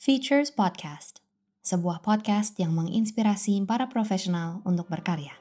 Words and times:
Features 0.00 0.48
Podcast, 0.48 1.20
sebuah 1.60 2.00
podcast 2.00 2.56
yang 2.56 2.72
menginspirasi 2.72 3.60
para 3.68 3.84
profesional 3.84 4.64
untuk 4.64 4.88
berkarya. 4.88 5.36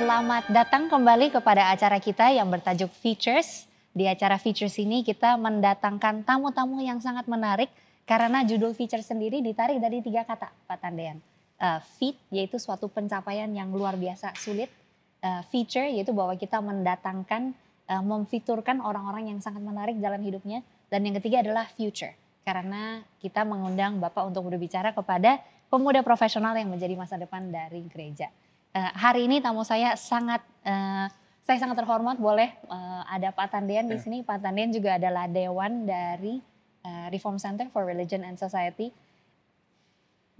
Selamat 0.00 0.48
datang 0.48 0.88
kembali 0.88 1.36
kepada 1.36 1.68
acara 1.68 2.00
kita 2.00 2.32
yang 2.32 2.48
bertajuk 2.48 2.88
Features. 3.04 3.68
Di 3.92 4.08
acara 4.08 4.40
Features 4.40 4.80
ini 4.80 5.04
kita 5.04 5.36
mendatangkan 5.36 6.24
tamu-tamu 6.24 6.80
yang 6.80 6.96
sangat 6.96 7.28
menarik 7.28 7.68
karena 8.08 8.40
judul 8.40 8.72
feature 8.72 9.04
sendiri 9.04 9.44
ditarik 9.44 9.84
dari 9.84 10.00
tiga 10.00 10.24
kata, 10.24 10.48
Pak 10.64 10.80
Tandean. 10.80 11.20
Uh, 11.60 11.76
feat 12.00 12.16
yaitu 12.32 12.56
suatu 12.56 12.88
pencapaian 12.88 13.52
yang 13.52 13.68
luar 13.68 14.00
biasa 14.00 14.32
sulit. 14.40 14.72
Uh, 15.20 15.44
feature 15.52 15.84
yaitu 15.84 16.16
bahwa 16.16 16.32
kita 16.40 16.56
mendatangkan 16.64 17.52
uh, 17.88 18.02
memfiturkan 18.04 18.82
orang-orang 18.82 19.32
yang 19.32 19.38
sangat 19.40 19.62
menarik 19.64 19.96
dalam 19.98 20.20
hidupnya. 20.20 20.60
Dan 20.92 21.08
yang 21.08 21.16
ketiga 21.18 21.40
adalah 21.40 21.66
future. 21.72 22.12
Karena 22.42 23.00
kita 23.22 23.46
mengundang 23.46 24.02
Bapak 24.02 24.28
untuk 24.28 24.50
berbicara 24.50 24.92
kepada 24.92 25.40
pemuda 25.70 26.04
profesional 26.04 26.52
yang 26.58 26.68
menjadi 26.68 26.94
masa 26.98 27.16
depan 27.16 27.48
dari 27.48 27.86
gereja. 27.88 28.28
Uh, 28.72 28.92
hari 28.96 29.28
ini 29.28 29.40
tamu 29.40 29.64
saya 29.64 29.96
sangat 29.96 30.40
uh, 30.64 31.06
saya 31.42 31.58
sangat 31.58 31.82
terhormat 31.82 32.16
boleh 32.22 32.54
uh, 32.70 33.02
ada 33.08 33.34
Pak 33.34 33.56
Tandian 33.56 33.88
di 33.90 33.98
ya. 33.98 34.02
sini. 34.02 34.18
Pak 34.22 34.42
Tandian 34.42 34.70
juga 34.70 35.00
adalah 35.00 35.26
dewan 35.26 35.86
dari 35.86 36.38
uh, 36.86 37.06
Reform 37.10 37.40
Center 37.40 37.68
for 37.72 37.86
Religion 37.88 38.22
and 38.22 38.36
Society 38.36 38.90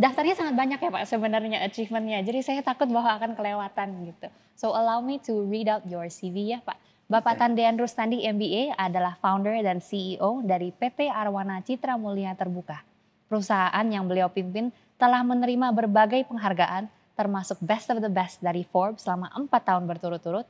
daftarnya 0.02 0.34
sangat 0.34 0.54
banyak 0.58 0.78
ya 0.82 0.90
Pak 0.90 1.04
sebenarnya 1.06 1.58
achievementnya. 1.62 2.26
Jadi 2.26 2.40
saya 2.42 2.60
takut 2.64 2.90
bahwa 2.90 3.14
akan 3.22 3.38
kelewatan 3.38 3.88
gitu. 4.10 4.28
So 4.58 4.74
allow 4.74 4.98
me 4.98 5.22
to 5.26 5.46
read 5.46 5.70
out 5.70 5.86
your 5.86 6.10
CV 6.10 6.56
ya 6.56 6.58
Pak. 6.64 6.74
Bapak 7.10 7.34
okay. 7.34 7.40
Tandean 7.46 7.76
Rustandi 7.78 8.22
MBA 8.22 8.78
adalah 8.78 9.18
founder 9.18 9.58
dan 9.62 9.82
CEO 9.82 10.42
dari 10.46 10.70
PT 10.70 11.10
Arwana 11.10 11.58
Citra 11.62 11.98
Mulia 11.98 12.34
Terbuka. 12.38 12.82
Perusahaan 13.26 13.86
yang 13.88 14.06
beliau 14.06 14.30
pimpin 14.30 14.70
telah 15.00 15.24
menerima 15.26 15.74
berbagai 15.74 16.28
penghargaan 16.30 16.86
termasuk 17.18 17.60
Best 17.60 17.92
of 17.92 18.00
the 18.00 18.12
Best 18.12 18.40
dari 18.40 18.64
Forbes 18.64 19.04
selama 19.04 19.28
4 19.34 19.50
tahun 19.50 19.84
berturut-turut, 19.84 20.46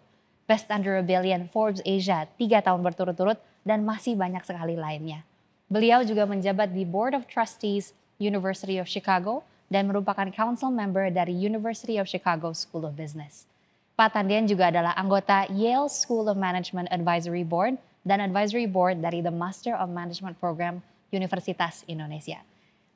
Best 0.47 0.71
Under 0.71 0.99
a 0.99 1.05
Billion 1.05 1.51
Forbes 1.51 1.83
Asia 1.83 2.27
3 2.39 2.67
tahun 2.67 2.81
berturut-turut, 2.83 3.39
dan 3.63 3.87
masih 3.87 4.19
banyak 4.19 4.43
sekali 4.43 4.75
lainnya. 4.75 5.23
Beliau 5.71 6.03
juga 6.05 6.27
menjabat 6.27 6.75
di 6.75 6.85
Board 6.85 7.15
of 7.17 7.25
Trustees 7.31 7.95
University 8.19 8.77
of 8.77 8.91
Chicago 8.91 9.47
dan 9.73 9.89
merupakan 9.89 10.29
council 10.29 10.69
member 10.69 11.09
dari 11.09 11.33
University 11.33 11.97
of 11.97 12.11
Chicago 12.11 12.53
School 12.53 12.85
of 12.85 12.93
Business. 12.99 13.49
Pak 13.93 14.17
Tandian 14.17 14.49
juga 14.49 14.73
adalah 14.73 14.97
anggota 14.97 15.45
Yale 15.53 15.93
School 15.93 16.25
of 16.33 16.41
Management 16.41 16.89
Advisory 16.89 17.45
Board 17.45 17.77
dan 18.03 18.25
Advisory 18.25 18.65
Board 18.65 19.05
dari 19.05 19.21
The 19.21 19.31
Master 19.31 19.77
of 19.77 19.93
Management 19.93 20.41
Program 20.41 20.81
Universitas 21.13 21.85
Indonesia. 21.85 22.41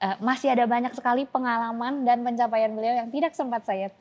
Uh, 0.00 0.16
masih 0.24 0.52
ada 0.52 0.64
banyak 0.64 0.92
sekali 0.96 1.28
pengalaman 1.28 2.04
dan 2.04 2.24
pencapaian 2.24 2.72
beliau 2.72 2.96
yang 2.96 3.08
tidak 3.12 3.32
sempat 3.36 3.64
saya 3.64 3.92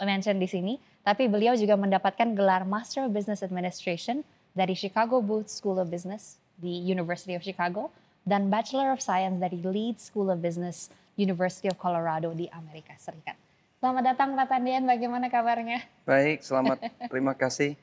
mention 0.00 0.36
di 0.40 0.48
sini, 0.48 0.72
tapi 1.04 1.28
beliau 1.28 1.52
juga 1.52 1.76
mendapatkan 1.76 2.32
gelar 2.32 2.64
Master 2.64 3.08
of 3.08 3.12
Business 3.12 3.44
Administration 3.44 4.24
dari 4.56 4.72
Chicago 4.72 5.20
Booth 5.20 5.52
School 5.52 5.80
of 5.80 5.88
Business 5.88 6.40
di 6.56 6.80
University 6.84 7.36
of 7.36 7.44
Chicago 7.44 7.92
dan 8.24 8.48
Bachelor 8.48 8.94
of 8.94 9.02
Science 9.02 9.36
dari 9.36 9.58
Leeds 9.60 10.08
School 10.12 10.30
of 10.30 10.40
Business 10.40 10.88
University 11.18 11.68
of 11.68 11.76
Colorado 11.76 12.32
di 12.32 12.46
Amerika 12.52 12.94
Serikat. 12.96 13.41
Selamat 13.82 14.14
datang 14.14 14.38
Pak 14.38 14.46
Tandian, 14.46 14.86
bagaimana 14.86 15.26
kabarnya? 15.26 15.82
Baik, 16.06 16.46
selamat. 16.46 16.86
Terima 17.10 17.34
kasih. 17.34 17.74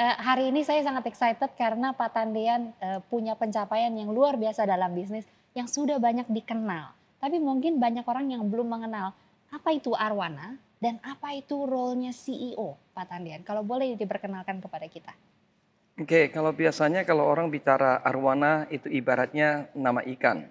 Uh, 0.00 0.16
hari 0.24 0.48
ini 0.48 0.64
saya 0.64 0.80
sangat 0.80 1.04
excited 1.04 1.52
karena 1.52 1.92
Pak 1.92 2.16
Tandian 2.16 2.72
uh, 2.80 3.04
punya 3.12 3.36
pencapaian 3.36 3.92
yang 3.92 4.08
luar 4.08 4.40
biasa 4.40 4.64
dalam 4.64 4.88
bisnis 4.96 5.28
yang 5.52 5.68
sudah 5.68 6.00
banyak 6.00 6.24
dikenal. 6.32 6.96
Tapi 7.20 7.36
mungkin 7.44 7.76
banyak 7.76 8.08
orang 8.08 8.32
yang 8.32 8.48
belum 8.48 8.72
mengenal 8.72 9.12
apa 9.52 9.68
itu 9.76 9.92
Arwana 9.92 10.56
dan 10.80 10.96
apa 11.04 11.36
itu 11.36 11.60
role-nya 11.60 12.16
CEO 12.16 12.80
Pak 12.96 13.12
Tandian. 13.12 13.44
Kalau 13.44 13.60
boleh 13.60 14.00
diperkenalkan 14.00 14.64
kepada 14.64 14.88
kita. 14.88 15.12
Oke, 16.00 16.32
kalau 16.32 16.56
biasanya 16.56 17.04
kalau 17.04 17.28
orang 17.28 17.52
bicara 17.52 18.00
arwana 18.00 18.64
itu 18.72 18.88
ibaratnya 18.88 19.68
nama 19.76 20.00
ikan. 20.08 20.48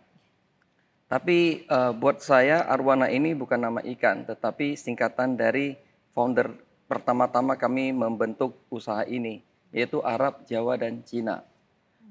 Tapi 1.07 1.63
uh, 1.71 1.95
buat 1.95 2.19
saya 2.19 2.67
arwana 2.67 3.07
ini 3.07 3.31
bukan 3.31 3.63
nama 3.63 3.79
ikan, 3.79 4.27
tetapi 4.27 4.75
singkatan 4.75 5.39
dari 5.39 5.79
founder 6.11 6.51
pertama-tama 6.91 7.55
kami 7.55 7.95
membentuk 7.95 8.59
usaha 8.67 9.07
ini, 9.07 9.39
yaitu 9.71 10.03
Arab, 10.03 10.43
Jawa, 10.43 10.75
dan 10.75 10.99
Cina. 11.07 11.47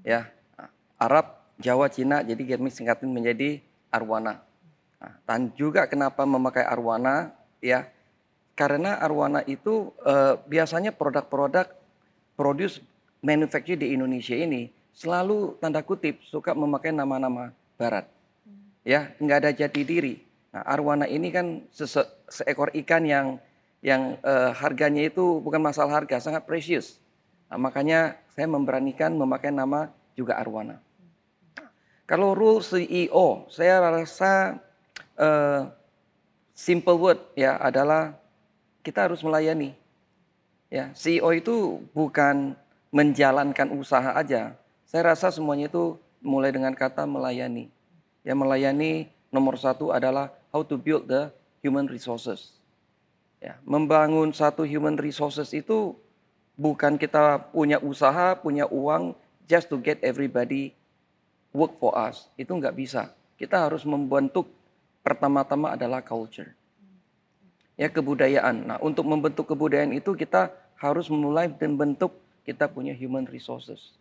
Ya, 0.01 0.33
Arab, 0.97 1.45
Jawa, 1.61 1.93
Cina, 1.93 2.25
jadi 2.25 2.57
kami 2.57 2.73
singkatan 2.73 3.12
menjadi 3.12 3.61
arwana. 3.93 4.41
Nah, 4.97 5.13
dan 5.28 5.53
juga 5.53 5.84
kenapa 5.84 6.25
memakai 6.25 6.65
arwana, 6.65 7.37
ya, 7.61 7.93
karena 8.57 8.97
arwana 8.97 9.45
itu 9.45 9.93
uh, 10.09 10.41
biasanya 10.49 10.97
produk-produk 10.97 11.69
produce 12.33 12.81
manufacture 13.21 13.77
di 13.77 13.93
Indonesia 13.93 14.33
ini 14.33 14.73
selalu 14.97 15.61
tanda 15.61 15.84
kutip 15.84 16.25
suka 16.25 16.57
memakai 16.57 16.97
nama-nama 16.97 17.53
barat. 17.77 18.16
Ya, 18.87 19.11
nggak 19.19 19.39
ada 19.43 19.51
jati 19.51 19.83
diri. 19.83 20.23
Nah, 20.55 20.63
arwana 20.63 21.11
ini 21.11 21.35
kan 21.35 21.67
sese 21.75 22.07
seekor 22.31 22.71
ikan 22.87 23.03
yang 23.03 23.43
yang 23.83 24.15
uh, 24.23 24.55
harganya 24.55 25.11
itu 25.11 25.43
bukan 25.43 25.59
masalah 25.59 25.99
harga, 25.99 26.23
sangat 26.23 26.47
precious. 26.47 27.03
Nah, 27.51 27.59
makanya 27.59 28.15
saya 28.31 28.47
memberanikan 28.47 29.11
memakai 29.19 29.51
nama 29.51 29.91
juga 30.15 30.39
arwana. 30.39 30.79
Kalau 32.07 32.39
rule 32.39 32.63
CEO, 32.63 33.51
saya 33.51 33.83
rasa 33.83 34.63
uh, 35.19 35.67
simple 36.55 36.95
word 36.95 37.19
ya 37.35 37.59
adalah 37.59 38.15
kita 38.87 39.11
harus 39.11 39.19
melayani. 39.27 39.75
Ya, 40.71 40.95
CEO 40.95 41.35
itu 41.35 41.83
bukan 41.91 42.55
menjalankan 42.95 43.75
usaha 43.75 44.15
aja. 44.15 44.55
Saya 44.87 45.03
rasa 45.11 45.35
semuanya 45.35 45.67
itu 45.67 45.99
mulai 46.23 46.55
dengan 46.55 46.71
kata 46.71 47.03
melayani. 47.03 47.76
Ya 48.27 48.35
melayani 48.35 49.07
nomor 49.31 49.55
satu 49.55 49.95
adalah 49.95 50.35
how 50.51 50.67
to 50.67 50.75
build 50.75 51.07
the 51.07 51.31
human 51.63 51.87
resources. 51.87 52.59
Ya, 53.39 53.55
membangun 53.63 54.35
satu 54.35 54.67
human 54.67 54.99
resources 54.99 55.55
itu 55.55 55.95
bukan 56.59 56.99
kita 56.99 57.55
punya 57.55 57.79
usaha, 57.79 58.35
punya 58.35 58.67
uang 58.67 59.15
just 59.47 59.71
to 59.71 59.79
get 59.79 60.03
everybody 60.03 60.75
work 61.55 61.79
for 61.79 61.95
us. 61.95 62.27
Itu 62.35 62.59
nggak 62.59 62.75
bisa. 62.75 63.15
Kita 63.39 63.71
harus 63.71 63.87
membentuk 63.87 64.51
pertama-tama 65.07 65.79
adalah 65.79 66.03
culture. 66.03 66.51
Ya 67.79 67.93
kebudayaan. 67.93 68.75
Nah, 68.75 68.79
untuk 68.83 69.07
membentuk 69.07 69.47
kebudayaan 69.53 69.95
itu 69.95 70.19
kita 70.19 70.51
harus 70.81 71.07
memulai 71.07 71.47
dan 71.47 71.79
bentuk 71.79 72.11
kita 72.43 72.67
punya 72.67 72.97
human 72.97 73.29
resources. 73.29 73.95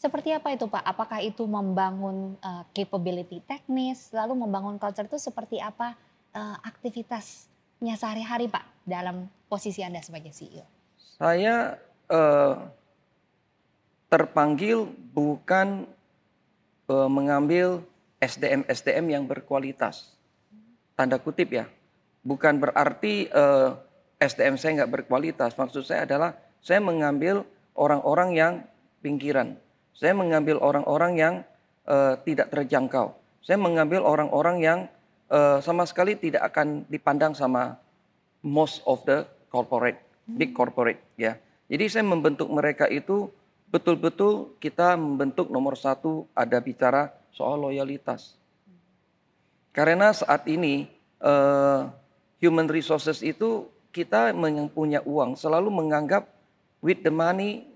Seperti 0.00 0.32
apa 0.32 0.48
itu 0.56 0.64
Pak? 0.64 0.80
Apakah 0.80 1.20
itu 1.20 1.44
membangun 1.44 2.32
uh, 2.40 2.64
capability 2.72 3.44
teknis, 3.44 4.08
lalu 4.16 4.32
membangun 4.32 4.80
culture 4.80 5.04
itu 5.04 5.20
seperti 5.20 5.60
apa 5.60 5.92
uh, 6.32 6.56
aktivitasnya 6.64 8.00
sehari-hari 8.00 8.48
Pak 8.48 8.64
dalam 8.88 9.28
posisi 9.44 9.84
Anda 9.84 10.00
sebagai 10.00 10.32
CEO? 10.32 10.64
Saya 11.20 11.76
uh, 12.08 12.64
terpanggil 14.08 14.88
bukan 15.12 15.84
uh, 16.88 17.10
mengambil 17.12 17.84
SDM-SDM 18.24 19.04
yang 19.04 19.24
berkualitas. 19.28 20.16
Tanda 20.96 21.20
kutip 21.20 21.52
ya. 21.52 21.68
Bukan 22.24 22.56
berarti 22.56 23.28
uh, 23.36 23.76
SDM 24.16 24.56
saya 24.56 24.80
nggak 24.80 25.04
berkualitas. 25.04 25.60
Maksud 25.60 25.84
saya 25.84 26.08
adalah 26.08 26.40
saya 26.64 26.80
mengambil 26.80 27.44
orang-orang 27.76 28.30
yang 28.32 28.52
pinggiran. 29.04 29.60
Saya 29.94 30.16
mengambil 30.16 30.58
orang-orang 30.60 31.12
yang 31.16 31.34
uh, 31.86 32.16
tidak 32.22 32.50
terjangkau. 32.50 33.14
Saya 33.40 33.56
mengambil 33.56 34.04
orang-orang 34.04 34.56
yang 34.60 34.78
uh, 35.30 35.58
sama 35.62 35.86
sekali 35.88 36.18
tidak 36.18 36.50
akan 36.52 36.84
dipandang 36.90 37.32
sama 37.32 37.78
most 38.44 38.80
of 38.88 39.04
the 39.04 39.24
corporate, 39.52 40.00
big 40.26 40.52
corporate 40.52 41.00
ya. 41.16 41.36
Jadi 41.70 41.84
saya 41.86 42.04
membentuk 42.04 42.50
mereka 42.50 42.90
itu 42.90 43.30
betul-betul 43.70 44.58
kita 44.58 44.98
membentuk 44.98 45.46
nomor 45.48 45.78
satu 45.78 46.26
ada 46.34 46.58
bicara 46.58 47.14
soal 47.30 47.62
loyalitas. 47.62 48.34
Karena 49.70 50.10
saat 50.10 50.50
ini 50.50 50.90
uh, 51.22 51.86
human 52.42 52.66
resources 52.66 53.22
itu 53.22 53.70
kita 53.94 54.34
yang 54.34 54.66
punya 54.66 54.98
uang 55.06 55.38
selalu 55.38 55.70
menganggap 55.70 56.26
with 56.82 57.06
the 57.06 57.12
money 57.14 57.69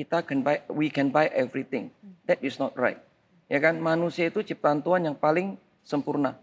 kita 0.00 0.24
can 0.24 0.40
buy 0.40 0.64
we 0.72 0.88
can 0.88 1.12
buy 1.12 1.28
everything. 1.36 1.92
That 2.24 2.40
is 2.40 2.56
not 2.56 2.72
right. 2.72 2.96
Ya 3.52 3.60
kan 3.60 3.76
manusia 3.76 4.32
itu 4.32 4.40
ciptaan 4.40 4.80
Tuhan 4.80 5.04
yang 5.04 5.16
paling 5.20 5.60
sempurna. 5.84 6.40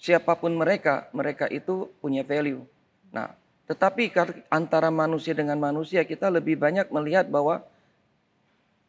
Siapa 0.00 0.32
pun 0.40 0.56
mereka, 0.56 1.12
mereka 1.12 1.44
itu 1.52 1.92
punya 2.00 2.24
value. 2.24 2.64
Nah, 3.12 3.36
tetapi 3.68 4.08
antara 4.48 4.88
manusia 4.88 5.36
dengan 5.36 5.60
manusia 5.60 6.08
kita 6.08 6.32
lebih 6.32 6.56
banyak 6.56 6.88
melihat 6.88 7.28
bahwa 7.28 7.60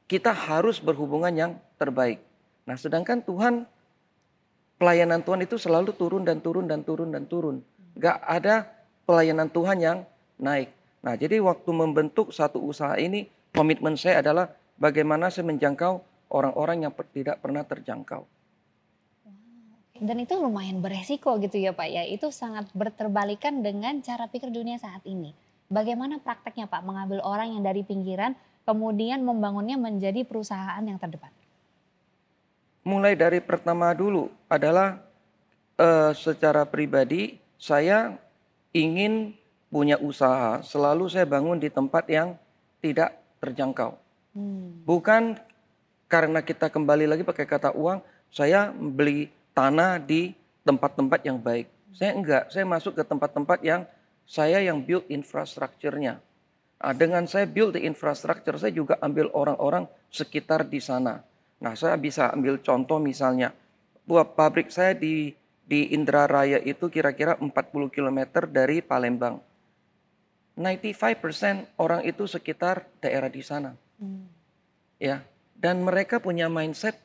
kita 0.07 0.31
harus 0.31 0.79
berhubungan 0.79 1.35
yang 1.35 1.51
terbaik. 1.75 2.23
Nah, 2.63 2.79
sedangkan 2.79 3.19
Tuhan 3.19 3.67
pelayanan 4.79 5.19
Tuhan 5.19 5.43
itu 5.43 5.59
selalu 5.59 5.91
turun 5.91 6.23
dan 6.23 6.39
turun 6.39 6.63
dan 6.63 6.79
turun 6.87 7.11
dan 7.11 7.27
turun. 7.27 7.59
Gak 7.99 8.23
ada 8.23 8.71
pelayanan 9.03 9.51
Tuhan 9.51 9.83
yang 9.83 9.97
naik. 10.39 10.71
Nah, 11.03 11.17
jadi 11.19 11.41
waktu 11.43 11.71
membentuk 11.73 12.31
satu 12.31 12.61
usaha 12.61 12.95
ini, 12.95 13.27
komitmen 13.57 13.97
saya 13.97 14.21
adalah 14.21 14.53
bagaimana 14.77 15.33
saya 15.33 15.49
menjangkau 15.49 16.05
orang-orang 16.29 16.85
yang 16.85 16.93
tidak 17.09 17.41
pernah 17.41 17.65
terjangkau. 17.65 18.23
Dan 19.97 20.21
itu 20.21 20.37
lumayan 20.37 20.77
beresiko 20.77 21.41
gitu 21.41 21.57
ya 21.57 21.73
Pak 21.73 21.89
ya. 21.89 22.05
Itu 22.05 22.29
sangat 22.29 22.69
berterbalikan 22.77 23.65
dengan 23.65 23.97
cara 24.05 24.29
pikir 24.29 24.53
dunia 24.53 24.77
saat 24.77 25.01
ini. 25.09 25.33
Bagaimana 25.73 26.21
prakteknya 26.21 26.69
Pak 26.69 26.85
mengambil 26.85 27.19
orang 27.25 27.57
yang 27.57 27.65
dari 27.65 27.81
pinggiran 27.81 28.37
kemudian 28.63 29.25
membangunnya 29.25 29.75
menjadi 29.75 30.21
perusahaan 30.21 30.79
yang 30.85 31.01
terdepan? 31.01 31.33
Mulai 32.85 33.17
dari 33.17 33.41
pertama 33.41 33.91
dulu 33.91 34.29
adalah 34.47 35.01
uh, 35.81 36.13
secara 36.13 36.63
pribadi 36.63 37.41
saya 37.57 38.15
ingin 38.71 39.33
punya 39.67 39.99
usaha 39.99 40.63
selalu 40.63 41.09
saya 41.11 41.27
bangun 41.27 41.59
di 41.59 41.67
tempat 41.67 42.07
yang 42.07 42.37
tidak 42.79 43.17
terjangkau. 43.47 43.95
Hmm. 44.35 44.83
Bukan 44.83 45.39
karena 46.11 46.43
kita 46.43 46.67
kembali 46.67 47.07
lagi 47.07 47.23
pakai 47.23 47.47
kata 47.47 47.71
uang, 47.75 48.03
saya 48.27 48.71
beli 48.75 49.31
tanah 49.55 49.99
di 49.99 50.35
tempat-tempat 50.67 51.19
yang 51.23 51.39
baik. 51.39 51.67
Saya 51.95 52.11
enggak, 52.13 52.51
saya 52.51 52.67
masuk 52.67 52.93
ke 52.99 53.03
tempat-tempat 53.07 53.59
yang 53.63 53.87
saya 54.27 54.59
yang 54.59 54.83
build 54.83 55.07
infrastrukturnya. 55.07 56.19
Nah, 56.77 56.93
dengan 56.93 57.25
saya 57.25 57.49
build 57.49 57.73
the 57.73 57.81
infrastructure, 57.87 58.53
saya 58.59 58.69
juga 58.69 58.99
ambil 59.01 59.33
orang-orang 59.33 59.89
sekitar 60.13 60.67
di 60.67 60.77
sana. 60.77 61.25
Nah, 61.57 61.73
saya 61.73 61.97
bisa 61.97 62.29
ambil 62.29 62.61
contoh 62.61 63.01
misalnya, 63.01 63.49
buat 64.05 64.37
pabrik 64.37 64.69
saya 64.69 64.93
di 64.93 65.33
di 65.67 65.91
Indraraya 65.91 66.63
itu 66.63 66.87
kira-kira 66.87 67.35
40 67.35 67.51
km 67.91 68.19
dari 68.47 68.79
Palembang. 68.79 69.43
95% 70.57 71.77
orang 71.77 72.01
itu 72.01 72.25
sekitar 72.25 72.89
daerah 72.97 73.29
di 73.29 73.45
sana. 73.45 73.77
Hmm. 74.01 74.25
Ya, 74.97 75.21
dan 75.53 75.85
mereka 75.85 76.17
punya 76.17 76.49
mindset 76.49 76.97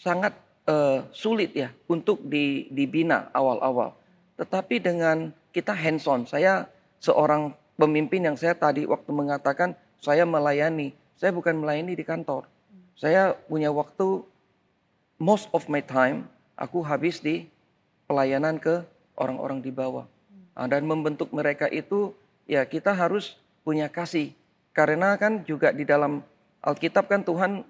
sangat 0.00 0.32
uh, 0.64 1.04
sulit 1.12 1.52
ya 1.52 1.68
untuk 1.88 2.24
di, 2.24 2.72
dibina 2.72 3.28
awal-awal. 3.36 3.92
Tetapi 4.40 4.80
dengan 4.80 5.32
kita 5.52 5.76
hands 5.76 6.08
on, 6.08 6.24
saya 6.24 6.64
seorang 6.98 7.52
pemimpin 7.76 8.24
yang 8.24 8.36
saya 8.40 8.56
tadi 8.56 8.88
waktu 8.88 9.12
mengatakan 9.12 9.76
saya 10.00 10.24
melayani, 10.24 10.96
saya 11.16 11.30
bukan 11.32 11.60
melayani 11.60 11.92
di 11.92 12.04
kantor. 12.04 12.48
Saya 12.96 13.36
punya 13.48 13.68
waktu 13.68 14.24
most 15.20 15.52
of 15.52 15.68
my 15.68 15.84
time 15.84 16.28
aku 16.56 16.80
habis 16.80 17.20
di 17.20 17.48
pelayanan 18.08 18.60
ke 18.60 18.84
orang-orang 19.18 19.60
di 19.64 19.70
bawah. 19.70 20.06
Nah, 20.54 20.66
dan 20.70 20.86
membentuk 20.86 21.34
mereka 21.34 21.66
itu 21.66 22.14
ya 22.46 22.62
kita 22.64 22.94
harus 22.94 23.38
punya 23.66 23.90
kasih. 23.90 24.34
Karena 24.74 25.14
kan 25.18 25.42
juga 25.46 25.70
di 25.70 25.86
dalam 25.86 26.22
Alkitab 26.62 27.06
kan 27.10 27.22
Tuhan 27.22 27.62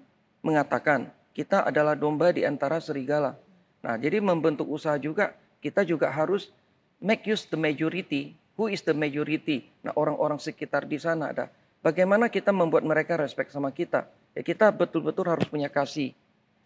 mengatakan 0.45 1.09
kita 1.33 1.65
adalah 1.65 1.97
domba 1.97 2.31
di 2.31 2.45
antara 2.45 2.77
serigala. 2.79 3.37
Nah, 3.81 3.97
jadi 3.97 4.21
membentuk 4.21 4.69
usaha 4.69 4.97
juga 4.97 5.33
kita 5.61 5.85
juga 5.85 6.09
harus 6.13 6.53
make 7.01 7.25
use 7.25 7.49
the 7.49 7.57
majority. 7.57 8.37
Who 8.55 8.71
is 8.71 8.85
the 8.85 8.95
majority? 8.95 9.67
Nah, 9.83 9.91
orang-orang 9.97 10.39
sekitar 10.39 10.87
di 10.87 10.95
sana 10.95 11.35
ada. 11.35 11.51
Bagaimana 11.85 12.31
kita 12.33 12.49
membuat 12.49 12.81
mereka 12.81 13.13
respect 13.19 13.53
sama 13.53 13.69
kita? 13.69 14.09
Ya 14.33 14.41
kita 14.41 14.73
betul-betul 14.73 15.29
harus 15.29 15.45
punya 15.45 15.69
kasih. 15.69 16.17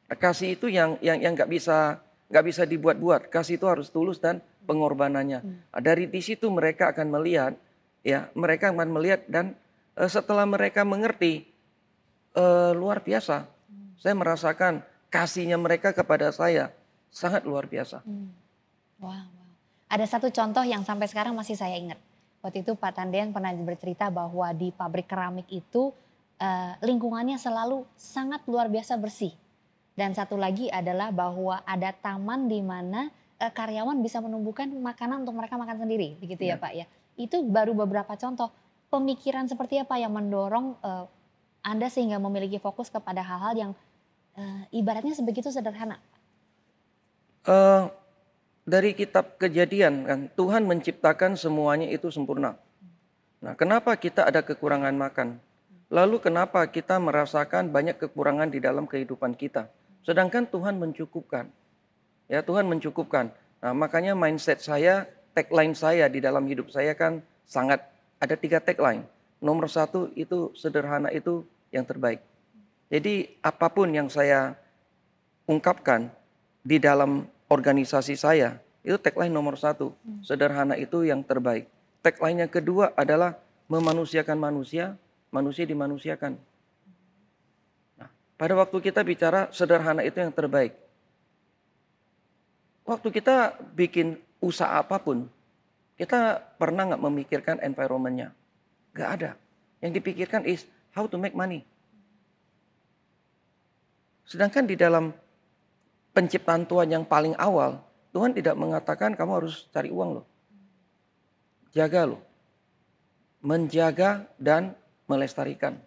Kasih 0.08 0.56
itu 0.56 0.72
yang 0.72 0.96
yang 1.04 1.20
yang 1.20 1.36
nggak 1.36 1.50
bisa 1.52 2.00
nggak 2.32 2.46
bisa 2.46 2.64
dibuat-buat. 2.64 3.28
Kasih 3.28 3.60
itu 3.60 3.66
harus 3.68 3.92
tulus 3.92 4.22
dan 4.22 4.40
pengorbanannya. 4.70 5.40
Hmm. 5.42 5.82
Dari 5.82 6.06
di 6.06 6.22
situ 6.22 6.46
mereka 6.54 6.94
akan 6.94 7.10
melihat, 7.10 7.58
ya 8.06 8.30
mereka 8.38 8.70
akan 8.70 8.94
melihat 8.94 9.26
dan 9.26 9.58
uh, 9.98 10.06
setelah 10.06 10.46
mereka 10.46 10.86
mengerti 10.86 11.50
uh, 12.38 12.78
luar 12.78 13.02
biasa 13.02 13.50
saya 14.00 14.16
merasakan 14.16 14.80
kasihnya 15.12 15.60
mereka 15.60 15.92
kepada 15.92 16.32
saya 16.32 16.72
sangat 17.12 17.44
luar 17.44 17.68
biasa. 17.68 18.00
Hmm. 18.08 18.32
Wow, 19.00 19.12
wow. 19.12 19.52
Ada 19.92 20.08
satu 20.08 20.32
contoh 20.32 20.64
yang 20.64 20.88
sampai 20.88 21.12
sekarang 21.12 21.36
masih 21.36 21.60
saya 21.60 21.76
ingat. 21.76 22.00
Waktu 22.40 22.64
itu 22.64 22.72
Pak 22.80 22.96
Tandian 22.96 23.36
pernah 23.36 23.52
bercerita 23.52 24.08
bahwa 24.08 24.48
di 24.56 24.72
pabrik 24.72 25.12
keramik 25.12 25.52
itu 25.52 25.92
uh, 26.40 26.74
lingkungannya 26.80 27.36
selalu 27.36 27.84
sangat 28.00 28.40
luar 28.48 28.72
biasa 28.72 28.96
bersih. 28.96 29.36
Dan 30.00 30.16
satu 30.16 30.40
lagi 30.40 30.72
adalah 30.72 31.12
bahwa 31.12 31.60
ada 31.68 31.92
taman 31.92 32.48
di 32.48 32.64
mana 32.64 33.12
uh, 33.40 33.52
karyawan 33.52 33.98
bisa 34.04 34.20
menumbuhkan 34.20 34.70
makanan 34.70 35.24
untuk 35.24 35.40
mereka 35.40 35.56
makan 35.56 35.80
sendiri, 35.80 36.20
begitu 36.20 36.46
ya, 36.46 36.60
ya 36.60 36.62
Pak 36.62 36.72
ya. 36.76 36.86
Itu 37.16 37.44
baru 37.48 37.74
beberapa 37.74 38.14
contoh 38.20 38.52
pemikiran 38.92 39.48
seperti 39.48 39.80
apa 39.80 39.96
yang 39.98 40.14
mendorong 40.14 40.76
uh, 40.84 41.08
Anda 41.64 41.88
sehingga 41.88 42.20
memiliki 42.20 42.60
fokus 42.60 42.92
kepada 42.92 43.24
hal-hal 43.24 43.54
yang 43.56 43.72
uh, 44.36 44.62
ibaratnya 44.76 45.16
sebegitu 45.16 45.50
sederhana? 45.50 46.00
Uh, 47.48 47.88
dari 48.68 48.94
kitab 48.94 49.40
kejadian 49.42 50.06
kan 50.06 50.20
Tuhan 50.38 50.70
menciptakan 50.70 51.34
semuanya 51.40 51.90
itu 51.90 52.14
sempurna. 52.14 52.60
Nah, 53.40 53.56
kenapa 53.56 53.96
kita 53.96 54.28
ada 54.28 54.44
kekurangan 54.44 54.94
makan? 54.94 55.40
Lalu 55.90 56.22
kenapa 56.22 56.62
kita 56.70 57.02
merasakan 57.02 57.74
banyak 57.74 57.98
kekurangan 57.98 58.54
di 58.54 58.62
dalam 58.62 58.86
kehidupan 58.86 59.34
kita? 59.34 59.72
Sedangkan 60.06 60.46
Tuhan 60.46 60.78
mencukupkan. 60.78 61.50
Ya, 62.30 62.46
Tuhan 62.46 62.70
mencukupkan. 62.70 63.34
Nah, 63.60 63.74
makanya 63.74 64.14
mindset 64.14 64.62
saya, 64.62 65.10
tagline 65.34 65.74
saya 65.74 66.06
di 66.06 66.22
dalam 66.22 66.46
hidup 66.46 66.70
saya 66.70 66.94
kan 66.94 67.26
sangat 67.50 67.82
ada 68.22 68.38
tiga 68.38 68.62
tagline. 68.62 69.02
Nomor 69.42 69.66
satu 69.66 70.14
itu 70.14 70.54
sederhana 70.54 71.10
itu 71.10 71.42
yang 71.74 71.84
terbaik. 71.84 72.22
Jadi 72.94 73.34
apa 73.42 73.68
pun 73.74 73.90
yang 73.90 74.14
saya 74.14 74.54
ungkapkan 75.50 76.14
di 76.62 76.78
dalam 76.78 77.26
organisasi 77.50 78.14
saya, 78.14 78.62
itu 78.86 78.98
tagline 79.02 79.34
nomor 79.34 79.58
satu. 79.58 79.94
Hmm. 80.06 80.22
Sederhana 80.22 80.78
itu 80.78 81.02
yang 81.06 81.26
terbaik. 81.26 81.66
Tagline 82.06 82.46
yang 82.46 82.52
kedua 82.52 82.94
adalah 82.94 83.38
memanusiakan 83.70 84.38
manusia, 84.38 84.98
manusia 85.30 85.66
dimanusiakan. 85.66 86.38
Nah, 87.98 88.10
pada 88.38 88.54
waktu 88.58 88.78
kita 88.82 89.02
bicara 89.02 89.50
sederhana 89.50 90.06
itu 90.06 90.22
yang 90.22 90.34
terbaik. 90.34 90.74
Waktu 92.90 93.14
kita 93.14 93.54
bikin 93.78 94.18
usaha 94.42 94.82
apa 94.82 94.98
pun, 94.98 95.30
kita 95.94 96.42
pernah 96.58 96.90
nggak 96.90 97.04
memikirkan 97.06 97.62
environmentnya? 97.62 98.34
Gak 98.98 99.10
ada. 99.22 99.32
Yang 99.78 100.02
dipikirkan 100.02 100.42
is 100.50 100.66
how 100.98 101.06
to 101.06 101.22
make 101.22 101.38
money. 101.38 101.62
Sedangkan 104.26 104.66
di 104.66 104.74
dalam 104.74 105.14
penciptaan 106.18 106.66
Tuhan 106.66 106.90
yang 106.90 107.06
paling 107.06 107.38
awal, 107.38 107.78
Tuhan 108.10 108.34
tidak 108.34 108.58
mengatakan 108.58 109.14
kamu 109.14 109.46
harus 109.46 109.70
cari 109.70 109.94
uang 109.94 110.10
loh. 110.18 110.26
Jaga 111.70 112.10
loh. 112.10 112.22
Menjaga 113.46 114.26
dan 114.42 114.74
melestarikan. 115.06 115.78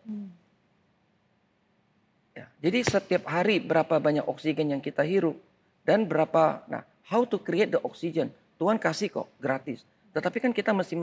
Ya, 2.39 2.47
jadi 2.63 2.79
setiap 2.87 3.27
hari 3.27 3.59
berapa 3.59 3.99
banyak 3.99 4.23
oksigen 4.23 4.71
yang 4.71 4.79
kita 4.79 5.03
hirup 5.03 5.35
dan 5.83 6.07
berapa, 6.07 6.63
nah 6.71 6.87
how 7.07 7.27
to 7.27 7.39
create 7.41 7.71
the 7.73 7.81
oxygen. 7.83 8.31
Tuhan 8.59 8.79
kasih 8.79 9.11
kok 9.11 9.29
gratis. 9.43 9.83
Tetapi 10.13 10.39
kan 10.39 10.53
kita 10.55 10.71
mesti 10.77 10.95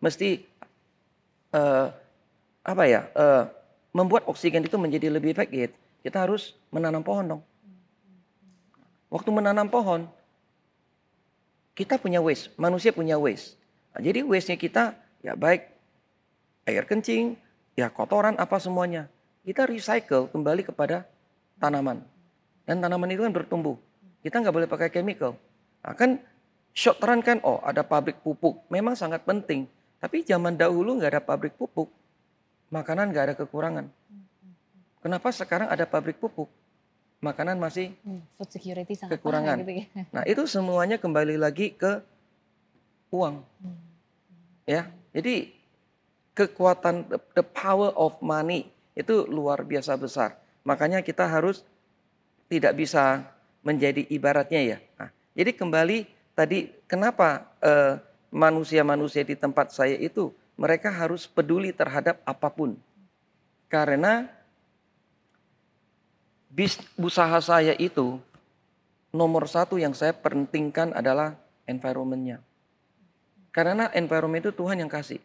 mesti 0.00 0.30
uh, 1.54 1.88
apa 2.66 2.84
ya 2.88 3.06
uh, 3.14 3.46
membuat 3.94 4.26
oksigen 4.26 4.66
itu 4.66 4.76
menjadi 4.76 5.08
lebih 5.08 5.36
baik 5.36 5.72
kita 6.06 6.22
harus 6.22 6.54
menanam 6.70 7.02
pohon 7.02 7.26
dong. 7.26 7.42
Waktu 9.10 9.30
menanam 9.34 9.66
pohon, 9.66 10.06
kita 11.74 11.98
punya 11.98 12.22
waste, 12.22 12.54
manusia 12.54 12.94
punya 12.94 13.18
waste. 13.18 13.58
Nah, 13.90 14.06
jadi 14.06 14.22
waste-nya 14.22 14.54
kita 14.54 14.94
ya 15.18 15.34
baik 15.34 15.66
air 16.62 16.86
kencing, 16.86 17.34
ya 17.74 17.90
kotoran 17.90 18.38
apa 18.38 18.54
semuanya. 18.62 19.10
Kita 19.42 19.66
recycle 19.66 20.30
kembali 20.30 20.62
kepada 20.66 21.10
tanaman. 21.58 22.06
Dan 22.66 22.78
tanaman 22.78 23.10
itu 23.10 23.26
kan 23.26 23.34
bertumbuh. 23.34 23.74
Kita 24.26 24.42
nggak 24.42 24.50
boleh 24.50 24.66
pakai 24.66 24.90
chemical. 24.90 25.38
Nah, 25.86 25.94
kan 25.94 26.18
short 26.74 26.98
run 26.98 27.22
kan, 27.22 27.38
oh 27.46 27.62
ada 27.62 27.86
pabrik 27.86 28.18
pupuk. 28.26 28.66
Memang 28.74 28.98
sangat 28.98 29.22
penting. 29.22 29.70
Tapi 30.02 30.26
zaman 30.26 30.58
dahulu 30.58 30.98
nggak 30.98 31.14
ada 31.14 31.22
pabrik 31.22 31.54
pupuk. 31.54 31.86
Makanan 32.74 33.14
nggak 33.14 33.24
ada 33.30 33.34
kekurangan. 33.38 33.86
Kenapa 34.98 35.30
sekarang 35.30 35.70
ada 35.70 35.86
pabrik 35.86 36.18
pupuk? 36.18 36.50
Makanan 37.22 37.54
masih 37.62 37.94
hmm, 38.02 38.26
food 38.34 38.50
security 38.50 38.98
sangat 38.98 39.22
kekurangan. 39.22 39.62
Gitu 39.62 39.86
ya. 39.86 39.86
Nah 40.10 40.26
itu 40.26 40.42
semuanya 40.50 40.98
kembali 40.98 41.38
lagi 41.38 41.70
ke 41.70 42.02
uang. 43.14 43.46
Hmm. 43.62 43.78
Ya, 44.66 44.90
jadi 45.14 45.54
kekuatan 46.34 47.06
the, 47.06 47.18
the 47.38 47.46
power 47.46 47.94
of 47.94 48.18
money 48.18 48.66
itu 48.98 49.22
luar 49.30 49.62
biasa 49.62 49.94
besar. 49.94 50.34
Makanya 50.66 51.06
kita 51.06 51.22
harus 51.22 51.62
tidak 52.50 52.74
bisa 52.74 53.22
menjadi 53.66 54.06
ibaratnya 54.06 54.62
ya. 54.62 54.78
Nah, 54.94 55.10
jadi 55.34 55.50
kembali 55.50 56.06
tadi 56.38 56.70
kenapa 56.86 57.50
eh, 57.58 57.98
manusia-manusia 58.30 59.26
di 59.26 59.34
tempat 59.34 59.74
saya 59.74 59.98
itu 59.98 60.30
mereka 60.54 60.94
harus 60.94 61.26
peduli 61.26 61.74
terhadap 61.74 62.22
apa 62.22 62.46
pun. 62.46 62.78
Karena 63.66 64.30
bis, 66.46 66.78
usaha 66.94 67.34
saya 67.42 67.74
itu 67.74 68.22
nomor 69.10 69.50
satu 69.50 69.82
yang 69.82 69.92
saya 69.92 70.14
pentingkan 70.14 70.94
adalah 70.94 71.34
environmentnya. 71.66 72.38
Karena 73.50 73.90
environment 73.96 74.46
itu 74.46 74.54
Tuhan 74.54 74.78
yang 74.78 74.92
kasih. 74.92 75.18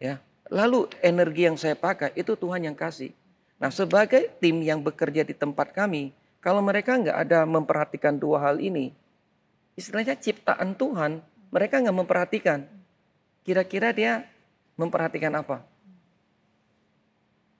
Ya, 0.00 0.16
lalu 0.48 0.88
energi 1.04 1.44
yang 1.44 1.60
saya 1.60 1.76
pakai 1.76 2.16
itu 2.16 2.32
Tuhan 2.32 2.64
yang 2.64 2.78
kasih. 2.78 3.12
Nah, 3.60 3.68
sebagai 3.68 4.32
tim 4.40 4.64
yang 4.64 4.80
bekerja 4.80 5.20
di 5.20 5.36
tempat 5.36 5.76
kami, 5.76 6.16
kalau 6.40 6.64
mereka 6.64 6.96
nggak 6.96 7.16
ada 7.28 7.44
memperhatikan 7.44 8.16
dua 8.16 8.40
hal 8.40 8.56
ini, 8.64 8.96
istilahnya 9.76 10.16
ciptaan 10.16 10.72
Tuhan, 10.72 11.20
mereka 11.52 11.84
nggak 11.84 11.98
memperhatikan. 12.00 12.64
Kira-kira 13.44 13.92
dia 13.92 14.24
memperhatikan 14.80 15.36
apa? 15.36 15.60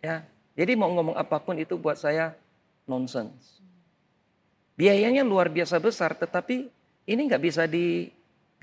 Ya, 0.00 0.24
jadi 0.56 0.72
mau 0.80 0.88
ngomong 0.96 1.16
apa 1.16 1.36
pun 1.44 1.60
itu 1.60 1.76
buat 1.76 2.00
saya 2.00 2.32
nonsense. 2.88 3.60
Biayanya 4.80 5.20
luar 5.28 5.52
biasa 5.52 5.76
besar, 5.76 6.16
tetapi 6.16 6.72
ini 7.04 7.20
nggak 7.28 7.42
bisa 7.44 7.68
di 7.68 8.08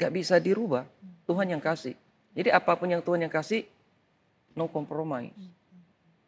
nggak 0.01 0.13
bisa 0.13 0.41
dirubah. 0.41 0.85
Tuhan 1.29 1.53
yang 1.53 1.61
kasih. 1.61 1.93
Jadi 2.33 2.49
apa 2.49 2.73
pun 2.73 2.89
yang 2.89 3.05
Tuhan 3.05 3.21
yang 3.21 3.33
kasih, 3.33 3.69
no 4.57 4.65
compromise. 4.65 5.33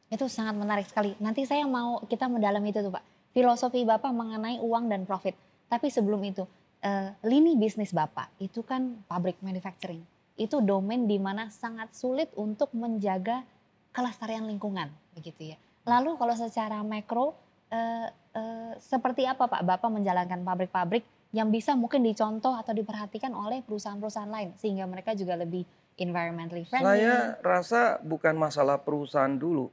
Itu 0.10 0.30
sangat 0.30 0.54
menarik 0.58 0.86
sekali. 0.86 1.18
Nanti 1.18 1.46
saya 1.46 1.66
mau 1.66 2.02
kita 2.06 2.30
mendalami 2.30 2.70
itu 2.70 2.86
tuh 2.86 2.94
Pak. 2.94 3.19
Filosofi 3.34 3.86
Bapak 3.86 4.10
mengenai 4.10 4.58
uang 4.62 4.90
dan 4.90 5.06
profit. 5.06 5.38
Tapi 5.70 5.94
sebelum 5.94 6.22
itu, 6.26 6.50
uh, 6.82 7.10
lini 7.26 7.54
bisnis 7.56 7.94
Bapak 7.94 8.34
itu 8.42 8.66
kan 8.66 9.06
pabrik 9.06 9.38
manufacturing. 9.46 10.02
Itu 10.40 10.64
domain 10.66 11.06
di 11.06 11.22
mana 11.22 11.52
sangat 11.54 11.94
sulit 11.94 12.32
untuk 12.34 12.74
menjaga 12.74 13.46
kelestarian 13.94 14.50
lingkungan, 14.50 14.90
begitu 15.14 15.54
ya. 15.54 15.58
Lalu 15.86 16.18
kalau 16.18 16.34
secara 16.34 16.82
makro, 16.82 17.38
uh, 17.70 18.08
uh, 18.10 18.74
seperti 18.82 19.30
apa 19.30 19.46
Pak 19.46 19.62
Bapak 19.66 19.90
menjalankan 19.94 20.42
pabrik-pabrik 20.42 21.06
yang 21.30 21.54
bisa 21.54 21.78
mungkin 21.78 22.02
dicontoh 22.02 22.58
atau 22.58 22.74
diperhatikan 22.74 23.30
oleh 23.38 23.62
perusahaan-perusahaan 23.62 24.30
lain 24.30 24.50
sehingga 24.58 24.90
mereka 24.90 25.14
juga 25.14 25.38
lebih 25.38 25.62
environmentally 26.02 26.66
friendly? 26.66 27.06
Saya 27.06 27.38
rasa 27.46 28.02
bukan 28.02 28.34
masalah 28.34 28.82
perusahaan 28.82 29.30
dulu. 29.30 29.70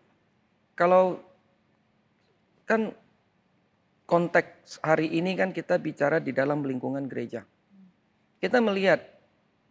Kalau 0.77 1.17
kan 2.69 2.93
konteks 4.07 4.79
hari 4.81 5.11
ini 5.19 5.35
kan 5.35 5.51
kita 5.51 5.77
bicara 5.83 6.23
di 6.23 6.31
dalam 6.31 6.63
lingkungan 6.63 7.11
gereja. 7.11 7.43
Kita 8.39 8.63
melihat 8.63 9.03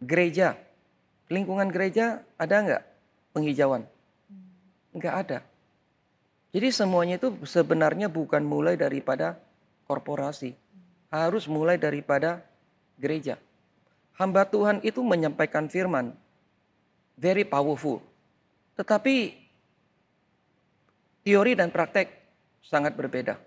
gereja, 0.04 0.54
lingkungan 1.32 1.72
gereja 1.72 2.20
ada 2.36 2.56
nggak 2.60 2.82
penghijauan? 3.32 3.82
Nggak 4.92 5.14
ada. 5.26 5.38
Jadi 6.52 6.68
semuanya 6.72 7.16
itu 7.20 7.32
sebenarnya 7.44 8.12
bukan 8.12 8.44
mulai 8.44 8.76
daripada 8.76 9.40
korporasi. 9.88 10.52
Harus 11.08 11.48
mulai 11.48 11.80
daripada 11.80 12.44
gereja. 13.00 13.40
Hamba 14.16 14.44
Tuhan 14.48 14.80
itu 14.84 15.00
menyampaikan 15.04 15.68
firman. 15.68 16.12
Very 17.16 17.44
powerful. 17.44 18.04
Tetapi 18.76 19.36
teori 21.24 21.52
dan 21.56 21.72
praktek 21.72 22.12
sangat 22.60 22.96
berbeda 22.96 23.45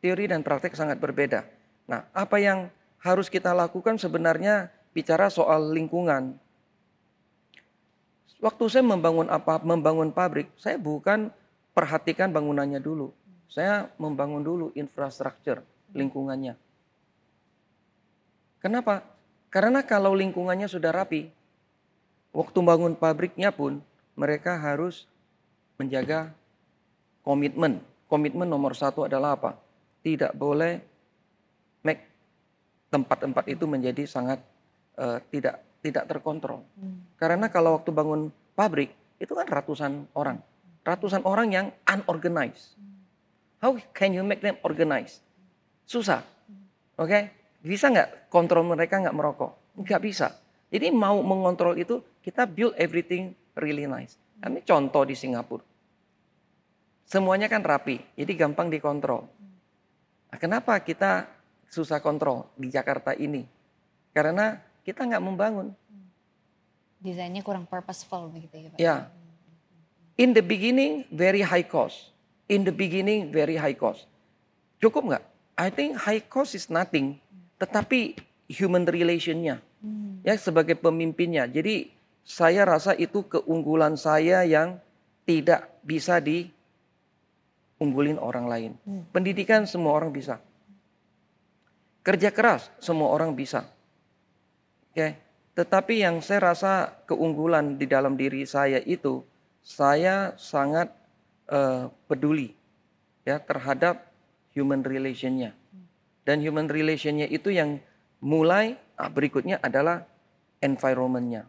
teori 0.00 0.28
dan 0.28 0.40
praktek 0.40 0.74
sangat 0.74 0.96
berbeda. 0.98 1.44
Nah, 1.88 2.08
apa 2.12 2.40
yang 2.40 2.68
harus 3.00 3.32
kita 3.32 3.52
lakukan 3.56 3.96
sebenarnya 3.96 4.68
bicara 4.92 5.32
soal 5.32 5.72
lingkungan. 5.72 6.36
Waktu 8.40 8.64
saya 8.72 8.84
membangun 8.84 9.28
apa, 9.28 9.60
membangun 9.60 10.12
pabrik, 10.16 10.48
saya 10.56 10.80
bukan 10.80 11.28
perhatikan 11.76 12.32
bangunannya 12.32 12.80
dulu. 12.80 13.12
Saya 13.50 13.92
membangun 14.00 14.40
dulu 14.40 14.66
infrastruktur 14.72 15.60
lingkungannya. 15.92 16.56
Kenapa? 18.60 19.04
Karena 19.50 19.82
kalau 19.84 20.14
lingkungannya 20.14 20.70
sudah 20.70 20.92
rapi, 20.94 21.28
waktu 22.30 22.58
bangun 22.62 22.94
pabriknya 22.96 23.50
pun 23.50 23.82
mereka 24.14 24.56
harus 24.56 25.04
menjaga 25.76 26.32
komitmen. 27.26 27.82
Komitmen 28.06 28.46
nomor 28.46 28.76
satu 28.76 29.04
adalah 29.04 29.34
apa? 29.36 29.58
Tidak 30.00 30.32
boleh 30.36 30.80
make 31.84 32.02
tempat-tempat 32.88 33.44
itu 33.48 33.64
menjadi 33.68 34.04
sangat 34.04 34.40
uh, 34.98 35.20
tidak 35.28 35.60
tidak 35.80 36.04
terkontrol. 36.08 36.64
Hmm. 36.76 37.04
Karena 37.16 37.48
kalau 37.48 37.80
waktu 37.80 37.90
bangun 37.92 38.28
pabrik 38.52 38.92
itu 39.20 39.32
kan 39.32 39.48
ratusan 39.48 40.08
orang, 40.16 40.40
ratusan 40.84 41.24
orang 41.24 41.48
yang 41.52 41.66
unorganized. 41.88 42.76
How 43.60 43.76
can 43.92 44.16
you 44.16 44.24
make 44.24 44.40
them 44.40 44.56
organized? 44.64 45.20
Susah, 45.84 46.24
oke? 46.96 47.08
Okay? 47.08 47.22
Bisa 47.60 47.92
nggak 47.92 48.32
kontrol 48.32 48.64
mereka 48.64 48.96
nggak 48.96 49.12
merokok? 49.12 49.76
Nggak 49.76 50.00
bisa. 50.00 50.32
Jadi 50.72 50.88
mau 50.94 51.20
mengontrol 51.20 51.76
itu 51.76 52.00
kita 52.24 52.48
build 52.48 52.72
everything 52.80 53.36
really 53.58 53.84
nice. 53.84 54.16
Ini 54.40 54.64
contoh 54.64 55.04
di 55.04 55.12
Singapura. 55.12 55.66
Semuanya 57.04 57.50
kan 57.50 57.60
rapi, 57.60 57.98
jadi 58.14 58.32
gampang 58.46 58.70
dikontrol. 58.70 59.26
Nah, 60.30 60.38
kenapa 60.38 60.78
kita 60.78 61.26
susah 61.66 61.98
kontrol 61.98 62.46
di 62.54 62.70
Jakarta 62.70 63.14
ini? 63.18 63.46
Karena 64.14 64.58
kita 64.86 65.06
nggak 65.06 65.22
membangun. 65.22 65.74
Desainnya 67.02 67.42
kurang 67.42 67.66
purposeful 67.66 68.30
begitu 68.30 68.54
ya 68.54 68.68
Pak? 68.70 68.78
Ya. 68.78 68.96
In 70.20 70.36
the 70.36 70.44
beginning, 70.44 71.08
very 71.10 71.40
high 71.42 71.64
cost. 71.64 72.12
In 72.46 72.62
the 72.62 72.74
beginning, 72.74 73.32
very 73.32 73.56
high 73.56 73.74
cost. 73.74 74.04
Cukup 74.78 75.08
nggak? 75.08 75.24
I 75.56 75.68
think 75.72 75.96
high 75.96 76.22
cost 76.22 76.54
is 76.54 76.68
nothing. 76.68 77.18
Tetapi 77.56 78.20
human 78.50 78.84
relationnya. 78.84 79.62
Hmm. 79.80 80.20
Ya 80.20 80.36
sebagai 80.36 80.76
pemimpinnya. 80.76 81.48
Jadi 81.48 81.90
saya 82.20 82.68
rasa 82.68 82.92
itu 82.94 83.24
keunggulan 83.24 83.96
saya 83.96 84.44
yang 84.44 84.76
tidak 85.24 85.72
bisa 85.80 86.20
di 86.20 86.52
unggulin 87.80 88.20
orang 88.20 88.46
lain. 88.46 88.72
Hmm. 88.84 89.02
Pendidikan 89.10 89.64
semua 89.64 89.96
orang 89.96 90.12
bisa. 90.12 90.38
Kerja 92.04 92.30
keras 92.30 92.68
semua 92.78 93.08
orang 93.10 93.32
bisa. 93.32 93.66
Oke. 94.92 95.16
Tetapi 95.56 96.00
yang 96.00 96.22
saya 96.22 96.54
rasa 96.54 97.02
keunggulan 97.08 97.76
di 97.76 97.84
dalam 97.88 98.14
diri 98.14 98.46
saya 98.46 98.78
itu 98.84 99.20
saya 99.60 100.32
sangat 100.38 100.88
uh, 101.50 101.90
peduli 102.06 102.54
ya 103.26 103.42
terhadap 103.42 104.08
human 104.54 104.80
relationnya. 104.80 105.52
Dan 106.24 106.40
human 106.44 106.70
relationnya 106.70 107.26
itu 107.26 107.50
yang 107.50 107.80
mulai 108.20 108.76
nah 109.00 109.08
berikutnya 109.08 109.56
adalah 109.64 110.04
environmentnya. 110.60 111.48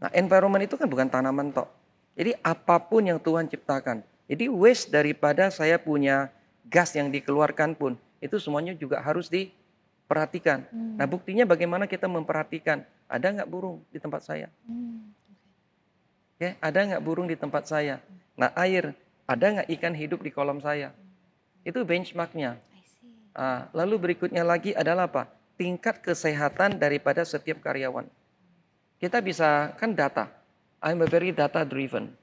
Nah 0.00 0.10
environment 0.16 0.64
itu 0.64 0.80
kan 0.80 0.88
bukan 0.88 1.12
tanaman 1.12 1.52
tok. 1.52 1.68
Jadi 2.16 2.32
apa 2.40 2.76
pun 2.80 3.04
yang 3.04 3.20
Tuhan 3.20 3.46
ciptakan, 3.48 4.00
jadi 4.30 4.46
waste 4.46 4.94
daripada 4.94 5.50
saya 5.50 5.74
punya 5.74 6.30
gas 6.70 6.94
yang 6.94 7.10
dikeluarkan 7.10 7.74
pun 7.74 7.98
itu 8.22 8.38
semuanya 8.38 8.78
juga 8.78 9.02
harus 9.02 9.26
diperhatikan. 9.26 10.70
Hmm. 10.70 10.94
Nah 10.94 11.10
buktinya 11.10 11.42
bagaimana 11.42 11.90
kita 11.90 12.06
memperhatikan 12.06 12.86
ada 13.10 13.26
nggak 13.26 13.50
burung 13.50 13.82
di 13.90 13.98
tempat 13.98 14.22
saya? 14.22 14.46
Hmm. 14.70 15.10
Ya, 16.38 16.54
ada 16.62 16.78
nggak 16.78 17.02
burung 17.02 17.26
di 17.26 17.34
tempat 17.34 17.66
saya? 17.66 17.98
Nah 18.38 18.54
air 18.54 18.94
ada 19.26 19.46
nggak 19.50 19.68
ikan 19.74 19.98
hidup 19.98 20.22
di 20.22 20.30
kolam 20.30 20.62
saya? 20.62 20.94
Itu 21.66 21.82
benchmarknya. 21.82 22.54
Nah, 23.34 23.66
lalu 23.74 23.98
berikutnya 23.98 24.46
lagi 24.46 24.78
adalah 24.78 25.10
apa? 25.10 25.26
Tingkat 25.58 26.06
kesehatan 26.06 26.78
daripada 26.78 27.26
setiap 27.26 27.58
karyawan. 27.62 28.06
Kita 29.02 29.18
bisa 29.18 29.74
kan 29.74 29.90
data. 29.90 30.30
I'm 30.78 31.02
a 31.02 31.08
very 31.10 31.34
data 31.34 31.66
driven. 31.66 32.14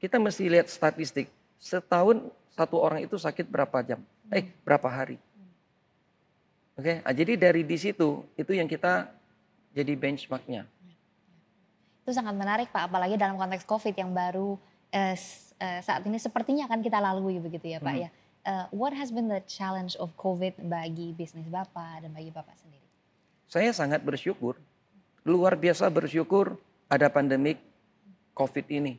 Kita 0.00 0.16
mesti 0.16 0.48
lihat 0.48 0.72
statistik 0.72 1.28
setahun 1.60 2.32
satu 2.56 2.80
orang 2.80 3.04
itu 3.04 3.20
sakit 3.20 3.46
berapa 3.46 3.84
jam? 3.84 4.00
Eh, 4.32 4.48
berapa 4.64 4.88
hari? 4.88 5.20
Oke, 6.80 6.96
okay? 6.96 6.96
nah, 7.04 7.12
jadi 7.12 7.36
dari 7.36 7.62
di 7.62 7.76
situ 7.76 8.24
itu 8.34 8.52
yang 8.56 8.64
kita 8.64 9.12
jadi 9.76 9.92
benchmarknya. 9.94 10.64
Itu 12.02 12.16
sangat 12.16 12.32
menarik 12.34 12.72
Pak, 12.72 12.88
apalagi 12.88 13.20
dalam 13.20 13.36
konteks 13.36 13.68
COVID 13.68 13.92
yang 13.92 14.16
baru 14.16 14.56
eh, 14.88 15.14
eh, 15.60 15.80
saat 15.84 16.02
ini 16.08 16.16
sepertinya 16.16 16.64
akan 16.66 16.80
kita 16.80 16.98
lalui 16.98 17.36
begitu 17.38 17.76
ya 17.76 17.78
Pak 17.78 17.94
hmm. 17.94 18.04
ya. 18.08 18.10
Uh, 18.40 18.64
what 18.72 18.96
has 18.96 19.12
been 19.12 19.28
the 19.28 19.44
challenge 19.44 20.00
of 20.00 20.08
COVID 20.16 20.64
bagi 20.64 21.12
bisnis 21.12 21.44
Bapak 21.44 22.00
dan 22.00 22.16
bagi 22.16 22.32
Bapak 22.32 22.56
sendiri? 22.56 22.80
Saya 23.44 23.68
sangat 23.76 24.00
bersyukur, 24.00 24.56
luar 25.28 25.60
biasa 25.60 25.84
bersyukur 25.92 26.56
ada 26.88 27.12
pandemik 27.12 27.60
COVID 28.32 28.64
ini. 28.72 28.96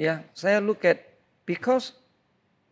Ya, 0.00 0.24
saya 0.32 0.64
look 0.64 0.80
at 0.88 1.09
because 1.44 1.96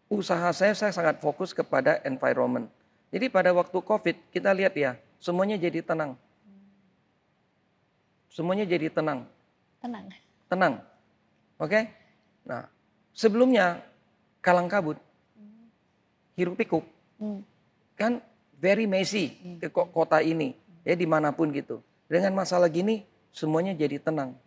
usaha 0.08 0.48
saya 0.56 0.72
saya 0.72 0.92
sangat 0.92 1.20
fokus 1.20 1.52
kepada 1.52 2.00
environment. 2.04 2.68
Jadi 3.08 3.28
pada 3.32 3.52
waktu 3.56 3.78
COVID 3.80 4.16
kita 4.32 4.52
lihat 4.52 4.76
ya, 4.76 4.96
semuanya 5.20 5.56
jadi 5.56 5.80
tenang. 5.80 6.16
Semuanya 8.28 8.68
jadi 8.68 8.92
tenang. 8.92 9.24
Tenang. 9.80 10.04
Tenang. 10.48 10.74
Oke? 11.58 11.90
Nah, 12.44 12.68
sebelumnya 13.12 13.82
kalang 14.44 14.68
kabut, 14.70 14.96
hiruk 16.38 16.54
pikuk, 16.54 16.84
Hmm. 17.18 17.42
kan 17.98 18.22
very 18.62 18.86
messy 18.86 19.34
ke 19.58 19.66
ko- 19.68 19.90
kota 19.90 20.22
ini, 20.22 20.54
ya 20.86 20.94
di 20.94 21.04
mana 21.08 21.34
pun 21.34 21.50
gitu. 21.50 21.82
Dengan 22.06 22.32
masalah 22.32 22.70
gini, 22.70 23.04
semuanya 23.34 23.74
jadi 23.74 23.98
tenang. 23.98 24.38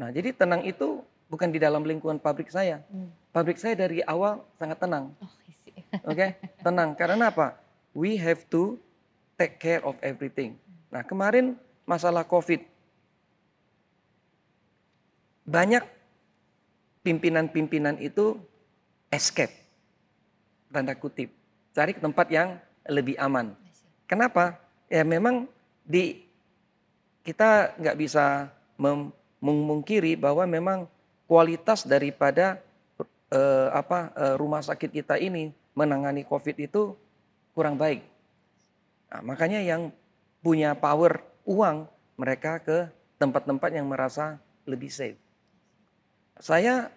Nah, 0.00 0.08
jadi 0.08 0.32
tenang 0.32 0.64
itu 0.64 1.04
bukan 1.28 1.52
di 1.52 1.60
dalam 1.60 1.84
lingkungan 1.84 2.16
pabrik 2.16 2.48
saya. 2.48 2.80
Hmm. 2.88 3.12
Pabrik 3.30 3.62
saya 3.62 3.78
dari 3.78 4.02
awal 4.02 4.42
sangat 4.58 4.78
tenang, 4.82 5.14
Oh, 5.22 5.30
oke? 6.10 6.26
tenang. 6.62 6.98
Karena 6.98 7.30
apa? 7.30 7.54
We 7.94 8.18
have 8.18 8.42
to 8.50 8.74
take 9.38 9.62
care 9.62 9.82
of 9.86 9.94
everything. 10.02 10.58
Nah, 10.90 11.06
kemarin 11.06 11.54
masalah 11.86 12.26
COVID, 12.26 12.58
banyak 15.46 15.82
pimpinan-pimpinan 17.02 17.98
itu 18.02 18.34
escape, 19.10 19.54
tanda 20.70 20.94
kutip, 20.94 21.30
cari 21.70 21.94
ke 21.94 22.02
tempat 22.02 22.26
yang 22.30 22.58
lebih 22.86 23.14
aman. 23.18 23.54
Kenapa? 24.06 24.58
Ya 24.90 25.06
memang 25.06 25.46
di 25.86 26.26
kita 27.22 27.74
nggak 27.78 27.98
bisa 27.98 28.50
mem- 28.74 29.14
memungkiri 29.38 30.18
bahwa 30.18 30.42
memang 30.46 30.78
kualitas 31.30 31.86
daripada 31.86 32.58
eh, 33.30 33.68
apa 33.72 34.10
eh, 34.14 34.34
rumah 34.36 34.60
sakit 34.60 34.90
kita 34.90 35.16
ini 35.16 35.54
menangani 35.74 36.26
COVID 36.26 36.56
itu 36.60 36.94
kurang 37.54 37.78
baik. 37.78 38.02
Nah, 39.10 39.22
makanya 39.26 39.62
yang 39.62 39.90
punya 40.42 40.74
power 40.74 41.22
uang 41.46 41.86
mereka 42.14 42.62
ke 42.62 42.90
tempat-tempat 43.18 43.70
yang 43.74 43.86
merasa 43.88 44.38
lebih 44.64 44.92
safe. 44.92 45.18
Saya 46.40 46.88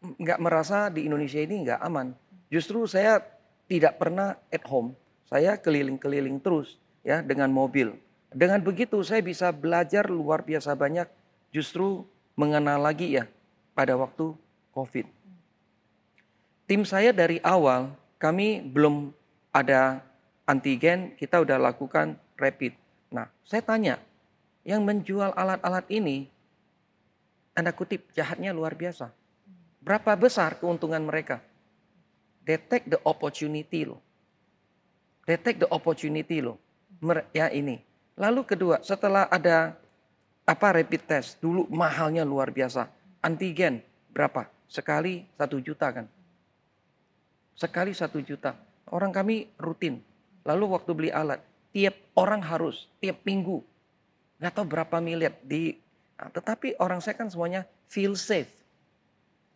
nggak 0.00 0.40
merasa 0.40 0.88
di 0.92 1.08
Indonesia 1.08 1.40
ini 1.40 1.66
nggak 1.66 1.80
aman. 1.82 2.12
Justru 2.52 2.86
saya 2.86 3.18
tidak 3.66 3.98
pernah 3.98 4.38
at 4.52 4.62
home. 4.68 4.94
Saya 5.26 5.58
keliling-keliling 5.58 6.38
terus 6.38 6.78
ya 7.02 7.18
dengan 7.20 7.50
mobil. 7.50 7.98
Dengan 8.30 8.62
begitu 8.62 9.02
saya 9.02 9.24
bisa 9.24 9.50
belajar 9.50 10.06
luar 10.06 10.46
biasa 10.46 10.76
banyak 10.78 11.10
justru 11.50 12.06
mengenal 12.38 12.78
lagi 12.78 13.18
ya 13.18 13.24
pada 13.74 13.98
waktu 13.98 14.36
COVID. 14.70 15.15
Tim 16.66 16.82
saya 16.82 17.14
dari 17.14 17.38
awal 17.46 17.94
kami 18.18 18.58
belum 18.58 19.14
ada 19.54 20.02
antigen, 20.50 21.14
kita 21.14 21.38
udah 21.38 21.62
lakukan 21.62 22.18
rapid. 22.34 22.74
Nah, 23.14 23.30
saya 23.46 23.62
tanya, 23.62 24.02
yang 24.66 24.82
menjual 24.82 25.30
alat-alat 25.30 25.86
ini 25.94 26.26
tanda 27.54 27.70
kutip 27.70 28.10
jahatnya 28.10 28.50
luar 28.50 28.74
biasa. 28.74 29.14
Berapa 29.78 30.18
besar 30.18 30.58
keuntungan 30.58 31.06
mereka? 31.06 31.38
Take 32.42 32.90
the 32.90 32.98
opportunity 33.06 33.86
loh. 33.86 34.02
Take 35.22 35.62
the 35.62 35.70
opportunity 35.70 36.42
loh. 36.42 36.58
Mer- 36.98 37.30
ya 37.30 37.46
ini. 37.54 37.78
Lalu 38.18 38.42
kedua, 38.42 38.82
setelah 38.82 39.30
ada 39.30 39.78
apa 40.42 40.68
rapid 40.74 41.02
test, 41.06 41.38
dulu 41.38 41.70
mahalnya 41.70 42.26
luar 42.26 42.50
biasa. 42.50 42.90
Antigen 43.22 43.82
berapa? 44.10 44.50
Sekali 44.66 45.22
satu 45.38 45.62
juta 45.62 45.94
kan? 45.94 46.06
Sekali 47.56 47.96
satu 47.96 48.20
juta. 48.20 48.54
Orang 48.92 49.10
kami 49.10 49.50
rutin. 49.58 50.04
Lalu 50.46 50.78
waktu 50.78 50.90
beli 50.94 51.10
alat, 51.10 51.42
tiap 51.74 51.96
orang 52.14 52.38
harus, 52.38 52.86
tiap 53.02 53.18
minggu. 53.26 53.64
Nggak 54.38 54.52
tahu 54.54 54.66
berapa 54.68 54.96
miliar 55.02 55.34
di 55.42 55.74
Nah, 56.16 56.32
tetapi 56.32 56.80
orang 56.80 57.04
saya 57.04 57.12
kan 57.12 57.28
semuanya 57.28 57.68
feel 57.92 58.16
safe. 58.16 58.48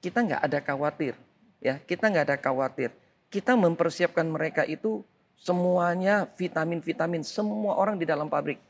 Kita 0.01 0.21
nggak 0.21 0.43
ada 0.45 0.59
khawatir, 0.61 1.17
ya. 1.61 1.81
Kita 1.81 2.09
nggak 2.09 2.25
ada 2.29 2.37
khawatir. 2.37 2.93
Kita 3.33 3.57
mempersiapkan 3.57 4.29
mereka 4.29 4.65
itu 4.69 5.01
semuanya 5.41 6.29
vitamin-vitamin 6.37 7.25
semua 7.25 7.81
orang 7.81 7.97
di 7.97 8.05
dalam 8.05 8.29
pabrik. 8.29 8.61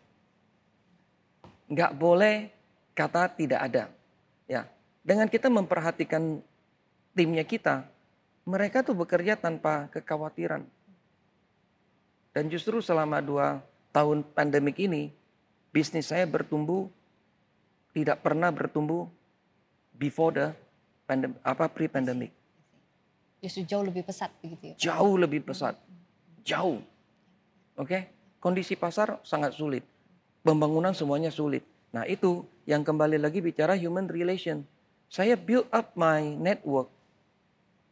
Nggak 1.70 1.92
boleh 1.98 2.50
kata 2.94 3.30
tidak 3.34 3.60
ada, 3.70 3.84
ya. 4.46 4.66
Dengan 5.02 5.26
kita 5.26 5.50
memperhatikan 5.50 6.38
timnya 7.14 7.42
kita, 7.42 7.86
mereka 8.44 8.84
tuh 8.84 8.96
bekerja 8.96 9.36
tanpa 9.36 9.88
kekhawatiran. 9.92 10.64
Dan 12.30 12.46
justru 12.46 12.78
selama 12.78 13.18
dua 13.18 13.58
tahun 13.90 14.22
pandemik 14.22 14.78
ini, 14.78 15.10
bisnis 15.74 16.10
saya 16.10 16.26
bertumbuh 16.26 16.86
tidak 17.90 18.22
pernah 18.22 18.54
bertumbuh 18.54 19.10
before 19.98 20.30
the 20.30 20.46
pandem 21.10 21.34
apa 21.42 21.66
pre-pandemic. 21.66 22.30
Justru 23.42 23.66
jauh 23.66 23.82
lebih 23.82 24.04
pesat 24.04 24.30
begitu 24.38 24.72
ya. 24.72 24.74
Jauh 24.78 25.16
lebih 25.16 25.40
pesat. 25.42 25.74
Jauh. 26.44 26.78
Oke? 27.74 28.06
Kondisi 28.38 28.76
pasar 28.76 29.20
sangat 29.24 29.56
sulit. 29.56 29.84
Pembangunan 30.44 30.92
semuanya 30.92 31.32
sulit. 31.32 31.64
Nah, 31.90 32.06
itu 32.06 32.46
yang 32.64 32.86
kembali 32.86 33.18
lagi 33.18 33.42
bicara 33.42 33.74
human 33.74 34.06
relation. 34.06 34.62
Saya 35.10 35.34
build 35.34 35.66
up 35.74 35.92
my 35.98 36.22
network. 36.38 36.88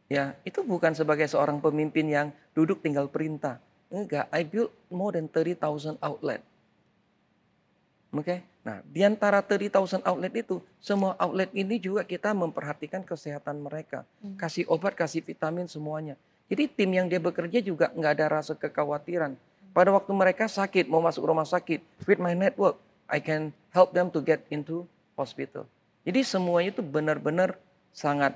Ya, 0.09 0.33
itu 0.41 0.65
bukan 0.65 0.97
sebagai 0.97 1.29
seorang 1.29 1.61
pemimpin 1.61 2.09
yang 2.09 2.27
duduk 2.57 2.81
tinggal 2.81 3.05
perintah. 3.05 3.61
Enggak, 3.93 4.25
I 4.33 4.41
build 4.41 4.73
more 4.89 5.13
than 5.13 5.29
30,000 5.29 6.01
outlet. 6.01 6.41
Oke. 8.09 8.41
Nah, 8.65 8.81
di 8.89 9.05
antara 9.05 9.45
30,000 9.45 10.01
outlet 10.01 10.33
itu, 10.41 10.65
semua 10.81 11.13
outlet 11.21 11.53
ini 11.53 11.77
juga 11.77 12.01
kita 12.01 12.33
memperhatikan 12.33 13.05
kesehatan 13.05 13.61
mereka. 13.61 14.01
Hmm. 14.21 14.33
Kasih 14.33 14.65
obat, 14.65 14.97
kasih 14.97 15.21
vitamin 15.21 15.69
semuanya. 15.69 16.17
Jadi 16.49 16.65
tim 16.65 16.89
yang 16.89 17.05
dia 17.05 17.21
bekerja 17.21 17.61
juga 17.61 17.93
nggak 17.93 18.13
ada 18.17 18.25
rasa 18.41 18.57
kekhawatiran. 18.57 19.37
Pada 19.69 19.93
waktu 19.93 20.09
mereka 20.17 20.49
sakit, 20.49 20.89
mau 20.89 21.05
masuk 21.05 21.29
rumah 21.29 21.45
sakit, 21.45 21.85
with 22.09 22.17
my 22.17 22.33
network, 22.33 22.81
I 23.05 23.21
can 23.21 23.53
help 23.69 23.93
them 23.93 24.09
to 24.09 24.25
get 24.25 24.41
into 24.49 24.89
hospital. 25.13 25.69
Jadi 26.01 26.25
semuanya 26.25 26.73
itu 26.73 26.81
benar-benar 26.81 27.53
sangat 27.93 28.33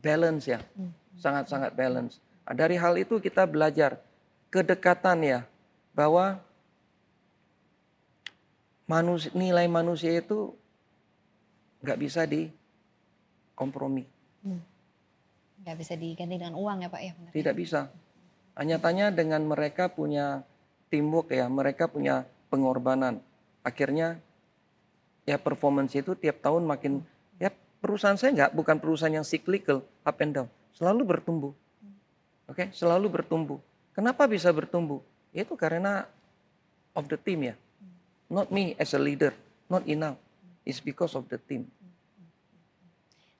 balance 0.00 0.48
ya. 0.48 0.60
Hmm. 0.74 0.92
Sangat-sangat 1.20 1.76
balance. 1.76 2.18
Nah, 2.48 2.56
dari 2.56 2.80
hal 2.80 2.96
itu 2.96 3.20
kita 3.20 3.44
belajar 3.44 4.00
kedekatan 4.50 5.20
ya, 5.22 5.40
bahwa 5.94 6.40
manusia, 8.90 9.30
nilai 9.36 9.70
manusia 9.70 10.10
itu 10.18 10.56
nggak 11.80 11.98
bisa 12.00 12.26
dikompromi, 12.26 14.04
Hmm. 14.40 14.64
Nggak 15.60 15.76
bisa 15.76 15.92
diganti 16.00 16.40
dengan 16.40 16.56
uang 16.56 16.80
ya 16.80 16.88
Pak 16.88 17.02
ya. 17.04 17.12
benar 17.12 17.32
tidak 17.36 17.54
bisa. 17.60 17.80
Hanya 18.56 18.80
tanya 18.80 19.12
dengan 19.12 19.44
mereka 19.44 19.92
punya 19.92 20.48
teamwork 20.88 21.28
ya, 21.36 21.44
mereka 21.52 21.84
punya 21.84 22.24
pengorbanan. 22.48 23.20
Akhirnya 23.60 24.16
ya 25.28 25.36
performance 25.36 25.92
itu 25.92 26.16
tiap 26.16 26.40
tahun 26.40 26.64
makin 26.64 27.04
perusahaan 27.80 28.16
saya 28.16 28.30
nggak 28.36 28.52
bukan 28.54 28.76
perusahaan 28.76 29.10
yang 29.10 29.26
cyclical 29.26 29.82
up 30.04 30.16
and 30.20 30.36
down, 30.36 30.48
selalu 30.76 31.02
bertumbuh. 31.02 31.52
Oke, 32.46 32.68
selalu 32.76 33.08
bertumbuh. 33.08 33.58
Kenapa 33.96 34.28
bisa 34.28 34.52
bertumbuh? 34.52 35.00
Itu 35.32 35.56
karena 35.56 36.06
of 36.94 37.08
the 37.08 37.18
team 37.18 37.50
ya. 37.50 37.54
Not 38.30 38.54
me 38.54 38.78
as 38.78 38.94
a 38.94 39.00
leader, 39.00 39.34
not 39.66 39.82
enough. 39.88 40.18
It's 40.62 40.78
because 40.78 41.18
of 41.18 41.26
the 41.26 41.38
team. 41.40 41.66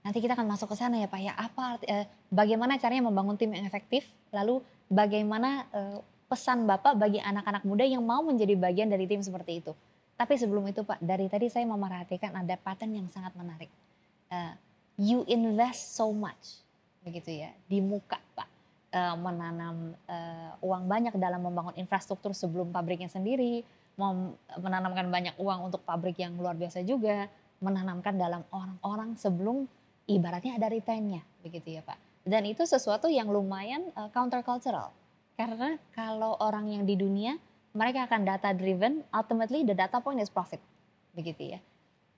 Nanti 0.00 0.18
kita 0.24 0.32
akan 0.32 0.48
masuk 0.48 0.72
ke 0.72 0.76
sana 0.80 0.96
ya 0.96 1.06
Pak 1.06 1.20
ya. 1.20 1.32
Apa 1.36 1.78
eh, 1.84 2.08
bagaimana 2.32 2.80
caranya 2.80 3.06
membangun 3.06 3.36
tim 3.36 3.52
yang 3.52 3.68
efektif? 3.68 4.08
Lalu 4.32 4.64
bagaimana 4.88 5.68
eh, 5.70 5.98
pesan 6.26 6.64
Bapak 6.64 6.96
bagi 6.96 7.20
anak-anak 7.20 7.62
muda 7.68 7.84
yang 7.84 8.02
mau 8.02 8.24
menjadi 8.24 8.56
bagian 8.56 8.88
dari 8.88 9.04
tim 9.04 9.20
seperti 9.20 9.60
itu? 9.60 9.72
Tapi 10.16 10.36
sebelum 10.36 10.68
itu 10.68 10.84
Pak, 10.84 11.00
dari 11.00 11.28
tadi 11.32 11.48
saya 11.48 11.64
memerhatikan 11.64 12.36
ada 12.36 12.56
pattern 12.60 12.92
yang 12.92 13.08
sangat 13.08 13.32
menarik. 13.36 13.72
Eh, 14.30 14.54
you 14.96 15.26
invest 15.26 15.98
so 15.98 16.14
much, 16.14 16.62
begitu 17.02 17.42
ya, 17.42 17.50
di 17.66 17.82
muka 17.82 18.22
Pak. 18.38 18.48
Eh, 18.94 19.14
menanam 19.18 19.94
eh, 20.06 20.50
uang 20.62 20.86
banyak 20.86 21.14
dalam 21.18 21.42
membangun 21.42 21.74
infrastruktur 21.74 22.30
sebelum 22.30 22.70
pabriknya 22.70 23.10
sendiri, 23.10 23.66
menanamkan 24.56 25.12
banyak 25.12 25.34
uang 25.36 25.68
untuk 25.68 25.84
pabrik 25.84 26.16
yang 26.16 26.38
luar 26.38 26.56
biasa 26.56 26.80
juga, 26.86 27.28
menanamkan 27.60 28.16
dalam 28.16 28.42
orang-orang 28.48 29.18
sebelum 29.18 29.68
ibaratnya 30.08 30.56
ada 30.56 30.72
retainya 30.72 31.20
begitu 31.44 31.78
ya 31.78 31.82
Pak. 31.84 31.98
Dan 32.24 32.48
itu 32.48 32.64
sesuatu 32.64 33.08
yang 33.08 33.28
lumayan 33.28 33.92
uh, 33.96 34.08
countercultural. 34.12 34.92
Karena 35.36 35.76
kalau 35.96 36.36
orang 36.40 36.68
yang 36.68 36.84
di 36.84 36.96
dunia 36.96 37.36
mereka 37.72 38.08
akan 38.08 38.26
data 38.26 38.50
driven, 38.52 39.06
ultimately 39.14 39.62
the 39.62 39.76
data 39.76 40.02
point 40.02 40.20
is 40.20 40.28
profit. 40.28 40.60
Begitu 41.16 41.56
ya. 41.56 41.60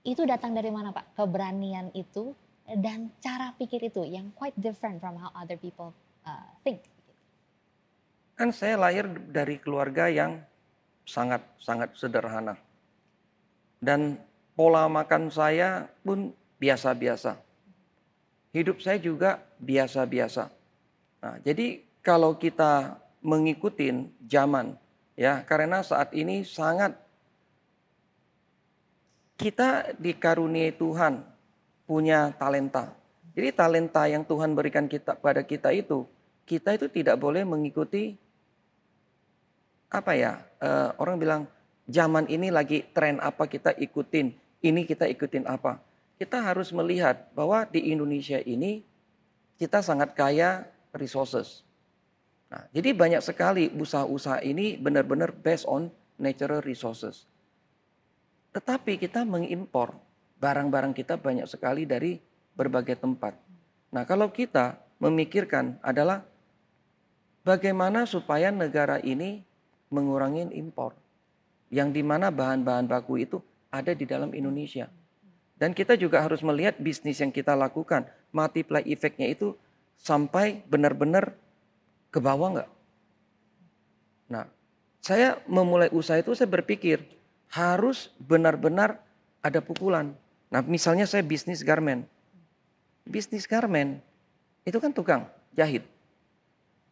Itu 0.03 0.27
datang 0.27 0.51
dari 0.51 0.67
mana 0.67 0.91
Pak? 0.91 1.15
Keberanian 1.15 1.95
itu 1.95 2.35
dan 2.67 3.11
cara 3.23 3.55
pikir 3.55 3.87
itu 3.87 4.03
yang 4.03 4.31
quite 4.35 4.55
different 4.59 4.99
from 4.99 5.15
how 5.15 5.31
other 5.35 5.55
people 5.55 5.95
uh, 6.27 6.47
think. 6.63 6.83
Kan 8.35 8.51
saya 8.51 8.75
lahir 8.75 9.07
dari 9.31 9.59
keluarga 9.59 10.11
yang 10.11 10.43
sangat 11.07 11.43
sangat 11.59 11.95
sederhana. 11.95 12.59
Dan 13.83 14.19
pola 14.55 14.87
makan 14.87 15.27
saya 15.31 15.87
pun 16.03 16.31
biasa-biasa. 16.59 17.39
Hidup 18.55 18.79
saya 18.79 18.99
juga 18.99 19.43
biasa-biasa. 19.59 20.47
Nah, 21.23 21.35
jadi 21.43 21.83
kalau 22.03 22.35
kita 22.35 22.99
mengikuti 23.23 23.87
zaman 24.27 24.75
ya 25.15 25.43
karena 25.47 25.79
saat 25.79 26.11
ini 26.11 26.43
sangat 26.43 27.02
kita 29.37 29.97
dikaruniai 29.97 30.73
Tuhan 30.75 31.23
punya 31.89 32.31
talenta. 32.37 32.93
Jadi 33.33 33.49
talenta 33.49 34.05
yang 34.05 34.21
Tuhan 34.21 34.53
berikan 34.53 34.85
kita 34.85 35.17
pada 35.17 35.41
kita 35.41 35.73
itu, 35.73 36.05
kita 36.45 36.77
itu 36.77 36.85
tidak 36.89 37.17
boleh 37.17 37.41
mengikuti 37.41 38.13
apa 39.89 40.13
ya? 40.13 40.41
Uh, 40.61 40.93
orang 41.01 41.17
bilang 41.17 41.41
zaman 41.89 42.29
ini 42.29 42.53
lagi 42.53 42.85
tren 42.93 43.17
apa 43.19 43.49
kita 43.49 43.73
ikutin, 43.73 44.33
ini 44.61 44.81
kita 44.85 45.09
ikutin 45.09 45.49
apa. 45.49 45.81
Kita 46.21 46.45
harus 46.45 46.69
melihat 46.69 47.33
bahwa 47.33 47.65
di 47.65 47.89
Indonesia 47.89 48.37
ini 48.37 48.85
kita 49.57 49.81
sangat 49.81 50.13
kaya 50.13 50.69
resources. 50.93 51.65
Nah, 52.53 52.69
jadi 52.69 52.93
banyak 52.93 53.21
sekali 53.25 53.73
usaha-usaha 53.73 54.45
ini 54.45 54.77
benar-benar 54.77 55.33
based 55.33 55.65
on 55.65 55.89
natural 56.21 56.61
resources. 56.61 57.25
Tetapi 58.53 59.01
kita 59.01 59.25
mengimpor 59.25 59.97
barang-barang 60.37 60.93
kita 60.93 61.17
banyak 61.17 61.49
sekali 61.49 61.89
dari 61.89 62.21
berbagai 62.53 63.01
tempat. 63.01 63.33
Nah, 63.89 64.05
kalau 64.05 64.29
kita 64.29 64.77
memikirkan 65.01 65.81
adalah 65.81 66.21
bagaimana 67.41 68.05
supaya 68.05 68.53
negara 68.53 69.01
ini 69.01 69.41
mengurangi 69.89 70.53
impor 70.53 70.93
yang 71.73 71.89
di 71.89 72.05
mana 72.05 72.29
bahan-bahan 72.29 72.85
baku 72.85 73.25
itu 73.25 73.37
ada 73.73 73.97
di 73.97 74.05
dalam 74.05 74.29
Indonesia. 74.37 74.85
Dan 75.57 75.73
kita 75.73 75.97
juga 75.97 76.21
harus 76.21 76.45
melihat 76.45 76.77
bisnis 76.77 77.21
yang 77.21 77.33
kita 77.33 77.57
lakukan, 77.57 78.05
multiply 78.29 78.85
efeknya 78.85 79.33
itu 79.33 79.57
sampai 79.97 80.61
benar-benar 80.69 81.33
ke 82.13 82.19
bawah 82.21 82.57
nggak? 82.57 82.69
Nah, 84.29 84.45
saya 85.01 85.41
memulai 85.49 85.89
usaha 85.93 86.17
itu 86.19 86.33
saya 86.37 86.49
berpikir 86.49 87.01
harus 87.53 88.09
benar-benar 88.17 88.97
ada 89.45 89.61
pukulan. 89.61 90.17
Nah 90.49 90.65
misalnya 90.65 91.05
saya 91.05 91.21
bisnis 91.21 91.61
garment. 91.61 92.09
Bisnis 93.05 93.45
garment 93.45 94.01
itu 94.65 94.81
kan 94.81 94.89
tukang 94.89 95.29
jahit. 95.53 95.85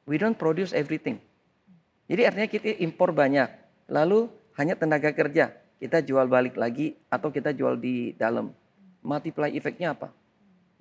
We 0.06 0.22
don't 0.22 0.38
produce 0.38 0.70
everything. 0.78 1.18
Jadi 2.06 2.22
artinya 2.30 2.50
kita 2.50 2.78
impor 2.78 3.10
banyak. 3.10 3.50
Lalu 3.90 4.30
hanya 4.62 4.78
tenaga 4.78 5.10
kerja. 5.10 5.50
Kita 5.82 5.98
jual 6.06 6.30
balik 6.30 6.54
lagi 6.62 6.94
atau 7.10 7.34
kita 7.34 7.58
jual 7.58 7.82
di 7.82 8.14
dalam. 8.14 8.54
Multiply 9.02 9.50
efeknya 9.58 9.98
apa? 9.98 10.14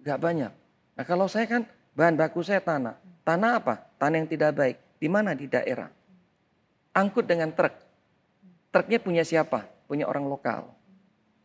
Gak 0.04 0.20
banyak. 0.20 0.52
Nah 0.92 1.04
kalau 1.08 1.24
saya 1.24 1.48
kan 1.48 1.64
bahan 1.96 2.20
baku 2.20 2.44
saya 2.44 2.60
tanah. 2.60 3.00
Tanah 3.24 3.50
apa? 3.56 3.80
Tanah 3.96 4.16
yang 4.20 4.28
tidak 4.28 4.52
baik. 4.52 4.76
Di 5.00 5.08
mana? 5.08 5.32
Di 5.32 5.48
daerah. 5.48 5.88
Angkut 6.92 7.24
dengan 7.24 7.48
truk. 7.56 7.89
Truknya 8.70 8.98
punya 9.02 9.22
siapa? 9.26 9.66
Punya 9.90 10.06
orang 10.06 10.30
lokal. 10.30 10.70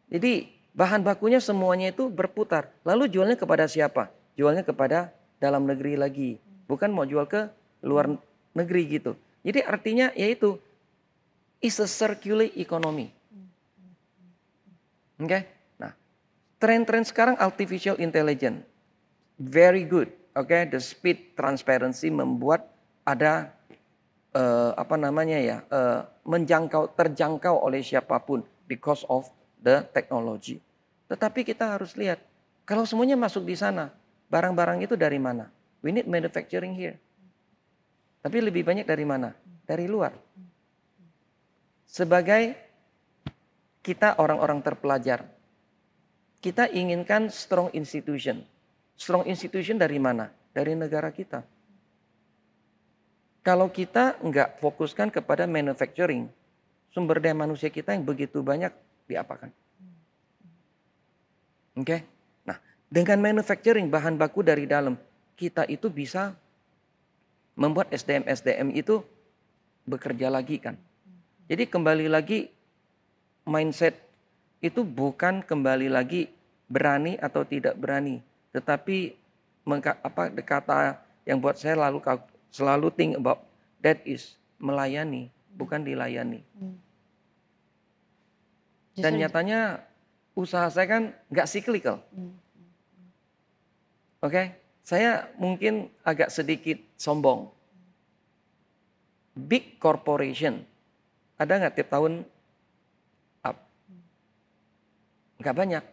Jadi 0.09 0.55
Bahan 0.75 1.07
bakunya 1.07 1.39
semuanya 1.39 1.95
itu 1.95 2.11
berputar. 2.11 2.67
Lalu 2.83 3.07
jualnya 3.07 3.39
kepada 3.39 3.63
siapa? 3.63 4.11
Jualnya 4.35 4.59
kepada 4.67 5.15
dalam 5.39 5.63
negeri 5.63 5.95
lagi. 5.95 6.35
Bukan 6.67 6.91
mau 6.91 7.07
jual 7.07 7.23
ke 7.31 7.47
luar 7.79 8.11
negeri 8.51 8.99
gitu. 8.99 9.15
Jadi 9.47 9.63
artinya 9.63 10.11
yaitu 10.19 10.59
is 11.63 11.79
a 11.79 11.88
circular 11.88 12.51
economy. 12.59 13.07
Oke? 15.15 15.31
Okay? 15.31 15.41
Nah, 15.79 15.95
tren-tren 16.59 17.07
sekarang 17.07 17.39
artificial 17.39 17.95
intelligence 17.95 18.67
very 19.39 19.88
good. 19.88 20.11
Oke, 20.35 20.51
okay? 20.51 20.61
the 20.67 20.83
speed 20.83 21.39
transparency 21.39 22.11
membuat 22.11 22.67
ada 23.07 23.55
uh, 24.35 24.75
apa 24.75 24.99
namanya 24.99 25.39
ya, 25.39 25.57
uh, 25.71 26.03
menjangkau 26.25 26.91
terjangkau 26.97 27.61
oleh 27.61 27.85
siapa 27.85 28.17
pun 28.19 28.41
because 28.65 29.05
of 29.05 29.29
the 29.61 29.85
technology. 29.93 30.57
Tetapi 31.05 31.45
kita 31.45 31.77
harus 31.77 31.93
lihat, 31.93 32.17
kalau 32.65 32.81
semuanya 32.83 33.13
masuk 33.13 33.45
di 33.45 33.53
sana, 33.53 33.93
barang-barang 34.33 34.89
itu 34.89 34.97
dari 34.97 35.21
mana? 35.21 35.53
We 35.85 35.93
need 35.93 36.09
manufacturing 36.09 36.73
here. 36.73 36.97
Tapi 38.25 38.41
lebih 38.41 38.65
banyak 38.65 38.89
dari 38.89 39.05
mana? 39.05 39.38
Dari 39.69 39.85
luar. 39.85 40.17
Sebagai 41.85 42.57
kita 43.85 44.17
orang-orang 44.17 44.65
terpelajar, 44.65 45.29
kita 46.41 46.65
inginkan 46.73 47.29
strong 47.29 47.69
institution. 47.77 48.41
Strong 48.97 49.29
institution 49.29 49.77
dari 49.77 50.01
mana? 50.01 50.33
Dari 50.57 50.73
negara 50.73 51.13
kita. 51.13 51.45
Kalau 53.45 53.69
kita 53.69 54.17
nggak 54.25 54.58
fokuskan 54.58 55.13
kepada 55.13 55.45
manufacturing, 55.45 56.25
sumber 56.89 57.21
daya 57.21 57.38
manusia 57.38 57.69
kita 57.69 57.93
yang 57.93 58.01
begitu 58.01 58.41
banyak 58.41 58.73
diapakan? 59.05 59.53
Oke. 61.77 61.86
Okay? 61.86 61.99
Nah, 62.41 62.58
dengan 62.89 63.21
manufacturing 63.21 63.86
bahan 63.86 64.17
baku 64.17 64.41
dari 64.41 64.65
dalam, 64.65 64.97
kita 65.38 65.69
itu 65.69 65.93
bisa 65.93 66.34
membuat 67.53 67.93
SDM-SDM 67.93 68.73
itu 68.73 69.05
bekerja 69.86 70.34
lagi 70.34 70.58
kan. 70.58 70.73
Jadi 71.45 71.69
kembali 71.69 72.10
lagi 72.10 72.49
mindset 73.45 73.93
itu 74.58 74.81
bukan 74.81 75.45
kembali 75.45 75.93
lagi 75.93 76.34
berani 76.65 77.13
atau 77.21 77.45
tidak 77.45 77.77
berani, 77.77 78.25
tetapi 78.49 79.13
apa 80.01 80.34
kata 80.41 80.97
yang 81.29 81.38
buat 81.38 81.62
saya 81.62 81.77
lalu 81.77 82.01
selalu 82.55 82.87
think 82.95 83.19
about 83.19 83.43
that 83.83 83.99
is 84.07 84.39
melayani, 84.55 85.27
bukan 85.59 85.83
dilayani. 85.83 86.39
Hmm. 86.55 86.79
Dan 88.95 89.19
nyatanya 89.19 89.83
usaha 90.31 90.71
saya 90.71 90.87
kan 90.87 91.03
nggak 91.27 91.51
cyclical. 91.51 91.99
Hmm. 92.15 92.31
Oke, 94.23 94.31
okay? 94.31 94.45
saya 94.87 95.27
mungkin 95.35 95.91
agak 95.99 96.31
sedikit 96.31 96.79
sombong. 96.95 97.51
Big 99.35 99.75
corporation, 99.75 100.63
ada 101.35 101.59
nggak 101.59 101.75
tiap 101.75 101.91
tahun 101.91 102.23
up? 103.43 103.59
Nggak 105.43 105.55
banyak. 105.59 105.83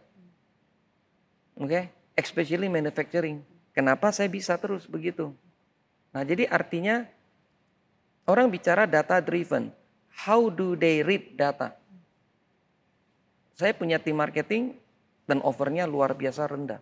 Oke, 1.59 1.67
okay? 1.67 1.85
especially 2.15 2.71
manufacturing. 2.71 3.43
Kenapa 3.75 4.15
saya 4.15 4.31
bisa 4.31 4.55
terus 4.63 4.87
begitu? 4.87 5.35
Nah, 6.13 6.23
jadi 6.23 6.45
artinya 6.49 7.09
orang 8.29 8.53
bicara 8.53 8.85
data 8.85 9.19
driven. 9.19 9.73
How 10.13 10.53
do 10.53 10.77
they 10.77 11.01
read 11.01 11.41
data? 11.41 11.73
saya 13.63 13.73
punya 13.77 14.01
tim 14.03 14.19
marketing 14.19 14.75
dan 15.29 15.39
overnya 15.45 15.87
luar 15.87 16.17
biasa 16.17 16.51
rendah. 16.51 16.81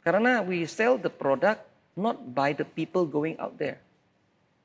Karena 0.00 0.40
we 0.40 0.64
sell 0.64 0.96
the 0.96 1.12
product 1.12 1.60
not 1.92 2.16
by 2.32 2.56
the 2.56 2.64
people 2.64 3.04
going 3.04 3.36
out 3.36 3.52
there, 3.60 3.76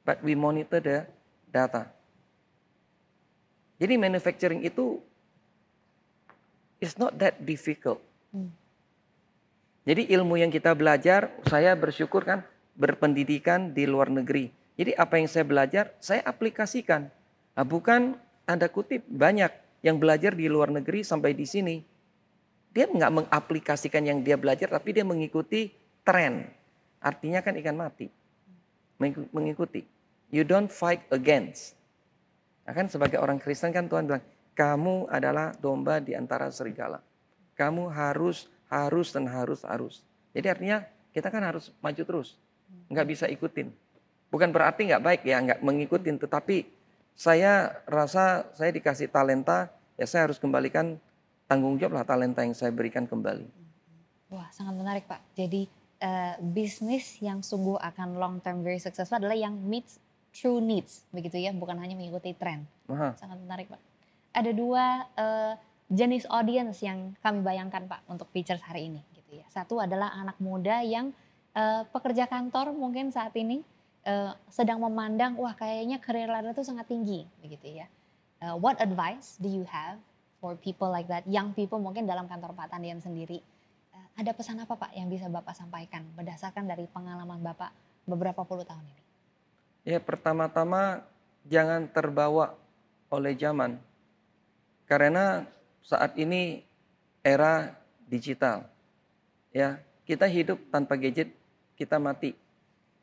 but 0.07 0.21
we 0.23 0.31
monitor 0.31 0.79
the 0.79 1.03
data. 1.51 1.91
Jadi 3.75 3.99
manufacturing 3.99 4.63
itu 4.63 5.03
is 6.79 6.95
not 6.95 7.11
that 7.19 7.35
difficult. 7.43 7.99
Hmm. 8.31 8.47
Jadi 9.83 10.07
ilmu 10.15 10.39
yang 10.39 10.47
kita 10.47 10.71
belajar, 10.71 11.35
saya 11.45 11.75
bersyukur 11.75 12.23
kan 12.23 12.47
berpendidikan 12.75 13.71
di 13.71 13.87
luar 13.87 14.11
negeri. 14.11 14.51
Jadi 14.75 14.91
apa 14.95 15.15
yang 15.15 15.31
saya 15.31 15.47
belajar, 15.47 15.95
saya 16.03 16.21
aplikasikan. 16.27 17.07
Nah, 17.55 17.65
bukan 17.65 18.19
tanda 18.43 18.67
kutip 18.67 19.07
banyak 19.07 19.49
yang 19.81 19.95
belajar 19.95 20.35
di 20.35 20.51
luar 20.51 20.69
negeri 20.69 21.01
sampai 21.01 21.31
di 21.31 21.47
sini, 21.47 21.79
dia 22.75 22.91
nggak 22.91 23.11
mengaplikasikan 23.23 24.03
yang 24.03 24.19
dia 24.19 24.35
belajar, 24.35 24.67
tapi 24.67 24.91
dia 24.91 25.07
mengikuti 25.07 25.71
tren. 26.03 26.51
Artinya 26.99 27.39
kan 27.39 27.55
ikan 27.55 27.79
mati. 27.79 28.11
Mengikuti. 29.31 29.87
You 30.27 30.43
don't 30.43 30.67
fight 30.67 31.07
against. 31.15 31.79
Nah 32.67 32.75
kan 32.75 32.91
sebagai 32.91 33.21
orang 33.23 33.39
Kristen 33.39 33.71
kan 33.71 33.87
Tuhan 33.87 34.11
bilang, 34.11 34.25
kamu 34.55 35.07
adalah 35.07 35.55
domba 35.55 36.03
di 36.03 36.11
antara 36.17 36.51
serigala. 36.51 36.99
Kamu 37.55 37.87
harus, 37.87 38.51
harus, 38.67 39.15
dan 39.15 39.31
harus, 39.31 39.63
harus. 39.63 40.03
Jadi 40.35 40.47
artinya 40.51 40.83
kita 41.15 41.31
kan 41.31 41.43
harus 41.47 41.71
maju 41.79 42.03
terus. 42.03 42.35
Nggak 42.91 43.07
bisa 43.09 43.25
ikutin. 43.25 43.73
Bukan 44.29 44.49
berarti 44.51 44.89
nggak 44.89 45.03
baik 45.03 45.21
ya, 45.25 45.41
nggak 45.41 45.59
mengikutin. 45.63 46.19
Tetapi 46.19 46.67
saya 47.15 47.71
rasa 47.87 48.49
saya 48.51 48.71
dikasih 48.75 49.07
talenta, 49.07 49.71
ya 49.95 50.03
saya 50.03 50.27
harus 50.27 50.37
kembalikan 50.37 50.99
tanggung 51.47 51.77
jawab 51.77 52.01
lah 52.01 52.05
talenta 52.05 52.41
yang 52.43 52.57
saya 52.57 52.73
berikan 52.73 53.07
kembali. 53.07 53.47
Wah, 54.33 54.49
sangat 54.51 54.75
menarik 54.75 55.05
Pak. 55.05 55.21
Jadi 55.37 55.69
uh, 56.01 56.35
bisnis 56.41 57.21
yang 57.21 57.45
sungguh 57.45 57.77
akan 57.77 58.17
long 58.17 58.35
term 58.41 58.65
very 58.65 58.81
successful 58.81 59.21
adalah 59.21 59.37
yang 59.37 59.53
meets 59.53 60.01
true 60.35 60.59
needs, 60.59 61.07
begitu 61.15 61.39
ya, 61.39 61.55
bukan 61.55 61.79
hanya 61.79 61.95
mengikuti 61.95 62.35
tren. 62.35 62.67
Aha. 62.91 63.15
Sangat 63.15 63.39
menarik 63.39 63.71
Pak. 63.71 63.79
Ada 64.35 64.51
dua 64.51 65.07
uh, 65.15 65.53
jenis 65.87 66.27
audience 66.27 66.83
yang 66.83 67.15
kami 67.23 67.39
bayangkan 67.39 67.87
Pak 67.87 68.03
untuk 68.11 68.27
features 68.35 68.59
hari 68.65 68.91
ini, 68.91 68.99
gitu 69.15 69.39
ya. 69.39 69.47
Satu 69.47 69.79
adalah 69.79 70.11
anak 70.11 70.35
muda 70.43 70.83
yang 70.83 71.15
uh, 71.55 71.87
pekerja 71.89 72.27
kantor 72.27 72.75
mungkin 72.75 73.09
saat 73.09 73.33
ini 73.39 73.63
uh, 74.05 74.35
sedang 74.51 74.83
memandang, 74.83 75.39
wah 75.39 75.55
kayaknya 75.55 75.97
career 76.03 76.29
ladder 76.29 76.53
itu 76.53 76.61
sangat 76.61 76.85
tinggi, 76.91 77.25
begitu 77.39 77.81
ya. 77.81 77.87
Uh, 78.43 78.59
what 78.59 78.77
advice 78.83 79.39
do 79.39 79.47
you 79.47 79.63
have 79.65 79.97
for 80.43 80.53
people 80.59 80.91
like 80.91 81.07
that, 81.07 81.25
young 81.25 81.55
people 81.55 81.79
mungkin 81.79 82.05
dalam 82.05 82.27
kantor 82.27 82.53
Pak 82.53 82.75
Tandian 82.75 82.99
sendiri? 82.99 83.39
ada 84.15 84.31
pesan 84.31 84.63
apa 84.63 84.79
Pak 84.79 84.95
yang 84.95 85.11
bisa 85.11 85.27
Bapak 85.27 85.51
sampaikan 85.51 86.07
berdasarkan 86.15 86.63
dari 86.63 86.87
pengalaman 86.87 87.43
Bapak 87.43 87.75
beberapa 88.07 88.47
puluh 88.47 88.63
tahun 88.63 88.83
ini? 88.87 89.03
Ya, 89.85 89.99
pertama-tama 89.99 91.03
jangan 91.45 91.85
terbawa 91.91 92.55
oleh 93.11 93.35
zaman. 93.35 93.77
Karena 94.87 95.45
saat 95.83 96.15
ini 96.15 96.63
era 97.21 97.75
digital. 98.07 98.65
Ya, 99.51 99.83
kita 100.07 100.25
hidup 100.31 100.57
tanpa 100.71 100.95
gadget, 100.95 101.35
kita 101.75 102.01
mati. 102.01 102.35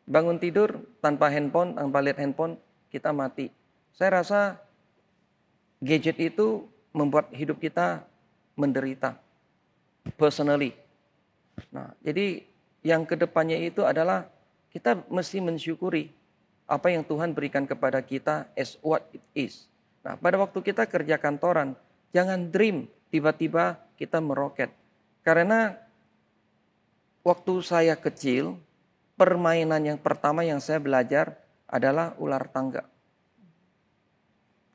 Bangun 0.08 0.36
tidur 0.36 0.82
tanpa 0.98 1.30
handphone, 1.30 1.78
tanpa 1.78 2.02
lihat 2.02 2.18
handphone, 2.18 2.58
kita 2.90 3.14
mati. 3.14 3.48
Saya 3.94 4.20
rasa 4.20 4.58
gadget 5.78 6.18
itu 6.18 6.66
membuat 6.92 7.30
hidup 7.32 7.60
kita 7.62 8.02
menderita. 8.58 9.16
Personally, 10.18 10.74
Nah, 11.70 11.92
jadi 12.00 12.44
yang 12.82 13.04
ke 13.04 13.14
depannya 13.14 13.60
itu 13.60 13.84
adalah 13.84 14.26
kita 14.72 15.04
mesti 15.12 15.38
mensyukuri 15.44 16.08
apa 16.64 16.88
yang 16.88 17.04
Tuhan 17.04 17.36
berikan 17.36 17.68
kepada 17.68 18.00
kita 18.00 18.48
as 18.56 18.80
what 18.80 19.04
it 19.12 19.22
is. 19.36 19.68
Nah, 20.00 20.16
pada 20.16 20.40
waktu 20.40 20.58
kita 20.64 20.88
kerja 20.88 21.20
kantoran, 21.20 21.76
jangan 22.10 22.48
dream 22.48 22.88
tiba-tiba 23.12 23.78
kita 24.00 24.18
meroket. 24.18 24.72
Karena 25.22 25.76
waktu 27.22 27.54
saya 27.62 27.94
kecil, 27.98 28.58
permainan 29.14 29.82
yang 29.82 29.98
pertama 29.98 30.42
yang 30.42 30.58
saya 30.58 30.82
belajar 30.82 31.38
adalah 31.70 32.12
ular 32.18 32.44
tangga. 32.50 32.84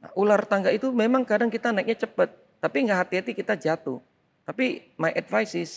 Nah, 0.02 0.12
ular 0.16 0.44
tangga 0.48 0.72
itu 0.72 0.90
memang 0.90 1.28
kadang 1.28 1.52
kita 1.52 1.70
naiknya 1.76 2.08
cepat, 2.08 2.34
tapi 2.64 2.88
nggak 2.88 3.00
hati-hati 3.06 3.32
kita 3.36 3.54
jatuh. 3.54 4.00
Tapi 4.48 4.88
my 4.96 5.12
advice 5.14 5.54
is 5.54 5.72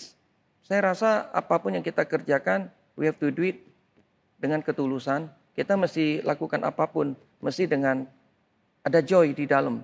saya 0.63 0.95
rasa 0.95 1.27
apa 1.35 1.59
pun 1.59 1.75
yang 1.75 1.83
kita 1.83 2.07
kerjakan, 2.07 2.71
we 2.95 3.11
have 3.11 3.19
to 3.19 3.35
do 3.35 3.43
it 3.43 3.59
dengan 4.39 4.63
ketulusan. 4.63 5.27
Kita 5.59 5.75
mesti 5.75 6.23
lakukan 6.23 6.63
apa 6.63 6.87
pun, 6.87 7.19
mesti 7.43 7.67
dengan 7.67 8.07
ada 8.87 9.03
joy 9.03 9.35
di 9.35 9.45
dalam. 9.51 9.83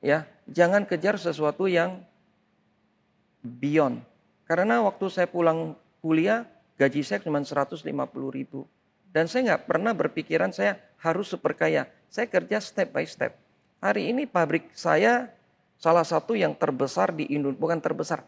Ya, 0.00 0.24
jangan 0.48 0.88
kejar 0.88 1.20
sesuatu 1.20 1.68
yang 1.68 2.00
beyond. 3.44 4.02
Karena 4.46 4.82
waktu 4.82 5.06
saya 5.10 5.28
pulang 5.28 5.76
kuliah, 6.06 6.46
gaji 6.78 7.02
saya 7.02 7.18
cuma 7.18 7.42
150 7.42 7.82
ribu. 8.30 8.62
Dan 9.10 9.26
saya 9.26 9.50
nggak 9.50 9.66
pernah 9.66 9.90
berpikiran 9.90 10.54
saya 10.54 10.78
harus 11.02 11.26
super 11.26 11.58
kaya. 11.58 11.90
Saya 12.06 12.30
kerja 12.30 12.62
step 12.62 12.94
by 12.94 13.02
step. 13.02 13.34
Hari 13.82 14.14
ini 14.14 14.30
pabrik 14.30 14.70
saya 14.70 15.34
salah 15.82 16.06
satu 16.06 16.38
yang 16.38 16.54
terbesar 16.54 17.10
di 17.10 17.26
Indonesia, 17.34 17.58
bukan 17.58 17.78
terbesar, 17.82 18.22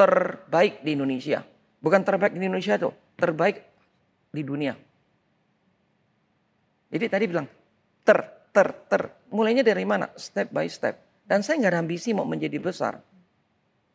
terbaik 0.00 0.80
di 0.80 0.96
Indonesia. 0.96 1.44
Bukan 1.84 2.00
terbaik 2.00 2.32
di 2.32 2.48
Indonesia 2.48 2.80
tuh, 2.80 2.96
terbaik 3.20 3.60
di 4.32 4.40
dunia. 4.40 4.72
Jadi 6.88 7.06
tadi 7.12 7.24
bilang 7.28 7.44
ter, 8.00 8.48
ter, 8.48 8.68
ter. 8.88 9.02
Mulainya 9.28 9.60
dari 9.60 9.84
mana? 9.84 10.08
Step 10.16 10.48
by 10.48 10.64
step. 10.72 10.96
Dan 11.28 11.44
saya 11.44 11.60
nggak 11.60 11.72
ada 11.76 11.80
ambisi 11.84 12.16
mau 12.16 12.24
menjadi 12.24 12.56
besar. 12.56 13.04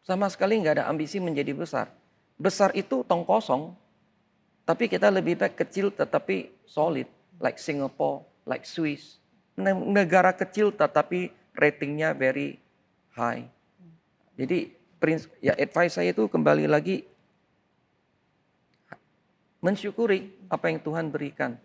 Sama 0.05 0.29
sekali 0.29 0.61
nggak 0.61 0.83
ada 0.83 0.85
ambisi 0.85 1.17
menjadi 1.17 1.55
besar. 1.57 1.98
Besar 2.39 2.71
itu 2.71 3.03
tong 3.03 3.27
kosong, 3.27 3.75
tapi 4.63 4.87
kita 4.87 5.11
lebih 5.11 5.35
baik 5.35 5.59
kecil 5.59 5.91
tetapi 5.91 6.47
solid. 6.63 7.05
Like 7.39 7.59
Singapore, 7.59 8.23
like 8.47 8.63
Swiss. 8.63 9.19
Negara 9.59 10.31
kecil 10.31 10.71
tetapi 10.71 11.35
ratingnya 11.51 12.15
very 12.15 12.59
high. 13.11 13.43
Jadi 14.39 14.71
ya 15.39 15.55
advice 15.55 15.99
saya 15.99 16.11
itu 16.15 16.27
kembali 16.27 16.67
lagi 16.67 17.03
mensyukuri 19.59 20.31
apa 20.47 20.71
yang 20.71 20.79
Tuhan 20.79 21.11
berikan. 21.11 21.59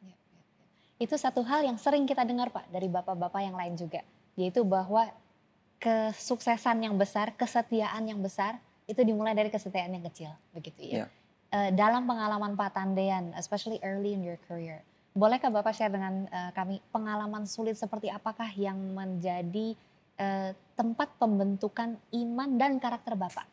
Ya, 0.00 0.12
ya, 0.12 0.40
ya. 0.40 0.64
Itu 1.00 1.16
satu 1.16 1.40
hal 1.44 1.64
yang 1.64 1.80
sering 1.80 2.04
kita 2.04 2.24
dengar 2.24 2.52
Pak 2.52 2.68
dari 2.68 2.88
bapak-bapak 2.88 3.40
yang 3.40 3.56
lain 3.56 3.76
juga, 3.76 4.04
yaitu 4.36 4.64
bahwa 4.64 5.08
kesuksesan 5.80 6.84
yang 6.84 6.96
besar, 6.96 7.32
kesetiaan 7.36 8.08
yang 8.08 8.20
besar 8.20 8.60
itu 8.86 9.00
dimulai 9.02 9.32
dari 9.32 9.48
kesetiaan 9.48 9.94
yang 9.94 10.04
kecil, 10.08 10.30
begitu 10.52 10.80
ya. 10.82 11.06
ya. 11.06 11.06
Dalam 11.72 12.08
pengalaman 12.08 12.56
Pak 12.56 12.80
Tandean, 12.80 13.36
especially 13.36 13.76
early 13.84 14.16
in 14.16 14.24
your 14.24 14.40
career, 14.48 14.80
bolehkah 15.12 15.52
Bapak 15.52 15.76
share 15.76 15.92
dengan 15.92 16.24
uh, 16.32 16.50
kami 16.56 16.80
pengalaman 16.88 17.44
sulit 17.44 17.76
seperti 17.76 18.08
apakah 18.08 18.48
yang 18.56 18.80
menjadi 18.96 19.76
eh, 20.16 20.50
tempat 20.76 21.08
pembentukan 21.20 21.96
iman 22.16 22.50
dan 22.56 22.80
karakter 22.80 23.16
Bapak? 23.16 23.46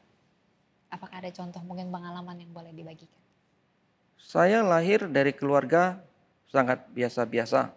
Apakah 0.90 1.22
ada 1.22 1.30
contoh 1.30 1.62
mungkin 1.62 1.92
pengalaman 1.94 2.40
yang 2.40 2.52
boleh 2.56 2.74
dibagikan? 2.74 3.20
Saya 4.20 4.66
lahir 4.66 5.08
dari 5.08 5.32
keluarga 5.32 6.02
sangat 6.50 6.84
biasa-biasa. 6.92 7.72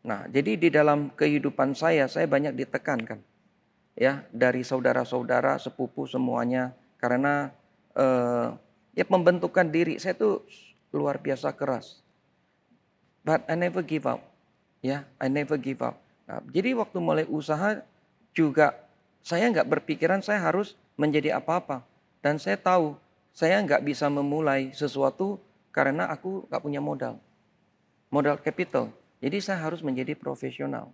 Nah, 0.00 0.26
jadi 0.28 0.56
di 0.56 0.68
dalam 0.72 1.12
kehidupan 1.14 1.76
saya, 1.76 2.08
saya 2.10 2.26
banyak 2.26 2.56
ditekankan. 2.56 3.20
Ya, 3.94 4.24
dari 4.32 4.64
saudara-saudara, 4.64 5.60
sepupu 5.60 6.08
semuanya. 6.08 6.72
Karena 7.00 7.48
eh, 7.96 8.48
ya 8.92 9.04
pembentukan 9.08 9.72
diri 9.72 9.96
saya 9.96 10.12
itu 10.12 10.44
luar 10.92 11.16
biasa 11.16 11.56
keras. 11.56 12.04
But 13.24 13.48
I 13.48 13.56
never 13.56 13.80
give 13.80 14.04
up. 14.04 14.20
Ya, 14.84 15.08
I 15.20 15.32
never 15.32 15.56
give 15.56 15.80
up. 15.80 16.00
Nah, 16.24 16.40
jadi 16.52 16.72
waktu 16.76 17.00
mulai 17.00 17.24
usaha, 17.28 17.80
juga 18.32 18.76
saya 19.20 19.50
nggak 19.50 19.68
berpikiran 19.68 20.24
saya 20.24 20.40
harus 20.40 20.78
menjadi 20.96 21.36
apa-apa. 21.36 21.84
Dan 22.20 22.40
saya 22.40 22.56
tahu 22.56 22.96
saya 23.32 23.60
nggak 23.60 23.84
bisa 23.84 24.08
memulai 24.08 24.72
sesuatu 24.72 25.40
karena 25.72 26.08
aku 26.08 26.48
nggak 26.48 26.62
punya 26.62 26.80
modal. 26.80 27.20
Modal 28.10 28.40
capital. 28.40 28.90
Jadi 29.20 29.38
saya 29.44 29.60
harus 29.60 29.84
menjadi 29.84 30.16
profesional. 30.16 30.90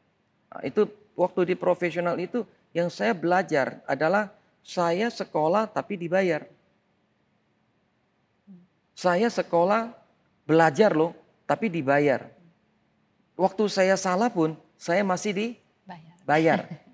Nah, 0.50 0.62
itu 0.66 0.90
waktu 1.14 1.54
di 1.54 1.54
profesional 1.54 2.18
itu 2.18 2.42
yang 2.74 2.90
saya 2.92 3.16
belajar 3.16 3.80
adalah 3.88 4.35
saya 4.66 5.06
sekolah 5.14 5.70
tapi 5.70 5.94
dibayar. 5.94 6.42
Saya 8.98 9.30
sekolah 9.30 9.94
belajar 10.42 10.90
loh 10.90 11.14
tapi 11.46 11.70
dibayar. 11.70 12.26
Waktu 13.38 13.70
saya 13.70 13.94
salah 13.94 14.26
pun 14.26 14.58
saya 14.74 15.06
masih 15.06 15.32
dibayar. 15.32 16.66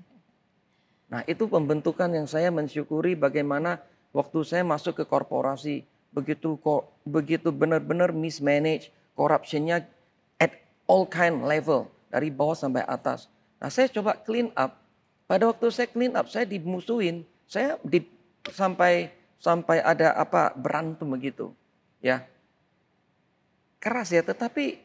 Nah 1.13 1.21
itu 1.29 1.45
pembentukan 1.45 2.09
yang 2.09 2.25
saya 2.25 2.49
mensyukuri 2.49 3.13
bagaimana 3.13 3.85
waktu 4.17 4.49
saya 4.49 4.65
masuk 4.65 4.97
ke 4.97 5.05
korporasi 5.05 5.85
begitu 6.09 6.57
begitu 7.05 7.53
benar-benar 7.53 8.17
mismanage 8.17 8.89
corruptionnya 9.13 9.85
at 10.41 10.57
all 10.89 11.05
kind 11.05 11.45
level 11.45 11.85
dari 12.09 12.33
bawah 12.33 12.57
sampai 12.57 12.81
atas. 12.89 13.29
Nah 13.61 13.69
saya 13.69 13.93
coba 13.93 14.17
clean 14.25 14.57
up. 14.57 14.81
Pada 15.29 15.53
waktu 15.53 15.69
saya 15.69 15.85
clean 15.85 16.17
up 16.17 16.33
saya 16.33 16.49
dimusuhin, 16.49 17.29
saya 17.53 17.77
di, 17.85 18.01
sampai 18.49 19.13
sampai 19.37 19.85
ada 19.85 20.17
apa 20.17 20.57
berantem 20.57 21.05
begitu, 21.05 21.53
ya 22.01 22.25
keras 23.83 24.15
ya. 24.15 24.25
Tetapi 24.25 24.81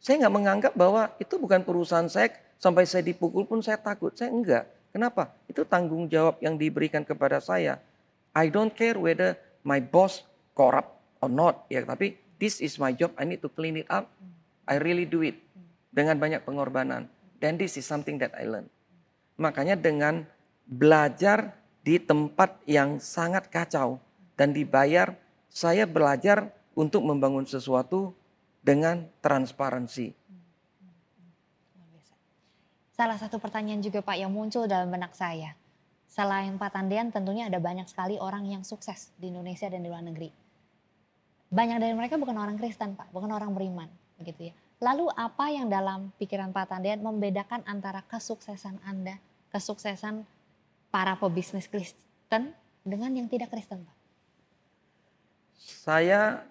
saya 0.00 0.24
nggak 0.24 0.34
menganggap 0.38 0.72
bahwa 0.72 1.10
itu 1.18 1.34
bukan 1.36 1.66
perusahaan 1.66 2.06
saya 2.06 2.32
sampai 2.62 2.86
saya 2.86 3.02
dipukul 3.02 3.42
pun 3.42 3.58
saya 3.60 3.76
takut. 3.76 4.14
Saya 4.14 4.30
enggak. 4.30 4.64
Kenapa? 4.94 5.34
Itu 5.50 5.66
tanggung 5.68 6.06
jawab 6.08 6.40
yang 6.40 6.56
diberikan 6.56 7.04
kepada 7.04 7.42
saya. 7.42 7.82
I 8.32 8.48
don't 8.48 8.72
care 8.72 8.96
whether 8.96 9.36
my 9.66 9.82
boss 9.82 10.24
corrupt 10.56 10.94
or 11.20 11.28
not. 11.28 11.68
Ya, 11.68 11.84
tapi 11.84 12.16
this 12.40 12.64
is 12.64 12.80
my 12.80 12.96
job. 12.96 13.12
I 13.20 13.28
need 13.28 13.44
to 13.44 13.52
clean 13.52 13.76
it 13.76 13.90
up. 13.92 14.08
I 14.64 14.80
really 14.80 15.04
do 15.04 15.20
it 15.20 15.36
dengan 15.92 16.16
banyak 16.16 16.46
pengorbanan. 16.48 17.12
Dan 17.36 17.60
this 17.60 17.76
is 17.76 17.84
something 17.84 18.16
that 18.22 18.32
I 18.32 18.48
learn. 18.48 18.72
Makanya 19.36 19.76
dengan 19.76 20.24
belajar 20.64 21.52
di 21.86 22.02
tempat 22.02 22.58
yang 22.66 22.98
sangat 22.98 23.46
kacau 23.46 24.02
dan 24.34 24.50
dibayar, 24.50 25.14
saya 25.46 25.86
belajar 25.86 26.50
untuk 26.74 27.06
membangun 27.06 27.46
sesuatu 27.46 28.10
dengan 28.66 29.06
transparansi 29.22 30.26
Salah 32.96 33.20
satu 33.20 33.36
pertanyaan 33.36 33.84
juga 33.84 34.00
Pak 34.00 34.16
yang 34.16 34.32
muncul 34.32 34.64
dalam 34.64 34.88
benak 34.88 35.12
saya. 35.12 35.52
Selain 36.08 36.56
Pak 36.56 36.80
Tandian 36.80 37.12
tentunya 37.12 37.44
ada 37.44 37.60
banyak 37.60 37.84
sekali 37.92 38.16
orang 38.16 38.48
yang 38.48 38.64
sukses 38.64 39.12
di 39.20 39.28
Indonesia 39.28 39.68
dan 39.68 39.84
di 39.84 39.92
luar 39.92 40.00
negeri. 40.00 40.32
Banyak 41.52 41.76
dari 41.76 41.92
mereka 41.92 42.16
bukan 42.16 42.32
orang 42.40 42.56
Kristen 42.56 42.96
Pak, 42.96 43.12
bukan 43.12 43.28
orang 43.36 43.52
beriman 43.52 43.92
begitu 44.16 44.48
ya. 44.48 44.54
Lalu 44.80 45.12
apa 45.12 45.52
yang 45.52 45.68
dalam 45.68 46.08
pikiran 46.16 46.56
Pak 46.56 46.72
Tandian 46.72 47.04
membedakan 47.04 47.68
antara 47.68 48.00
kesuksesan 48.00 48.80
Anda, 48.80 49.20
kesuksesan 49.52 50.24
para 50.90 51.18
pebisnis 51.18 51.66
Kristen 51.66 52.54
dengan 52.86 53.10
yang 53.14 53.26
tidak 53.26 53.50
Kristen 53.50 53.82
Pak? 53.82 53.96
Saya 55.58 56.46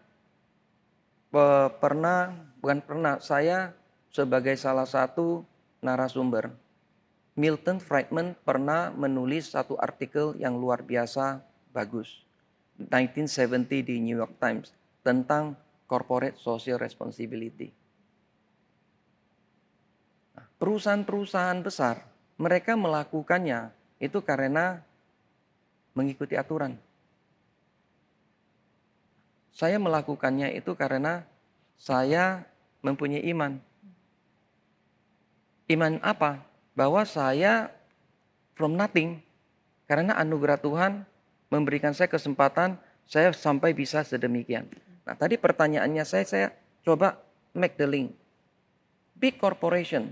pe- 1.31 1.71
pernah, 1.79 2.31
bukan 2.59 2.79
pernah, 2.83 3.13
saya 3.23 3.71
sebagai 4.11 4.55
salah 4.55 4.87
satu 4.87 5.43
narasumber, 5.83 6.51
Milton 7.35 7.83
Friedman 7.83 8.31
pernah 8.47 8.95
menulis 8.95 9.51
satu 9.51 9.75
artikel 9.75 10.39
yang 10.39 10.55
luar 10.55 10.87
biasa 10.87 11.43
bagus. 11.75 12.23
1970 12.79 13.87
di 13.87 13.95
New 13.99 14.15
York 14.19 14.39
Times 14.39 14.71
tentang 15.03 15.55
corporate 15.87 16.39
social 16.39 16.79
responsibility. 16.79 17.75
Perusahaan-perusahaan 20.55 21.59
besar, 21.59 22.07
mereka 22.39 22.79
melakukannya 22.79 23.71
itu 23.99 24.19
karena 24.21 24.83
mengikuti 25.95 26.35
aturan. 26.35 26.75
Saya 29.55 29.79
melakukannya 29.79 30.51
itu 30.55 30.75
karena 30.75 31.23
saya 31.79 32.43
mempunyai 32.83 33.23
iman. 33.31 33.55
Iman 35.71 36.03
apa? 36.03 36.43
Bahwa 36.75 37.07
saya 37.07 37.71
from 38.59 38.75
nothing 38.75 39.23
karena 39.87 40.19
anugerah 40.19 40.59
Tuhan 40.59 41.07
memberikan 41.47 41.95
saya 41.95 42.11
kesempatan 42.11 42.75
saya 43.07 43.31
sampai 43.31 43.71
bisa 43.71 44.03
sedemikian. 44.03 44.67
Nah, 45.07 45.15
tadi 45.15 45.39
pertanyaannya 45.39 46.03
saya 46.03 46.25
saya 46.27 46.47
coba 46.83 47.15
make 47.55 47.79
the 47.79 47.87
link. 47.87 48.11
Big 49.15 49.39
corporation 49.39 50.11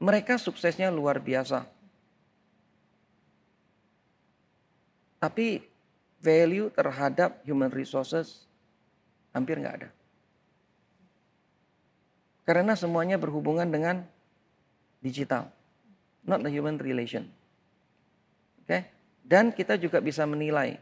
mereka 0.00 0.40
suksesnya 0.40 0.88
luar 0.88 1.20
biasa. 1.20 1.68
Tapi 5.20 5.60
value 6.24 6.72
terhadap 6.72 7.44
human 7.44 7.68
resources 7.68 8.48
hampir 9.36 9.60
nggak 9.60 9.76
ada. 9.84 9.90
Karena 12.48 12.74
semuanya 12.74 13.20
berhubungan 13.20 13.68
dengan 13.68 14.02
digital, 15.04 15.52
not 16.24 16.42
the 16.42 16.50
human 16.50 16.80
relation. 16.80 17.28
Oke, 18.64 18.88
dan 19.22 19.54
kita 19.54 19.76
juga 19.76 20.00
bisa 20.02 20.24
menilai 20.26 20.80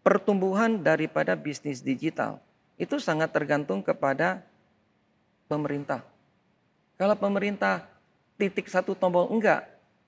pertumbuhan 0.00 0.80
daripada 0.82 1.36
bisnis 1.36 1.84
digital 1.84 2.40
itu 2.76 3.00
sangat 3.00 3.32
tergantung 3.32 3.80
kepada 3.80 4.44
pemerintah. 5.48 6.04
Kalau 6.96 7.16
pemerintah 7.16 7.88
titik 8.36 8.68
satu 8.68 8.92
tombol 8.92 9.28
enggak, 9.32 9.64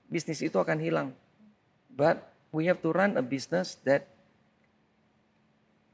bisnis 0.09 0.41
itu 0.41 0.57
akan 0.57 0.77
hilang. 0.77 1.09
But 1.89 2.21
we 2.49 2.65
have 2.65 2.81
to 2.81 2.89
run 2.89 3.17
a 3.17 3.23
business 3.23 3.77
that 3.85 4.05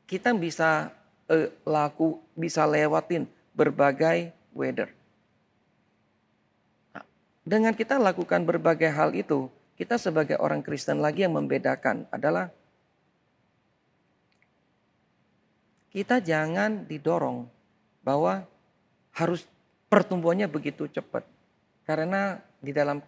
kita 0.06 0.32
bisa 0.38 0.94
eh, 1.28 1.50
laku 1.66 2.22
bisa 2.38 2.64
lewatin 2.64 3.26
berbagai 3.56 4.32
weather. 4.54 4.92
Nah, 6.94 7.06
dengan 7.44 7.74
kita 7.74 7.98
lakukan 7.98 8.46
berbagai 8.46 8.92
hal 8.92 9.12
itu, 9.18 9.50
kita 9.76 10.00
sebagai 10.00 10.38
orang 10.40 10.62
Kristen 10.62 11.02
lagi 11.02 11.26
yang 11.26 11.36
membedakan 11.36 12.08
adalah 12.14 12.54
kita 15.96 16.20
jangan 16.20 16.84
didorong 16.84 17.48
bahwa 18.04 18.44
harus 19.16 19.48
pertumbuhannya 19.88 20.52
begitu 20.52 20.92
cepat. 20.92 21.24
Karena 21.88 22.40
di 22.60 22.76
dalam 22.76 23.00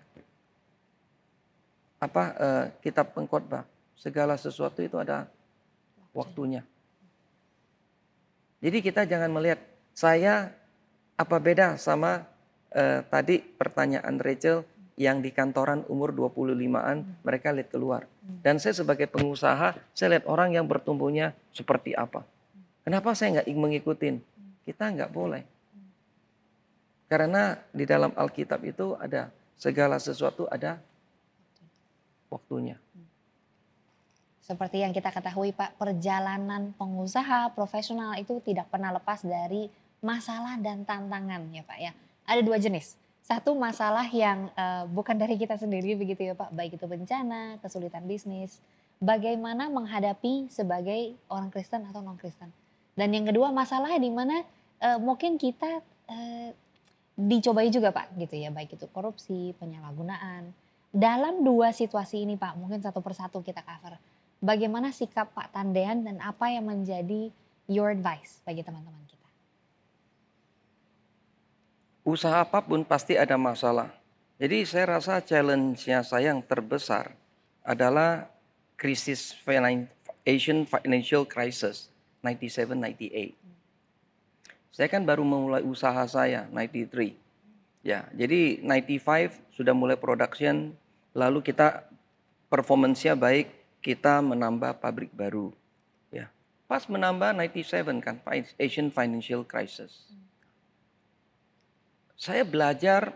apa 1.97 2.23
eh, 2.37 2.65
kitab 2.85 3.13
pengkhotbah 3.17 3.65
segala 3.97 4.37
sesuatu 4.37 4.81
itu 4.85 4.97
ada 5.01 5.25
waktunya. 6.13 6.61
Jadi 8.61 8.77
kita 8.81 9.05
jangan 9.05 9.29
melihat 9.33 9.61
saya 9.93 10.53
apa 11.17 11.37
beda 11.41 11.77
sama 11.81 12.25
eh, 12.73 13.01
tadi 13.05 13.41
pertanyaan 13.41 14.17
Rachel 14.21 14.65
yang 14.97 15.21
di 15.21 15.29
kantoran 15.29 15.85
umur 15.93 16.09
25-an 16.09 17.21
mereka 17.21 17.53
lihat 17.53 17.69
keluar. 17.69 18.09
Dan 18.21 18.57
saya 18.57 18.73
sebagai 18.73 19.05
pengusaha 19.05 19.77
saya 19.93 20.17
lihat 20.17 20.25
orang 20.25 20.57
yang 20.57 20.65
bertumbuhnya 20.65 21.37
seperti 21.53 21.93
apa. 21.93 22.25
Kenapa 22.81 23.13
saya 23.13 23.41
nggak 23.41 23.49
mengikutin? 23.53 24.17
Kita 24.65 24.89
nggak 24.89 25.13
boleh. 25.13 25.45
Karena 27.07 27.55
di 27.69 27.85
dalam 27.85 28.11
Alkitab 28.11 28.59
itu 28.65 28.97
ada 28.97 29.29
segala 29.55 30.01
sesuatu 30.01 30.49
ada 30.49 30.81
waktunya. 32.27 32.79
Seperti 34.47 34.79
yang 34.79 34.95
kita 34.95 35.11
ketahui 35.11 35.51
Pak, 35.51 35.75
perjalanan 35.75 36.71
pengusaha 36.79 37.51
profesional 37.51 38.15
itu 38.15 38.39
tidak 38.47 38.71
pernah 38.71 38.95
lepas 38.95 39.19
dari 39.19 39.67
masalah 39.99 40.55
dan 40.55 40.87
tantangan 40.87 41.51
ya 41.51 41.67
Pak 41.67 41.77
ya. 41.83 41.91
Ada 42.23 42.41
dua 42.47 42.55
jenis. 42.55 42.95
Satu 43.27 43.59
masalah 43.59 44.07
yang 44.07 44.47
uh, 44.55 44.87
bukan 44.87 45.19
dari 45.19 45.35
kita 45.35 45.59
sendiri 45.59 45.99
begitu 45.99 46.31
ya 46.31 46.31
Pak, 46.31 46.55
baik 46.55 46.79
itu 46.79 46.87
bencana, 46.87 47.59
kesulitan 47.59 48.07
bisnis, 48.07 48.63
bagaimana 49.03 49.67
menghadapi 49.67 50.47
sebagai 50.47 51.19
orang 51.27 51.51
Kristen 51.51 51.83
atau 51.83 51.99
non 51.99 52.15
Kristen. 52.15 52.47
Dan 52.95 53.11
yang 53.11 53.27
kedua 53.27 53.51
masalah 53.51 53.91
di 53.99 54.07
mana 54.07 54.47
uh, 54.79 54.95
mungkin 54.95 55.35
kita 55.35 55.83
uh, 56.07 56.49
dicobai 57.19 57.67
juga 57.67 57.91
Pak 57.91 58.15
gitu 58.15 58.39
ya, 58.39 58.47
baik 58.47 58.79
itu 58.79 58.87
korupsi, 58.95 59.51
penyalahgunaan. 59.59 60.55
Dalam 60.93 61.43
dua 61.43 61.75
situasi 61.75 62.23
ini 62.23 62.39
Pak, 62.39 62.55
mungkin 62.55 62.79
satu 62.79 63.03
persatu 63.03 63.43
kita 63.43 63.61
cover. 63.61 63.99
Bagaimana 64.39 64.93
sikap 64.93 65.33
Pak 65.33 65.51
Tandean 65.51 66.05
dan 66.05 66.21
apa 66.21 66.47
yang 66.53 66.69
menjadi 66.69 67.33
your 67.67 67.91
advice 67.91 68.39
bagi 68.47 68.63
teman-teman 68.63 69.01
kita? 69.09 69.29
Usaha 72.07 72.39
apa 72.39 72.63
pun 72.63 72.87
pasti 72.87 73.19
ada 73.19 73.35
masalah. 73.35 73.91
Jadi 74.37 74.63
saya 74.69 74.95
rasa 74.95 75.17
challenge-nya 75.19 76.05
saya 76.05 76.29
yang 76.31 76.45
terbesar 76.45 77.17
adalah 77.65 78.29
krisis 78.77 79.33
Asian 80.23 80.63
financial 80.69 81.25
crisis 81.25 81.89
97-98. 82.21 83.33
Saya 84.69 84.87
kan 84.93 85.01
baru 85.01 85.25
memulai 85.25 85.65
usaha 85.65 86.05
saya 86.05 86.45
93. 86.53 87.26
Ya, 87.85 88.09
jadi 88.11 88.59
95 88.61 89.37
sudah 89.53 89.73
mulai 89.73 89.95
production, 89.95 90.75
lalu 91.15 91.39
kita 91.45 91.87
performance-nya 92.51 93.15
baik, 93.15 93.51
kita 93.79 94.19
menambah 94.19 94.81
pabrik 94.81 95.13
baru. 95.15 95.53
Ya. 96.11 96.27
Pas 96.67 96.83
menambah 96.89 97.31
97 97.37 98.03
kan 98.03 98.19
Asian 98.59 98.91
financial 98.91 99.47
crisis. 99.47 100.11
Saya 102.17 102.43
belajar 102.43 103.13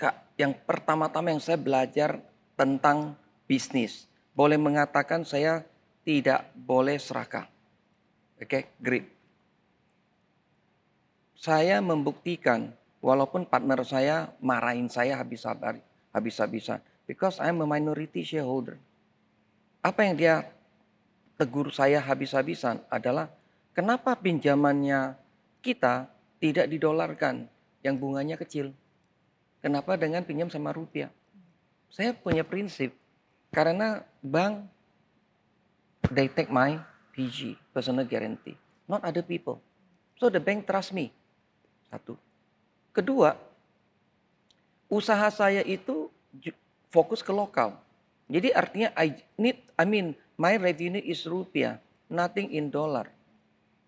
Kak, 0.00 0.32
yang 0.40 0.56
pertama-tama 0.64 1.28
yang 1.28 1.44
saya 1.44 1.60
belajar 1.60 2.24
tentang 2.56 3.12
bisnis. 3.44 4.08
Boleh 4.32 4.56
mengatakan 4.56 5.28
saya 5.28 5.60
tidak 6.08 6.48
boleh 6.56 6.96
serakah. 6.96 7.44
Oke, 8.40 8.48
okay? 8.48 8.62
grip. 8.80 9.04
Saya 11.36 11.84
membuktikan 11.84 12.72
walaupun 13.00 13.48
partner 13.48 13.80
saya 13.82 14.30
marahin 14.38 14.86
saya 14.86 15.16
habis-habisan, 15.18 15.80
habis-habisan 16.12 16.78
because 17.08 17.40
I'm 17.40 17.64
a 17.64 17.66
minority 17.66 18.22
shareholder. 18.22 18.76
Apa 19.80 20.04
yang 20.04 20.14
dia 20.14 20.34
tegur 21.40 21.72
saya 21.72 22.04
habis-habisan 22.04 22.84
adalah 22.92 23.32
kenapa 23.72 24.12
pinjamannya 24.14 25.16
kita 25.64 26.12
tidak 26.40 26.68
didolarkan 26.68 27.48
yang 27.80 27.96
bunganya 27.96 28.36
kecil. 28.36 28.76
Kenapa 29.60 29.96
dengan 29.96 30.24
pinjam 30.24 30.48
sama 30.52 30.72
rupiah? 30.72 31.12
Saya 31.92 32.16
punya 32.16 32.44
prinsip 32.44 32.92
karena 33.52 34.04
bank 34.20 34.68
they 36.12 36.28
take 36.28 36.48
my 36.52 36.80
PG, 37.12 37.56
personal 37.72 38.04
guarantee, 38.08 38.56
not 38.88 39.04
other 39.04 39.24
people. 39.24 39.60
So 40.16 40.28
the 40.28 40.40
bank 40.40 40.68
trust 40.68 40.92
me. 40.92 41.12
Satu. 41.88 42.29
Kedua, 42.90 43.38
usaha 44.90 45.28
saya 45.30 45.62
itu 45.62 46.10
fokus 46.90 47.22
ke 47.22 47.30
lokal. 47.30 47.78
Jadi 48.30 48.54
artinya 48.54 48.90
I 48.98 49.18
need, 49.38 49.58
I 49.78 49.86
mean, 49.86 50.14
my 50.38 50.58
revenue 50.58 51.02
is 51.02 51.26
rupiah, 51.26 51.78
nothing 52.10 52.50
in 52.54 52.70
dollar. 52.70 53.10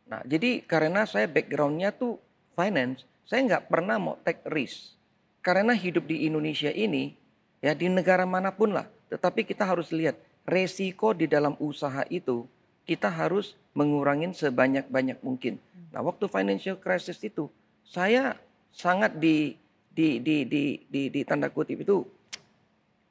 Nah, 0.06 0.22
jadi 0.26 0.62
karena 0.66 1.06
saya 1.06 1.30
backgroundnya 1.30 1.94
tuh 1.94 2.18
finance, 2.58 3.06
saya 3.26 3.46
nggak 3.46 3.70
pernah 3.70 3.96
mau 3.98 4.18
take 4.22 4.42
risk. 4.50 4.98
Karena 5.42 5.74
hidup 5.74 6.06
di 6.06 6.26
Indonesia 6.26 6.70
ini, 6.70 7.14
ya 7.58 7.74
di 7.74 7.90
negara 7.90 8.22
mana 8.22 8.54
pun 8.54 8.74
lah, 8.74 8.86
tetapi 9.10 9.42
kita 9.42 9.66
harus 9.66 9.90
lihat 9.90 10.18
resiko 10.46 11.14
di 11.14 11.26
dalam 11.30 11.54
usaha 11.58 12.02
itu 12.10 12.46
kita 12.82 13.06
harus 13.06 13.54
mengurangin 13.78 14.34
sebanyak-banyak 14.34 15.22
mungkin. 15.22 15.58
Nah, 15.94 16.02
waktu 16.02 16.26
financial 16.26 16.78
crisis 16.78 17.18
itu 17.22 17.46
saya 17.86 18.38
sangat 18.72 19.14
di 19.20 19.54
di 19.92 20.18
di 20.24 20.48
di 20.48 20.80
di, 20.88 21.02
di 21.12 21.20
tanda 21.22 21.52
kutip 21.52 21.84
itu 21.84 22.02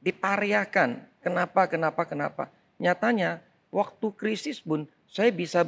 dipariakan. 0.01 1.21
Kenapa? 1.21 1.69
Kenapa? 1.69 2.01
Kenapa? 2.09 2.43
Nyatanya 2.81 3.39
waktu 3.69 4.09
krisis 4.17 4.59
pun 4.59 4.89
saya 5.05 5.29
bisa 5.29 5.61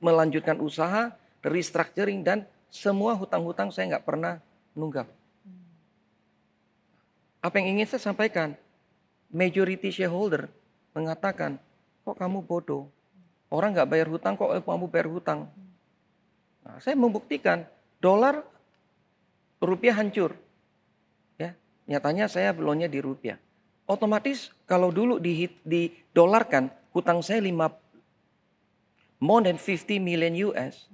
melanjutkan 0.00 0.56
usaha, 0.58 1.12
restructuring 1.44 2.24
dan 2.24 2.48
semua 2.72 3.12
hutang-hutang 3.14 3.68
saya 3.68 3.94
nggak 3.94 4.06
pernah 4.08 4.40
nunggak. 4.72 5.06
Apa 7.44 7.60
yang 7.60 7.76
ingin 7.76 7.86
saya 7.92 8.02
sampaikan? 8.10 8.56
Majority 9.28 9.92
shareholder 9.92 10.48
mengatakan, 10.96 11.60
kok 12.06 12.16
kamu 12.16 12.40
bodoh? 12.40 12.88
Orang 13.52 13.76
nggak 13.76 13.90
bayar 13.90 14.08
hutang, 14.08 14.34
kok 14.40 14.48
kamu 14.48 14.88
bayar 14.88 15.08
hutang? 15.12 15.52
Nah, 16.64 16.80
saya 16.80 16.96
membuktikan 16.96 17.68
dolar 18.00 18.40
rupiah 19.64 19.96
hancur. 19.96 20.36
Ya, 21.40 21.56
nyatanya 21.88 22.28
saya 22.28 22.52
belumnya 22.52 22.86
di 22.86 23.00
rupiah. 23.00 23.40
Otomatis 23.84 24.52
kalau 24.64 24.88
dulu 24.88 25.20
di, 25.20 25.48
di 25.64 25.92
dolar 26.16 26.48
kan 26.48 26.72
hutang 26.96 27.20
saya 27.20 27.40
5 27.40 27.52
more 29.20 29.42
than 29.44 29.56
50 29.60 30.00
million 30.00 30.32
US. 30.52 30.88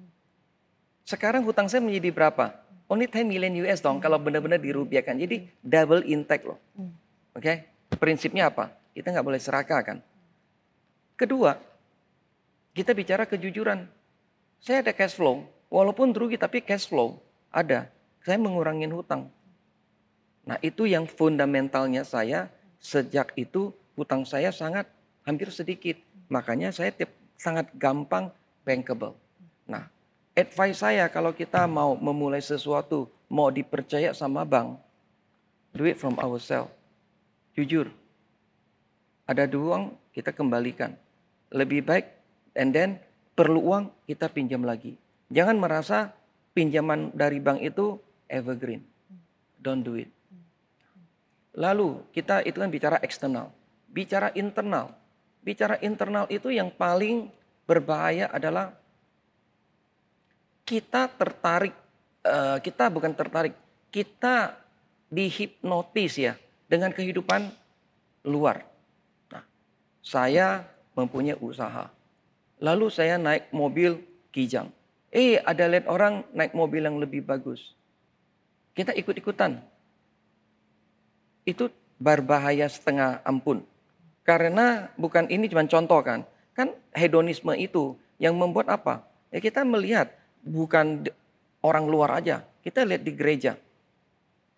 Sekarang 1.07 1.43
hutang 1.47 1.67
saya 1.67 1.83
menjadi 1.83 2.11
berapa? 2.11 2.61
only 2.91 3.07
10 3.07 3.31
million 3.31 3.55
US 3.63 3.79
dong 3.79 4.03
kalau 4.03 4.19
benar-benar 4.19 4.59
dirupiahkan. 4.59 5.15
Jadi 5.15 5.47
double 5.63 6.03
intake 6.11 6.45
loh. 6.45 6.59
Oke, 7.31 7.39
okay? 7.39 7.57
prinsipnya 7.95 8.51
apa? 8.51 8.75
Kita 8.91 9.15
nggak 9.15 9.25
boleh 9.25 9.39
serakah 9.39 9.81
kan. 9.87 9.99
Kedua, 11.15 11.55
kita 12.75 12.91
bicara 12.91 13.25
kejujuran. 13.31 13.87
Saya 14.61 14.83
ada 14.85 14.93
cash 14.93 15.15
flow, 15.17 15.47
walaupun 15.71 16.11
rugi 16.11 16.37
tapi 16.37 16.61
cash 16.61 16.91
flow 16.91 17.23
ada. 17.55 17.87
Saya 18.21 18.37
mengurangi 18.37 18.85
hutang. 18.93 19.33
Nah 20.45 20.57
itu 20.61 20.85
yang 20.85 21.09
fundamentalnya 21.09 22.05
saya 22.05 22.53
sejak 22.81 23.33
itu 23.37 23.73
hutang 23.97 24.25
saya 24.29 24.53
sangat 24.53 24.89
hampir 25.25 25.49
sedikit. 25.53 25.97
Makanya 26.29 26.73
saya 26.73 26.93
sangat 27.41 27.73
gampang 27.77 28.29
bankable. 28.65 29.17
Nah 29.65 29.89
advice 30.37 30.81
saya 30.81 31.09
kalau 31.09 31.33
kita 31.33 31.65
mau 31.65 31.97
memulai 31.97 32.45
sesuatu, 32.45 33.09
mau 33.29 33.49
dipercaya 33.49 34.13
sama 34.13 34.45
bank, 34.45 34.77
do 35.73 35.89
it 35.89 35.97
from 35.97 36.17
ourselves. 36.21 36.73
Jujur, 37.57 37.91
ada 39.27 39.45
uang 39.47 39.95
kita 40.15 40.35
kembalikan. 40.35 40.95
Lebih 41.51 41.83
baik, 41.83 42.07
and 42.55 42.71
then 42.71 43.03
perlu 43.35 43.59
uang 43.59 43.85
kita 44.07 44.31
pinjam 44.31 44.63
lagi. 44.63 44.95
Jangan 45.35 45.59
merasa 45.59 46.15
pinjaman 46.55 47.11
dari 47.15 47.43
bank 47.43 47.63
itu 47.63 47.99
evergreen. 48.31 48.87
Don't 49.59 49.83
do 49.83 49.99
it. 49.99 50.09
Lalu 51.59 52.01
kita 52.15 52.47
itu 52.47 52.63
kan 52.63 52.71
bicara 52.71 52.97
eksternal. 53.03 53.51
Bicara 53.91 54.31
internal. 54.39 54.95
Bicara 55.43 55.77
internal 55.83 56.31
itu 56.31 56.49
yang 56.55 56.71
paling 56.71 57.29
berbahaya 57.67 58.31
adalah 58.31 58.73
kita 60.63 61.11
tertarik, 61.11 61.75
uh, 62.23 62.63
kita 62.63 62.87
bukan 62.87 63.11
tertarik, 63.11 63.59
kita 63.91 64.55
dihipnotis 65.11 66.15
ya 66.23 66.39
dengan 66.71 66.95
kehidupan 66.95 67.51
luar. 68.23 68.63
Nah, 69.35 69.43
saya 69.99 70.63
mempunyai 70.95 71.35
usaha. 71.43 71.91
Lalu 72.63 72.87
saya 72.95 73.19
naik 73.19 73.51
mobil 73.51 73.99
kijang. 74.31 74.71
Eh, 75.11 75.43
ada 75.43 75.67
lihat 75.67 75.91
orang 75.91 76.23
naik 76.31 76.55
mobil 76.55 76.87
yang 76.87 77.03
lebih 77.03 77.27
bagus. 77.27 77.75
Kita 78.81 78.97
ikut-ikutan. 78.97 79.61
Itu 81.45 81.69
berbahaya 82.01 82.65
setengah 82.65 83.21
ampun. 83.29 83.61
Karena 84.25 84.89
bukan 84.97 85.29
ini 85.29 85.53
cuma 85.53 85.69
contoh 85.69 86.01
kan. 86.01 86.25
Kan 86.57 86.73
hedonisme 86.97 87.53
itu 87.61 87.93
yang 88.17 88.41
membuat 88.41 88.73
apa? 88.73 89.05
Ya 89.29 89.45
kita 89.45 89.69
melihat 89.69 90.09
bukan 90.41 91.05
orang 91.61 91.85
luar 91.93 92.25
aja. 92.25 92.41
Kita 92.65 92.89
lihat 92.89 93.05
di 93.05 93.13
gereja. 93.13 93.61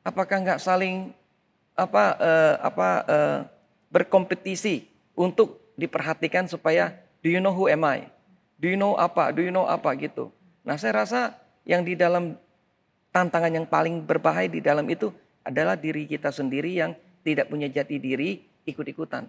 Apakah 0.07 0.39
nggak 0.39 0.63
saling 0.63 1.11
apa 1.75 2.15
uh, 2.23 2.55
apa 2.63 2.89
uh, 3.11 3.39
berkompetisi 3.91 4.87
untuk 5.19 5.67
diperhatikan 5.75 6.47
supaya 6.47 6.95
do 7.27 7.29
you 7.31 7.43
know 7.43 7.51
who 7.51 7.67
am 7.67 7.83
I? 7.83 8.07
Do 8.63 8.71
you 8.71 8.79
know 8.79 8.95
apa? 8.95 9.35
Do 9.35 9.43
you 9.43 9.51
know 9.51 9.67
apa 9.67 9.99
gitu. 9.99 10.31
Nah, 10.63 10.79
saya 10.79 11.03
rasa 11.03 11.35
yang 11.67 11.83
di 11.83 11.99
dalam 11.99 12.39
tantangan 13.13 13.53
yang 13.53 13.67
paling 13.69 14.03
berbahaya 14.03 14.49
di 14.49 14.65
dalam 14.65 14.89
itu 14.89 15.13
adalah 15.45 15.77
diri 15.77 16.09
kita 16.09 16.33
sendiri 16.33 16.81
yang 16.81 16.97
tidak 17.23 17.47
punya 17.53 17.69
jati 17.69 18.01
diri 18.01 18.43
ikut-ikutan. 18.65 19.29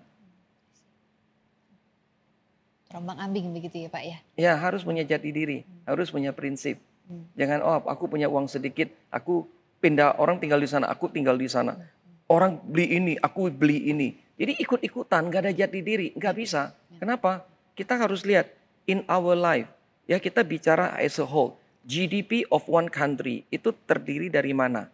Rombang 2.93 3.17
ambing 3.17 3.49
begitu 3.51 3.85
ya 3.85 3.89
Pak 3.89 4.03
ya? 4.05 4.17
Ya 4.37 4.53
harus 4.53 4.85
punya 4.85 5.01
jati 5.01 5.33
diri, 5.33 5.65
hmm. 5.65 5.89
harus 5.89 6.13
punya 6.13 6.29
prinsip. 6.29 6.77
Hmm. 7.09 7.25
Jangan 7.33 7.59
oh 7.65 7.81
aku 7.89 8.05
punya 8.05 8.29
uang 8.29 8.45
sedikit, 8.45 8.87
aku 9.09 9.49
pindah 9.81 10.21
orang 10.21 10.37
tinggal 10.37 10.61
di 10.61 10.69
sana, 10.69 10.85
aku 10.87 11.09
tinggal 11.09 11.33
di 11.33 11.49
sana. 11.49 11.73
Hmm. 11.73 11.89
Orang 12.29 12.61
beli 12.61 12.93
ini, 12.93 13.13
aku 13.17 13.49
beli 13.49 13.89
ini. 13.89 14.13
Jadi 14.37 14.61
ikut-ikutan, 14.61 15.29
gak 15.29 15.49
ada 15.49 15.53
jati 15.53 15.81
diri, 15.81 16.13
nggak 16.17 16.35
bisa. 16.37 16.73
Ya. 16.93 16.97
Kenapa? 17.01 17.45
Kita 17.73 17.97
harus 17.97 18.25
lihat 18.25 18.49
in 18.85 19.01
our 19.09 19.33
life. 19.33 19.69
Ya 20.05 20.21
kita 20.21 20.45
bicara 20.45 20.93
as 21.01 21.17
a 21.17 21.25
whole. 21.25 21.57
GDP 21.83 22.47
of 22.47 22.63
one 22.71 22.87
country 22.87 23.43
itu 23.51 23.75
terdiri 23.87 24.31
dari 24.31 24.55
mana? 24.55 24.87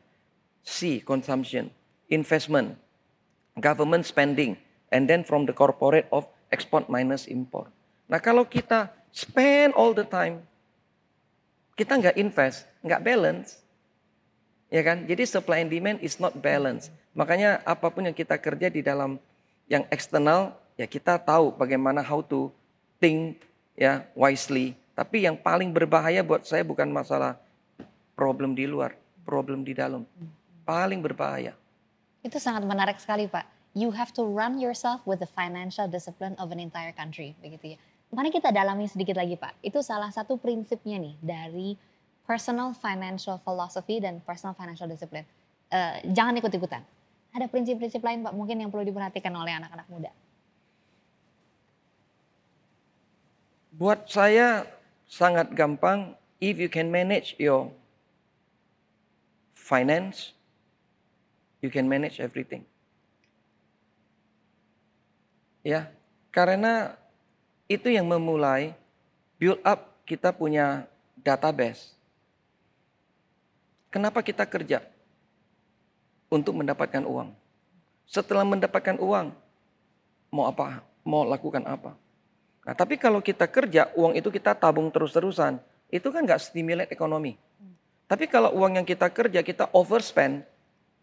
C, 0.65 1.01
consumption, 1.05 1.69
investment, 2.09 2.75
government 3.57 4.05
spending, 4.09 4.57
and 4.89 5.05
then 5.05 5.21
from 5.21 5.45
the 5.45 5.53
corporate 5.53 6.09
of 6.09 6.25
export 6.49 6.89
minus 6.89 7.29
import. 7.29 7.69
Nah 8.09 8.17
kalau 8.17 8.45
kita 8.45 8.89
spend 9.13 9.77
all 9.77 9.93
the 9.93 10.05
time, 10.05 10.41
kita 11.77 11.95
nggak 11.95 12.17
invest, 12.17 12.65
nggak 12.81 13.01
balance, 13.05 13.61
ya 14.73 14.81
kan? 14.81 15.05
Jadi 15.05 15.23
supply 15.25 15.61
and 15.65 15.69
demand 15.69 16.01
is 16.01 16.17
not 16.17 16.33
balance. 16.37 16.89
Makanya 17.13 17.61
apa 17.65 17.89
pun 17.91 18.07
yang 18.07 18.15
kita 18.15 18.37
kerja 18.37 18.69
di 18.69 18.81
dalam 18.81 19.21
yang 19.69 19.85
eksternal, 19.93 20.57
ya 20.73 20.87
kita 20.87 21.21
tahu 21.21 21.53
bagaimana 21.53 22.01
how 22.01 22.23
to 22.23 22.49
think 22.97 23.43
ya 23.75 24.07
wisely. 24.15 24.78
Tapi 24.99 25.23
yang 25.23 25.39
paling 25.39 25.71
berbahaya 25.71 26.19
buat 26.19 26.43
saya 26.43 26.67
bukan 26.67 26.91
masalah 26.91 27.39
problem 28.19 28.51
di 28.51 28.67
luar, 28.67 28.99
problem 29.23 29.63
di 29.63 29.71
dalam. 29.71 30.03
Paling 30.67 30.99
berbahaya. 30.99 31.55
Itu 32.19 32.35
sangat 32.35 32.67
menarik 32.67 32.99
sekali 32.99 33.23
Pak. 33.31 33.47
You 33.79 33.95
have 33.95 34.11
to 34.19 34.27
run 34.27 34.59
yourself 34.59 34.99
with 35.07 35.23
the 35.23 35.29
financial 35.31 35.87
discipline 35.87 36.35
of 36.35 36.51
an 36.51 36.59
entire 36.59 36.91
country, 36.91 37.31
begitu 37.39 37.73
ya. 37.73 37.77
Mari 38.11 38.27
kita 38.27 38.51
dalami 38.51 38.91
sedikit 38.91 39.15
lagi 39.15 39.39
Pak. 39.39 39.63
Itu 39.63 39.79
salah 39.79 40.11
satu 40.11 40.35
prinsipnya 40.35 40.99
nih 40.99 41.15
dari 41.23 41.79
personal 42.27 42.75
financial 42.75 43.39
philosophy 43.39 44.03
dan 44.03 44.19
personal 44.27 44.51
financial 44.51 44.91
discipline. 44.91 45.23
Uh, 45.71 46.03
jangan 46.11 46.35
ikut-ikutan. 46.43 46.83
Ada 47.31 47.47
prinsip-prinsip 47.47 48.03
lain 48.03 48.27
Pak 48.27 48.35
mungkin 48.35 48.59
yang 48.59 48.67
perlu 48.67 48.83
diperhatikan 48.83 49.31
oleh 49.31 49.63
anak-anak 49.63 49.87
muda. 49.87 50.11
Buat 53.79 54.11
saya 54.11 54.78
sangat 55.10 55.49
gampang 55.57 56.14
if 56.38 56.62
you 56.62 56.70
can 56.70 56.93
manage 56.93 57.34
your 57.41 57.74
finance, 59.57 60.38
you 61.66 61.74
can 61.74 61.89
manage 61.89 62.22
everything. 62.22 62.64
Ya, 65.66 65.91
karena 66.32 66.95
itu 67.66 67.89
yang 67.91 68.05
memulai 68.05 68.78
build 69.41 69.60
up 69.66 69.97
kita 70.05 70.32
punya 70.32 70.88
database. 71.20 71.91
Kenapa 73.89 74.22
kita 74.22 74.45
kerja? 74.45 74.86
Untuk 76.30 76.53
mendapatkan 76.53 77.01
uang. 77.10 77.34
Setelah 78.05 78.45
mendapatkan 78.45 79.01
uang, 79.01 79.34
mau 80.30 80.45
apa? 80.45 80.86
Mau 81.01 81.26
lakukan 81.26 81.66
apa? 81.66 81.97
Nah, 82.70 82.78
tapi 82.78 83.01
kalau 83.01 83.17
kita 83.17 83.49
kerja, 83.49 83.89
uang 83.97 84.13
itu 84.13 84.30
kita 84.30 84.53
tabung 84.53 84.93
terus-terusan, 84.93 85.57
itu 85.89 86.05
kan 86.13 86.22
nggak 86.22 86.38
stimulate 86.38 86.93
ekonomi. 86.93 87.34
Tapi 88.05 88.30
kalau 88.30 88.53
uang 88.53 88.78
yang 88.78 88.86
kita 88.86 89.09
kerja, 89.09 89.41
kita 89.41 89.74
overspend, 89.74 90.45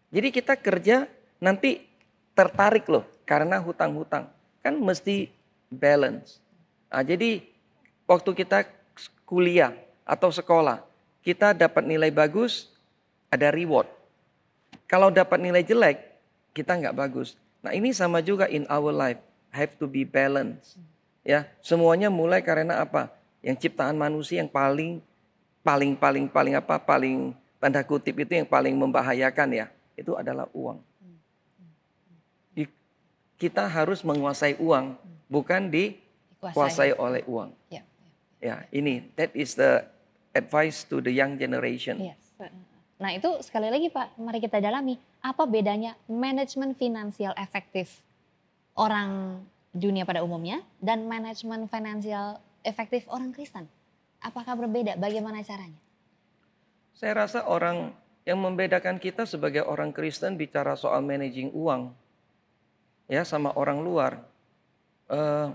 jadi 0.07 0.31
kita 0.31 0.55
kerja 0.55 1.11
nanti 1.43 1.83
tertarik 2.31 2.87
loh 2.87 3.03
karena 3.27 3.59
hutang-hutang. 3.59 4.31
Kan 4.63 4.79
mesti 4.79 5.27
balance. 5.67 6.39
Nah, 6.87 7.03
jadi 7.03 7.43
waktu 8.07 8.31
kita 8.31 8.63
kuliah 9.27 9.75
atau 10.07 10.31
sekolah, 10.31 10.87
kita 11.19 11.51
dapat 11.51 11.83
nilai 11.83 12.15
bagus, 12.15 12.71
ada 13.27 13.51
reward. 13.51 13.91
Kalau 14.87 15.11
dapat 15.11 15.43
nilai 15.43 15.67
jelek, 15.67 15.99
kita 16.55 16.79
nggak 16.79 16.95
bagus. 16.95 17.35
Nah, 17.59 17.75
ini 17.75 17.91
sama 17.91 18.23
juga 18.23 18.47
in 18.47 18.63
our 18.71 18.95
life, 18.95 19.19
have 19.51 19.75
to 19.75 19.83
be 19.83 20.07
balanced. 20.07 20.79
Ya, 21.27 21.43
semuanya 21.59 22.07
mulai 22.07 22.39
karena 22.39 22.79
apa? 22.79 23.11
Yang 23.43 23.67
ciptaan 23.67 23.99
manusia 23.99 24.39
yang 24.39 24.47
paling 24.47 25.03
paling 25.59 25.91
paling 25.99 26.31
paling 26.31 26.55
apa? 26.55 26.79
Paling 26.79 27.35
tanda 27.59 27.83
kutip 27.83 28.15
itu 28.23 28.31
yang 28.31 28.47
paling 28.47 28.71
membahayakan 28.71 29.51
ya, 29.51 29.67
itu 29.99 30.15
adalah 30.15 30.47
uang. 30.55 30.79
Di- 32.55 32.71
Kita 33.35 33.67
harus 33.67 34.07
menguasai 34.07 34.55
uang, 34.55 34.95
bukan 35.27 35.67
dikuasai 35.67 36.95
oleh 36.95 37.27
uang. 37.27 37.51
Ya, 37.67 37.83
Ya, 38.39 38.63
ini 38.71 39.11
that 39.19 39.35
is 39.35 39.59
the 39.59 39.83
advice 40.31 40.87
to 40.87 41.03
the 41.03 41.11
young 41.11 41.35
generation. 41.35 41.99
Yes. 41.99 42.23
Nah 42.97 43.11
itu 43.13 43.29
sekali 43.43 43.67
lagi 43.67 43.91
Pak, 43.91 44.15
mari 44.15 44.39
kita 44.39 44.63
dalami 44.63 44.95
apa 45.19 45.43
bedanya 45.43 45.99
manajemen 46.07 46.71
finansial 46.71 47.35
efektif 47.35 48.01
orang 48.73 49.41
dunia 49.75 50.07
pada 50.07 50.23
umumnya 50.23 50.63
dan 50.79 51.05
manajemen 51.07 51.67
finansial 51.67 52.39
efektif 52.63 53.07
orang 53.07 53.31
Kristen. 53.31 53.67
Apakah 54.19 54.57
berbeda? 54.57 54.97
Bagaimana 54.97 55.43
caranya? 55.45 55.79
Saya 56.97 57.13
rasa 57.13 57.45
orang 57.45 57.93
yang 58.27 58.41
membedakan 58.41 58.99
kita 58.99 59.23
sebagai 59.23 59.63
orang 59.63 59.93
Kristen 59.95 60.35
bicara 60.35 60.75
soal 60.75 60.99
managing 61.05 61.53
uang, 61.53 61.93
ya 63.07 63.23
sama 63.23 63.53
orang 63.55 63.79
luar, 63.79 64.19
eh, 65.07 65.47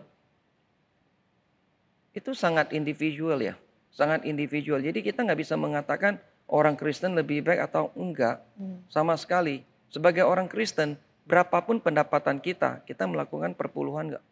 itu 2.16 2.32
sangat 2.32 2.72
individual 2.72 3.36
ya, 3.42 3.54
sangat 3.92 4.24
individual. 4.24 4.80
Jadi 4.80 5.04
kita 5.04 5.20
nggak 5.26 5.40
bisa 5.40 5.58
mengatakan 5.58 6.16
orang 6.48 6.76
Kristen 6.76 7.12
lebih 7.16 7.44
baik 7.44 7.60
atau 7.68 7.92
enggak 7.96 8.40
Hmm. 8.56 8.84
sama 8.88 9.16
sekali. 9.16 9.64
Sebagai 9.92 10.24
orang 10.24 10.48
Kristen, 10.48 10.96
berapapun 11.32 11.80
pendapatan 11.80 12.36
kita, 12.44 12.84
kita 12.84 13.08
melakukan 13.08 13.56
perpuluhan 13.56 14.12
enggak? 14.12 14.24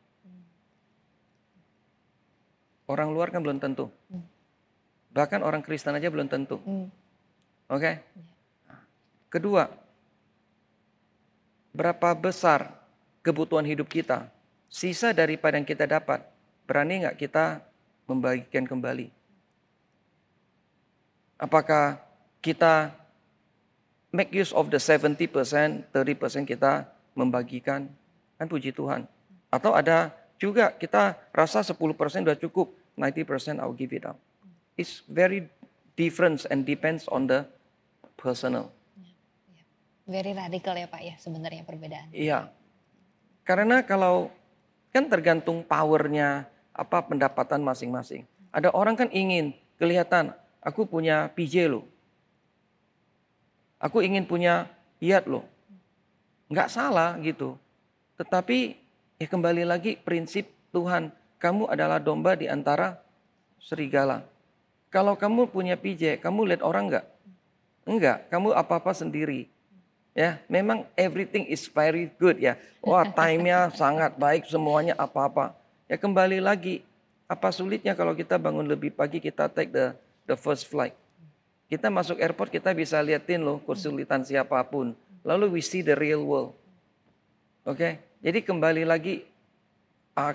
Orang 2.84 3.16
luar 3.16 3.32
kan 3.32 3.40
belum 3.40 3.56
tentu. 3.56 3.88
Hmm. 4.12 4.28
Bahkan 5.16 5.40
orang 5.40 5.64
Kristen 5.64 5.96
aja 5.96 6.12
belum 6.12 6.28
tentu. 6.28 6.60
Hmm. 6.60 6.92
Oke. 7.72 8.04
Kedua, 9.32 9.64
berapa 11.72 12.12
besar 12.12 12.68
kebutuhan 13.24 13.64
hidup 13.64 13.88
kita? 13.88 14.28
Sisa 14.68 15.16
daripada 15.16 15.56
yang 15.56 15.64
kita 15.64 15.88
dapat, 15.88 16.20
berani 16.68 17.00
nggak 17.08 17.16
kita 17.16 17.64
membagikan 18.04 18.68
kembali? 18.68 19.08
Apakah 21.40 21.96
kita 22.44 22.92
make 24.10 24.30
use 24.34 24.50
of 24.54 24.70
the 24.70 24.78
70%, 24.78 25.26
30% 25.90 26.46
kita 26.46 26.86
membagikan? 27.14 27.90
Kan 28.38 28.46
puji 28.46 28.74
Tuhan. 28.74 29.06
Atau 29.50 29.74
ada 29.74 30.14
juga 30.40 30.72
kita 30.72 31.18
rasa 31.34 31.60
10% 31.62 31.74
sudah 32.24 32.38
cukup, 32.38 32.72
90% 32.96 33.60
I'll 33.60 33.76
give 33.76 33.92
it 33.92 34.06
up. 34.06 34.16
It's 34.78 35.04
very 35.04 35.50
different 35.98 36.48
and 36.48 36.64
depends 36.64 37.04
on 37.10 37.28
the 37.28 37.44
personal. 38.16 38.72
Very 40.08 40.34
radical 40.34 40.74
ya 40.74 40.88
Pak 40.90 41.02
ya 41.04 41.14
sebenarnya 41.20 41.62
perbedaan. 41.62 42.08
Iya. 42.10 42.50
Karena 43.46 43.84
kalau 43.84 44.32
kan 44.90 45.06
tergantung 45.06 45.62
powernya 45.62 46.50
apa 46.74 47.04
pendapatan 47.06 47.62
masing-masing. 47.62 48.26
Ada 48.50 48.74
orang 48.74 48.98
kan 48.98 49.08
ingin 49.14 49.54
kelihatan 49.78 50.34
aku 50.58 50.88
punya 50.88 51.30
PJ 51.30 51.70
loh. 51.70 51.86
Aku 53.80 54.04
ingin 54.04 54.28
punya 54.28 54.68
Fiat 55.00 55.24
loh. 55.24 55.48
Nggak 56.52 56.68
salah 56.68 57.16
gitu. 57.24 57.56
Tetapi 58.20 58.76
ya 59.16 59.24
kembali 59.24 59.64
lagi 59.64 59.96
prinsip 59.96 60.44
Tuhan. 60.76 61.08
Kamu 61.40 61.72
adalah 61.72 61.96
domba 61.96 62.36
di 62.36 62.44
antara 62.44 63.00
serigala. 63.56 64.20
Kalau 64.92 65.16
kamu 65.16 65.48
punya 65.48 65.80
PJ, 65.80 66.20
kamu 66.20 66.52
lihat 66.52 66.60
orang 66.60 66.92
nggak? 66.92 67.06
Enggak, 67.88 68.28
kamu 68.28 68.52
apa-apa 68.52 68.92
sendiri. 68.92 69.48
Ya, 70.12 70.36
memang 70.52 70.84
everything 71.00 71.48
is 71.48 71.64
very 71.64 72.12
good 72.20 72.36
ya. 72.36 72.60
Wah, 72.84 73.08
time-nya 73.08 73.72
sangat 73.80 74.20
baik 74.20 74.44
semuanya 74.44 74.92
apa-apa. 75.00 75.56
Ya 75.88 75.96
kembali 75.96 76.44
lagi, 76.44 76.84
apa 77.24 77.48
sulitnya 77.48 77.96
kalau 77.96 78.12
kita 78.12 78.36
bangun 78.36 78.68
lebih 78.68 78.92
pagi 78.92 79.16
kita 79.16 79.48
take 79.48 79.72
the 79.72 79.96
the 80.28 80.36
first 80.36 80.68
flight. 80.68 80.92
Kita 81.70 81.86
masuk 81.86 82.18
airport 82.18 82.50
kita 82.50 82.74
bisa 82.74 82.98
liatin 82.98 83.46
loh 83.46 83.62
kesulitan 83.62 84.26
siapa 84.26 84.58
pun. 84.66 84.90
Lalu 85.22 85.54
we 85.54 85.62
see 85.62 85.86
the 85.86 85.94
real 85.94 86.26
world. 86.26 86.50
Oke, 87.62 88.02
jadi 88.18 88.42
kembali 88.42 88.82
lagi 88.82 89.22
ah, 90.18 90.34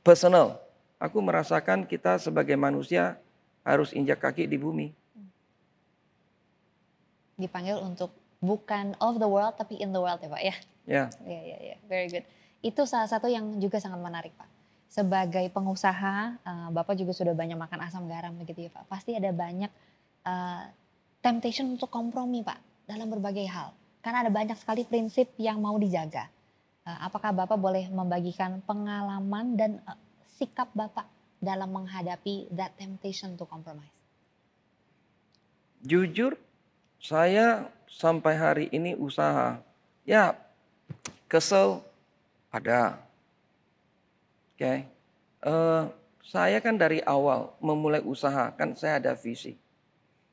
personal. 0.00 0.56
Aku 0.96 1.20
merasakan 1.20 1.84
kita 1.84 2.16
sebagai 2.16 2.56
manusia 2.56 3.20
harus 3.60 3.92
injak 3.92 4.24
kaki 4.24 4.48
di 4.48 4.56
bumi. 4.56 4.88
Dipanggil 7.36 7.76
untuk 7.84 8.16
bukan 8.40 8.96
of 9.04 9.20
the 9.20 9.28
world 9.28 9.52
tapi 9.60 9.76
in 9.78 9.92
the 9.92 10.00
world 10.00 10.18
ya 10.18 10.32
Pak 10.32 10.42
ya. 10.42 10.56
Ya, 10.88 11.04
Iya, 11.28 11.40
iya, 11.44 11.58
iya. 11.60 11.76
Very 11.84 12.08
good. 12.08 12.24
Itu 12.64 12.88
salah 12.88 13.04
satu 13.04 13.28
yang 13.28 13.60
juga 13.60 13.76
sangat 13.76 14.00
menarik, 14.00 14.32
Pak. 14.32 14.48
Sebagai 14.88 15.44
pengusaha, 15.52 16.40
eh, 16.40 16.68
Bapak 16.72 16.96
juga 16.96 17.12
sudah 17.12 17.36
banyak 17.36 17.60
makan 17.60 17.84
asam 17.84 18.08
garam 18.08 18.32
begitu 18.40 18.66
ya, 18.66 18.70
Pak. 18.72 18.88
Pasti 18.88 19.12
ada 19.12 19.28
banyak 19.28 19.68
eh, 20.28 20.62
temptation 21.24 21.72
untuk 21.72 21.88
kompromi, 21.88 22.44
Pak, 22.44 22.84
dalam 22.84 23.08
berbagai 23.08 23.48
hal. 23.48 23.72
Karena 24.04 24.28
ada 24.28 24.32
banyak 24.32 24.60
sekali 24.60 24.84
prinsip 24.84 25.32
yang 25.40 25.64
mau 25.64 25.80
dijaga. 25.80 26.28
Eh, 26.84 26.98
apakah 27.00 27.32
Bapak 27.32 27.56
boleh 27.56 27.88
membagikan 27.88 28.60
pengalaman 28.68 29.56
dan 29.56 29.80
eh, 29.88 29.98
sikap 30.36 30.68
Bapak 30.76 31.08
dalam 31.40 31.72
menghadapi 31.72 32.52
that 32.52 32.76
temptation 32.76 33.38
to 33.40 33.48
compromise? 33.48 33.98
jujur 35.82 36.34
saya 36.98 37.70
sampai 37.86 38.34
hari 38.34 38.66
ini 38.74 38.98
usaha. 38.98 39.62
Ya, 40.02 40.34
kesel 41.30 41.84
ada. 42.50 42.98
Oke. 44.56 44.88
Eh, 45.38 45.82
saya 46.26 46.58
kan 46.58 46.74
dari 46.74 46.98
awal 47.06 47.54
memulai 47.62 48.02
usaha 48.02 48.50
kan 48.52 48.74
saya 48.74 48.98
ada 48.98 49.14
visi. 49.14 49.54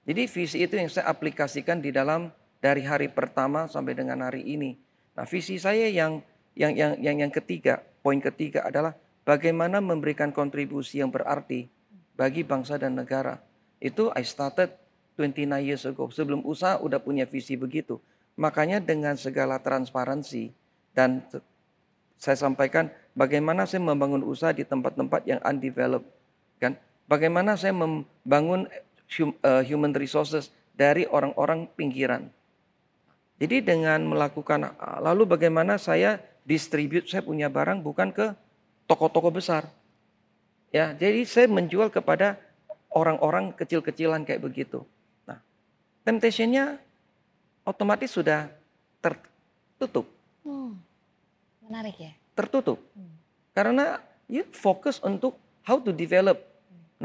Jadi 0.06 0.30
visi 0.30 0.62
itu 0.62 0.78
yang 0.78 0.88
saya 0.88 1.10
aplikasikan 1.10 1.82
di 1.82 1.90
dalam 1.90 2.30
dari 2.62 2.86
hari 2.86 3.10
pertama 3.10 3.66
sampai 3.66 3.98
dengan 3.98 4.22
hari 4.22 4.46
ini. 4.46 4.78
Nah, 5.18 5.26
visi 5.26 5.58
saya 5.58 5.90
yang 5.90 6.22
yang 6.54 6.78
yang 6.78 6.94
yang 7.02 7.18
yang 7.26 7.32
ketiga, 7.34 7.82
poin 8.06 8.22
ketiga 8.22 8.62
adalah 8.66 8.94
bagaimana 9.26 9.82
memberikan 9.82 10.30
kontribusi 10.30 11.02
yang 11.02 11.10
berarti 11.10 11.66
bagi 12.14 12.46
bangsa 12.46 12.78
dan 12.78 12.94
negara. 12.94 13.42
Itu 13.82 14.14
I 14.14 14.22
started 14.22 14.72
29 15.18 15.50
years 15.66 15.84
ago. 15.90 16.08
Sebelum 16.14 16.46
usaha 16.46 16.80
udah 16.80 17.02
punya 17.02 17.26
visi 17.26 17.58
begitu. 17.58 17.98
Makanya 18.36 18.84
dengan 18.84 19.16
segala 19.16 19.58
transparansi 19.58 20.52
dan 20.92 21.24
saya 22.20 22.36
sampaikan 22.36 22.92
bagaimana 23.16 23.64
saya 23.64 23.84
membangun 23.84 24.24
usaha 24.24 24.52
di 24.52 24.68
tempat-tempat 24.68 25.24
yang 25.28 25.40
undeveloped 25.44 26.08
kan. 26.60 26.76
Bagaimana 27.06 27.54
saya 27.54 27.72
membangun 27.72 28.66
human 29.66 29.94
resources 29.94 30.50
dari 30.76 31.08
orang-orang 31.08 31.70
pinggiran. 31.78 32.28
Jadi 33.36 33.64
dengan 33.64 34.00
melakukan 34.08 34.76
ah, 34.80 35.00
lalu 35.04 35.28
bagaimana 35.28 35.76
saya 35.76 36.20
distribute 36.48 37.10
saya 37.12 37.26
punya 37.26 37.52
barang 37.52 37.84
bukan 37.84 38.12
ke 38.16 38.32
toko-toko 38.88 39.34
besar. 39.34 39.68
Ya, 40.72 40.92
jadi 40.96 41.24
saya 41.28 41.48
menjual 41.48 41.92
kepada 41.92 42.40
orang-orang 42.92 43.52
kecil-kecilan 43.56 44.24
kayak 44.24 44.44
begitu. 44.44 44.84
Nah, 45.28 45.40
temptation-nya 46.08 46.80
otomatis 47.68 48.12
sudah 48.12 48.48
tertutup, 49.04 50.08
Hmm, 50.46 50.78
menarik 51.66 51.96
ya. 51.98 52.14
tertutup. 52.38 52.80
Hmm. 52.96 53.16
Karena 53.56 54.00
you 54.28 54.44
fokus 54.52 55.00
untuk 55.04 55.36
how 55.64 55.80
to 55.80 55.92
develop. 55.92 56.40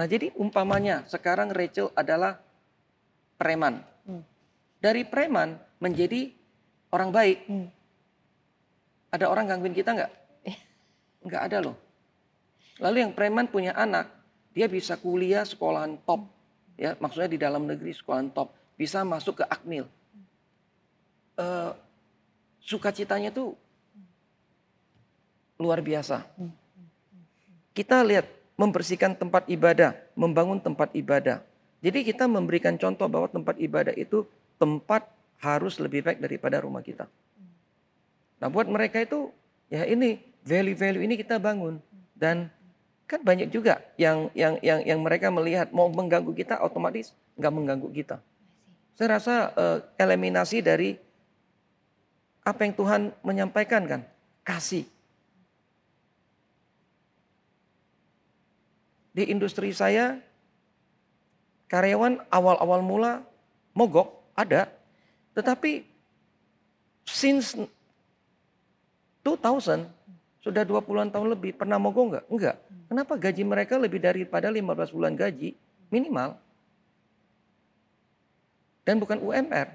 Nah, 0.01 0.09
jadi 0.09 0.33
umpamanya 0.33 1.05
sekarang 1.13 1.53
Rachel 1.53 1.93
adalah 1.93 2.41
preman. 3.37 3.85
Hmm. 4.09 4.25
Dari 4.81 5.05
preman 5.05 5.61
menjadi 5.77 6.33
orang 6.89 7.13
baik. 7.13 7.45
Hmm. 7.45 7.69
Ada 9.13 9.29
orang 9.29 9.45
gangguin 9.45 9.77
kita 9.77 9.93
nggak? 9.93 10.13
Nggak 11.29 11.43
ada 11.53 11.59
loh. 11.61 11.77
Lalu 12.81 13.05
yang 13.05 13.13
preman 13.13 13.45
punya 13.45 13.77
anak, 13.77 14.09
dia 14.57 14.73
bisa 14.73 14.97
kuliah 14.97 15.45
sekolahan 15.45 16.01
top. 16.09 16.25
Ya, 16.81 16.97
maksudnya 16.97 17.29
di 17.29 17.37
dalam 17.37 17.69
negeri 17.69 17.93
sekolahan 17.93 18.33
top. 18.33 18.57
Bisa 18.81 19.05
masuk 19.05 19.45
ke 19.45 19.45
Akmil. 19.53 19.85
Eh, 21.37 21.73
sukacitanya 22.65 23.29
tuh 23.29 23.53
luar 25.61 25.85
biasa. 25.85 26.25
Kita 27.77 28.01
lihat 28.01 28.40
membersihkan 28.61 29.17
tempat 29.17 29.49
ibadah, 29.49 29.97
membangun 30.13 30.61
tempat 30.61 30.93
ibadah. 30.93 31.41
Jadi 31.81 32.13
kita 32.13 32.29
memberikan 32.29 32.77
contoh 32.77 33.09
bahwa 33.09 33.25
tempat 33.33 33.57
ibadah 33.57 33.97
itu 33.97 34.29
tempat 34.61 35.09
harus 35.41 35.81
lebih 35.81 36.05
baik 36.05 36.21
daripada 36.21 36.61
rumah 36.61 36.85
kita. 36.85 37.09
Nah 38.37 38.49
buat 38.53 38.69
mereka 38.69 39.01
itu 39.01 39.33
ya 39.73 39.89
ini 39.89 40.21
value-value 40.45 41.01
ini 41.01 41.17
kita 41.17 41.41
bangun 41.41 41.81
dan 42.13 42.53
kan 43.09 43.25
banyak 43.25 43.49
juga 43.49 43.81
yang 43.97 44.29
yang 44.37 44.61
yang 44.61 44.85
yang 44.85 45.01
mereka 45.01 45.33
melihat 45.33 45.73
mau 45.73 45.89
mengganggu 45.89 46.37
kita 46.37 46.61
otomatis 46.61 47.17
nggak 47.41 47.53
mengganggu 47.57 47.89
kita. 47.97 48.21
Saya 48.93 49.17
rasa 49.17 49.35
uh, 49.57 49.79
eliminasi 49.97 50.61
dari 50.61 51.01
apa 52.45 52.61
yang 52.69 52.77
Tuhan 52.77 53.01
menyampaikan 53.25 53.89
kan 53.89 54.01
kasih. 54.45 54.85
Di 59.21 59.29
industri 59.29 59.69
saya 59.77 60.17
karyawan 61.69 62.25
awal-awal 62.33 62.81
mula 62.81 63.21
mogok 63.77 64.17
ada, 64.33 64.73
tetapi 65.37 65.85
since 67.05 67.53
2000 69.21 69.85
sudah 70.41 70.65
20-an 70.65 71.13
tahun 71.13 71.37
lebih 71.37 71.53
pernah 71.53 71.77
mogok 71.77 72.05
enggak? 72.09 72.25
Enggak. 72.33 72.57
Kenapa 72.89 73.13
gaji 73.21 73.43
mereka 73.45 73.77
lebih 73.77 74.01
daripada 74.01 74.49
15 74.49 74.97
bulan 74.97 75.13
gaji 75.13 75.53
minimal? 75.93 76.41
Dan 78.89 79.05
bukan 79.05 79.21
UMR. 79.21 79.69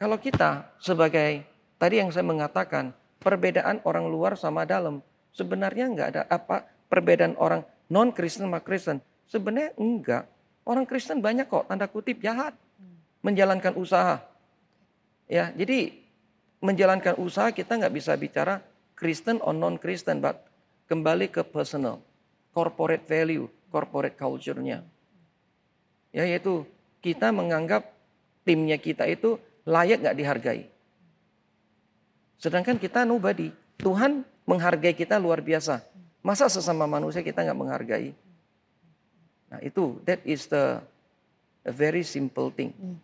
Kalau 0.00 0.16
kita 0.16 0.64
sebagai 0.80 1.44
tadi 1.76 2.00
yang 2.00 2.08
saya 2.08 2.24
mengatakan 2.24 2.96
perbedaan 3.20 3.84
orang 3.84 4.08
luar 4.08 4.32
sama 4.40 4.64
dalam 4.64 5.04
sebenarnya 5.36 5.92
enggak 5.92 6.08
ada 6.16 6.24
apa 6.32 6.71
perbedaan 6.92 7.32
orang 7.40 7.64
non 7.88 8.12
Kristen 8.12 8.44
sama 8.44 8.60
Kristen 8.60 9.00
sebenarnya 9.24 9.72
enggak 9.80 10.28
orang 10.68 10.84
Kristen 10.84 11.24
banyak 11.24 11.48
kok 11.48 11.64
tanda 11.72 11.88
kutip 11.88 12.20
jahat 12.20 12.52
menjalankan 13.24 13.72
usaha 13.80 14.20
ya 15.24 15.48
jadi 15.56 15.96
menjalankan 16.62 17.16
usaha 17.18 17.50
kita 17.50 17.80
nggak 17.80 17.94
bisa 17.96 18.12
bicara 18.14 18.62
Kristen 19.02 19.42
or 19.42 19.50
non-Kristen, 19.50 20.22
but 20.22 20.46
kembali 20.86 21.26
ke 21.26 21.42
personal, 21.42 21.98
corporate 22.54 23.02
value, 23.02 23.50
corporate 23.74 24.14
culture-nya. 24.14 24.86
Ya, 26.14 26.22
yaitu 26.22 26.62
kita 27.02 27.34
menganggap 27.34 27.90
timnya 28.46 28.78
kita 28.78 29.10
itu 29.10 29.42
layak 29.66 30.06
nggak 30.06 30.16
dihargai. 30.22 30.62
Sedangkan 32.38 32.78
kita 32.78 33.02
nobody. 33.02 33.50
Tuhan 33.82 34.22
menghargai 34.46 34.94
kita 34.94 35.18
luar 35.18 35.42
biasa. 35.42 35.82
Masa 36.22 36.46
sesama 36.46 36.86
manusia 36.86 37.20
kita 37.20 37.42
nggak 37.42 37.58
menghargai? 37.58 38.14
Nah 39.50 39.60
itu, 39.60 39.98
that 40.06 40.22
is 40.22 40.46
the 40.46 40.78
a 41.66 41.72
very 41.74 42.06
simple 42.06 42.50
thing. 42.54 42.70
Hmm. 42.78 42.98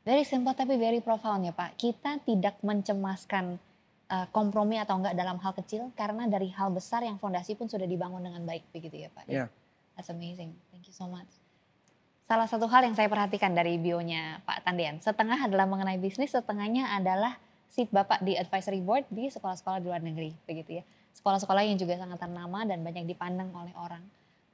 Very 0.00 0.24
simple 0.24 0.56
tapi 0.56 0.80
very 0.80 1.04
profound 1.04 1.44
ya 1.44 1.52
Pak. 1.52 1.76
Kita 1.76 2.16
tidak 2.24 2.56
mencemaskan 2.64 3.60
uh, 4.08 4.26
kompromi 4.32 4.80
atau 4.80 4.96
enggak 4.96 5.12
dalam 5.12 5.36
hal 5.38 5.52
kecil 5.52 5.92
karena 5.92 6.24
dari 6.26 6.48
hal 6.50 6.72
besar 6.72 7.04
yang 7.04 7.20
fondasi 7.20 7.54
pun 7.54 7.68
sudah 7.68 7.84
dibangun 7.84 8.24
dengan 8.24 8.42
baik 8.48 8.64
begitu 8.72 9.04
ya 9.04 9.08
Pak. 9.12 9.28
Yeah. 9.28 9.52
That's 9.94 10.08
amazing. 10.08 10.56
Thank 10.72 10.88
you 10.88 10.96
so 10.96 11.04
much. 11.06 11.28
Salah 12.24 12.46
satu 12.46 12.70
hal 12.70 12.86
yang 12.86 12.94
saya 12.94 13.10
perhatikan 13.10 13.52
dari 13.52 13.74
bionya 13.76 14.40
Pak 14.46 14.62
Tandian, 14.62 15.02
setengah 15.02 15.36
adalah 15.50 15.66
mengenai 15.66 15.98
bisnis, 15.98 16.30
setengahnya 16.30 16.94
adalah 16.94 17.36
seat 17.66 17.90
Bapak 17.90 18.22
di 18.22 18.38
advisory 18.38 18.78
board 18.80 19.04
di 19.10 19.28
sekolah-sekolah 19.28 19.82
di 19.82 19.86
luar 19.90 19.98
negeri, 19.98 20.30
begitu 20.46 20.78
ya. 20.78 20.84
Sekolah-sekolah 21.16 21.62
yang 21.66 21.76
juga 21.76 21.98
sangat 22.00 22.22
ternama 22.22 22.64
dan 22.64 22.80
banyak 22.80 23.04
dipandang 23.04 23.50
oleh 23.52 23.74
orang. 23.76 24.02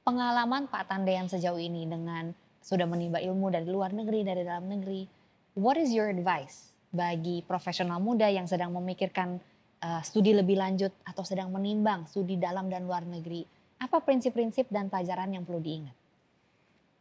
Pengalaman 0.03 0.71
Pak 0.71 0.87
Tandian 0.91 1.27
sejauh 1.27 1.59
ini 1.59 1.83
dengan 1.83 2.31
sudah 2.63 2.83
menimba 2.83 3.23
ilmu 3.23 3.47
dari 3.47 3.67
luar 3.67 3.95
negeri, 3.95 4.27
dari 4.27 4.43
dalam 4.43 4.67
negeri, 4.67 5.07
what 5.55 5.79
is 5.79 5.95
your 5.95 6.11
advice 6.11 6.75
bagi 6.91 7.43
profesional 7.43 7.99
muda 7.99 8.27
yang 8.27 8.47
sedang 8.47 8.75
memikirkan 8.75 9.39
uh, 9.83 10.01
studi 10.03 10.35
lebih 10.35 10.59
lanjut 10.59 10.91
atau 11.07 11.23
sedang 11.23 11.51
menimbang 11.51 12.07
studi 12.07 12.35
dalam 12.35 12.67
dan 12.67 12.83
luar 12.83 13.07
negeri? 13.07 13.47
Apa 13.77 14.01
prinsip-prinsip 14.01 14.67
dan 14.73 14.89
pelajaran 14.91 15.31
yang 15.31 15.45
perlu 15.45 15.61
diingat? 15.61 15.95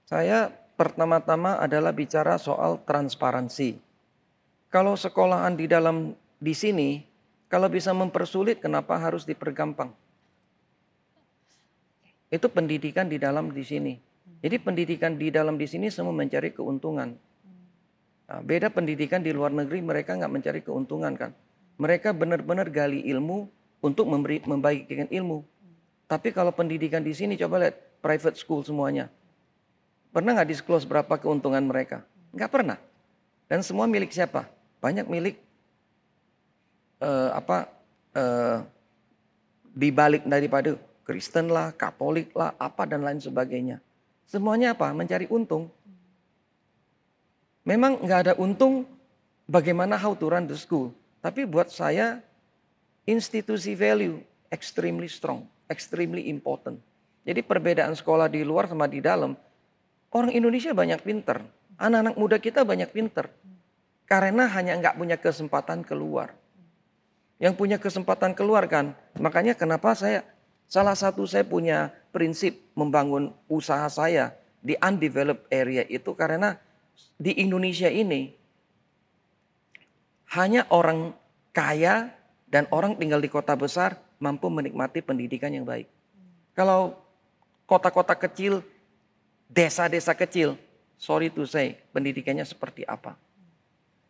Saya 0.07 0.53
pertama-tama 0.79 1.59
adalah 1.59 1.91
bicara 1.91 2.39
soal 2.39 2.79
transparansi. 2.85 3.81
Kalau 4.71 4.95
sekolahan 4.95 5.57
di 5.57 5.67
dalam 5.67 6.13
di 6.37 6.55
sini, 6.55 7.01
kalau 7.47 7.71
bisa 7.71 7.95
mempersulit, 7.95 8.59
kenapa 8.59 8.99
harus 8.99 9.23
dipergampang? 9.23 9.95
Itu 12.27 12.51
pendidikan 12.51 13.07
di 13.07 13.23
dalam 13.23 13.55
di 13.55 13.63
sini. 13.63 13.95
Jadi 14.43 14.59
pendidikan 14.59 15.15
di 15.15 15.31
dalam 15.31 15.55
di 15.55 15.67
sini 15.71 15.87
semua 15.87 16.11
mencari 16.11 16.51
keuntungan. 16.51 17.15
Nah, 18.27 18.41
beda 18.43 18.75
pendidikan 18.75 19.23
di 19.23 19.31
luar 19.31 19.55
negeri 19.55 19.79
mereka 19.79 20.19
nggak 20.19 20.33
mencari 20.33 20.61
keuntungan 20.67 21.15
kan. 21.15 21.31
Mereka 21.79 22.11
benar-benar 22.11 22.67
gali 22.75 23.07
ilmu 23.07 23.47
untuk 23.79 24.11
memberi 24.11 24.43
membagikan 24.43 25.07
ilmu. 25.07 25.47
Tapi 26.11 26.35
kalau 26.35 26.51
pendidikan 26.51 27.07
di 27.07 27.15
sini 27.15 27.39
coba 27.39 27.63
lihat 27.63 27.79
private 28.03 28.35
school 28.35 28.67
semuanya. 28.67 29.07
Pernah 30.11 30.35
nggak 30.35 30.51
disclose 30.51 30.83
berapa 30.83 31.15
keuntungan 31.23 31.63
mereka? 31.63 32.03
Nggak 32.35 32.51
pernah. 32.51 32.79
Dan 33.47 33.63
semua 33.63 33.87
milik 33.87 34.11
siapa? 34.11 34.51
Banyak 34.83 35.07
milik 35.07 35.39
uh, 37.01 37.31
apa 37.37 37.69
uh, 38.17 38.59
dibalik 39.77 40.25
daripada 40.25 40.77
Kristen 41.07 41.53
lah, 41.53 41.71
Katolik 41.77 42.35
lah, 42.35 42.57
apa 42.59 42.83
dan 42.89 43.05
lain 43.07 43.23
sebagainya. 43.23 43.79
Semuanya 44.27 44.75
apa? 44.75 44.91
Mencari 44.91 45.31
untung. 45.31 45.71
Memang 47.63 48.03
nggak 48.03 48.21
ada 48.27 48.35
untung 48.39 48.87
bagaimana 49.47 49.95
how 49.95 50.15
to 50.19 50.27
run 50.27 50.51
the 50.51 50.59
school. 50.59 50.91
Tapi 51.23 51.47
buat 51.47 51.71
saya 51.71 52.23
institusi 53.07 53.79
value 53.79 54.19
extremely 54.51 55.07
strong, 55.07 55.47
extremely 55.71 56.27
important. 56.31 56.79
Jadi 57.27 57.43
perbedaan 57.43 57.95
sekolah 57.95 58.31
di 58.31 58.47
luar 58.47 58.71
sama 58.71 58.87
di 58.87 59.03
dalam, 59.03 59.35
orang 60.15 60.31
Indonesia 60.31 60.71
banyak 60.71 61.03
pinter. 61.03 61.43
Anak-anak 61.79 62.15
muda 62.15 62.37
kita 62.39 62.63
banyak 62.63 62.91
pinter. 62.91 63.27
Karena 64.07 64.47
hanya 64.47 64.79
nggak 64.79 64.95
punya 64.95 65.19
kesempatan 65.19 65.83
keluar. 65.83 66.31
Yang 67.37 67.55
punya 67.61 67.77
kesempatan 67.77 68.33
keluar 68.33 68.65
kan, 68.65 68.97
makanya 69.21 69.53
kenapa 69.53 69.93
saya, 69.93 70.25
salah 70.65 70.97
satu 70.97 71.29
saya 71.29 71.45
punya 71.45 71.93
prinsip 72.09 72.57
membangun 72.73 73.37
usaha 73.45 73.85
saya 73.93 74.33
di 74.65 74.73
undeveloped 74.81 75.45
area 75.53 75.85
itu 75.85 76.17
karena 76.17 76.57
di 77.21 77.37
Indonesia 77.37 77.93
ini 77.93 78.33
hanya 80.33 80.65
orang 80.73 81.13
kaya 81.53 82.09
dan 82.49 82.65
orang 82.73 82.97
tinggal 82.97 83.21
di 83.21 83.29
kota 83.29 83.53
besar 83.53 84.01
mampu 84.17 84.49
menikmati 84.49 85.05
pendidikan 85.05 85.53
yang 85.53 85.69
baik. 85.69 85.87
Kalau 86.57 86.97
kota-kota 87.69 88.17
kecil, 88.17 88.65
desa-desa 89.47 90.17
kecil, 90.17 90.57
sorry 90.97 91.29
to 91.29 91.45
say, 91.45 91.77
pendidikannya 91.93 92.49
seperti 92.49 92.83
apa? 92.89 93.15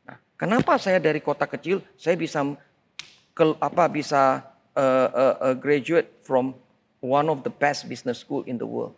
Nah, 0.07 0.17
kenapa 0.39 0.79
saya 0.79 1.03
dari 1.03 1.19
kota 1.19 1.45
kecil 1.51 1.83
saya 1.99 2.15
bisa 2.15 2.45
ke, 3.37 3.45
apa 3.61 3.85
bisa 3.93 4.41
uh, 4.73 5.09
uh, 5.13 5.37
uh, 5.53 5.57
graduate 5.61 6.09
from 6.25 6.57
one 7.05 7.29
of 7.29 7.45
the 7.45 7.53
best 7.53 7.85
business 7.85 8.25
school 8.25 8.41
in 8.49 8.57
the 8.57 8.65
world? 8.65 8.97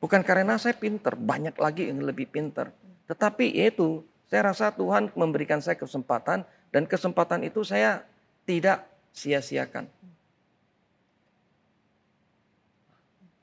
Bukan 0.00 0.24
karena 0.24 0.56
saya 0.56 0.72
pinter, 0.72 1.12
banyak 1.12 1.56
lagi 1.60 1.92
yang 1.92 2.00
lebih 2.00 2.28
pinter. 2.32 2.72
Tetapi 3.04 3.52
itu 3.52 4.00
saya 4.32 4.48
rasa 4.52 4.72
Tuhan 4.72 5.12
memberikan 5.12 5.60
saya 5.60 5.76
kesempatan 5.76 6.44
dan 6.72 6.82
kesempatan 6.88 7.44
itu 7.44 7.60
saya 7.60 8.04
tidak 8.48 8.84
sia-siakan. 9.12 9.88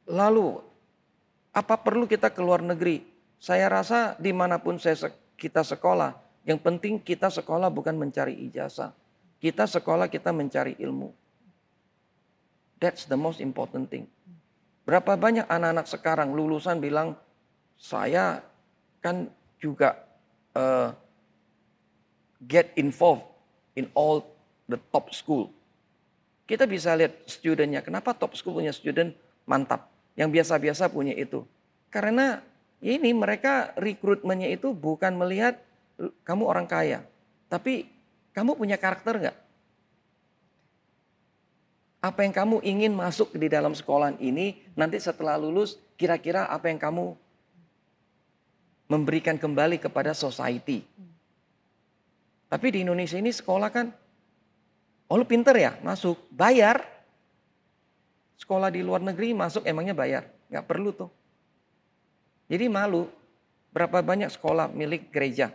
Lalu 0.10 0.60
apa 1.56 1.76
perlu 1.80 2.06
kita 2.10 2.30
ke 2.34 2.42
luar 2.44 2.60
negeri? 2.60 3.06
Saya 3.42 3.66
rasa 3.72 4.14
di 4.22 4.30
mana 4.30 4.62
pun 4.62 4.78
saya, 4.78 5.10
kita 5.34 5.66
sekolah, 5.66 6.14
yang 6.46 6.62
penting 6.62 7.02
kita 7.02 7.34
sekolah 7.34 7.74
bukan 7.74 7.98
mencari 7.98 8.38
ijazah. 8.38 8.94
Kita 9.42 9.66
sekolah 9.66 10.06
kita 10.06 10.30
mencari 10.30 10.78
ilmu. 10.78 11.10
That's 12.78 13.10
the 13.10 13.18
most 13.18 13.42
important 13.42 13.90
thing. 13.90 14.06
Berapa 14.86 15.18
banyak 15.18 15.50
anak-anak 15.50 15.90
sekarang 15.90 16.34
lulusan 16.38 16.78
bilang, 16.78 17.18
saya 17.78 18.46
kan 19.02 19.30
juga 19.58 19.98
uh, 20.54 20.94
get 22.46 22.70
involved 22.78 23.26
in 23.74 23.90
all 23.98 24.26
the 24.70 24.78
top 24.94 25.10
school. 25.14 25.50
Kita 26.46 26.70
bisa 26.70 26.94
lihat 26.94 27.26
studentnya, 27.26 27.82
kenapa 27.82 28.14
top 28.14 28.38
school 28.38 28.58
punya 28.58 28.74
student 28.74 29.14
mantap, 29.46 29.90
yang 30.18 30.30
biasa-biasa 30.30 30.90
punya 30.90 31.18
itu. 31.18 31.46
Karena 31.90 32.42
ini 32.82 33.14
mereka 33.14 33.74
rekrutmennya 33.78 34.50
itu 34.54 34.74
bukan 34.74 35.18
melihat 35.18 35.62
kamu 36.26 36.44
orang 36.50 36.66
kaya, 36.66 37.06
tapi 37.46 37.86
kamu 38.32 38.56
punya 38.56 38.80
karakter 38.80 39.16
nggak? 39.20 39.38
Apa 42.02 42.26
yang 42.26 42.34
kamu 42.34 42.66
ingin 42.66 42.94
masuk 42.98 43.30
di 43.38 43.46
dalam 43.46 43.78
sekolah 43.78 44.18
ini, 44.18 44.58
nanti 44.74 44.98
setelah 44.98 45.38
lulus, 45.38 45.78
kira-kira 46.02 46.50
apa 46.50 46.66
yang 46.66 46.82
kamu 46.82 47.14
memberikan 48.90 49.38
kembali 49.38 49.78
kepada 49.78 50.18
society. 50.18 50.82
Tapi 52.50 52.68
di 52.74 52.82
Indonesia 52.82 53.22
ini 53.22 53.30
sekolah 53.30 53.70
kan, 53.70 53.94
oh 55.08 55.16
lu 55.16 55.24
pinter 55.30 55.56
ya, 55.56 55.78
masuk, 55.86 56.18
bayar. 56.34 56.84
Sekolah 58.42 58.74
di 58.74 58.82
luar 58.82 59.06
negeri 59.06 59.38
masuk 59.38 59.62
emangnya 59.64 59.94
bayar, 59.94 60.26
nggak 60.50 60.66
perlu 60.66 60.90
tuh. 60.90 61.12
Jadi 62.50 62.66
malu, 62.66 63.06
berapa 63.70 64.02
banyak 64.02 64.34
sekolah 64.34 64.74
milik 64.74 65.14
gereja. 65.14 65.54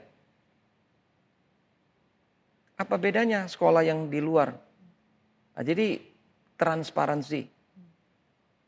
Apa 2.77 3.01
bedanya 3.01 3.49
sekolah 3.49 3.81
yang 3.81 4.12
di 4.12 4.20
luar? 4.20 4.53
Nah, 5.57 5.64
jadi 5.64 5.97
transparansi, 6.61 7.49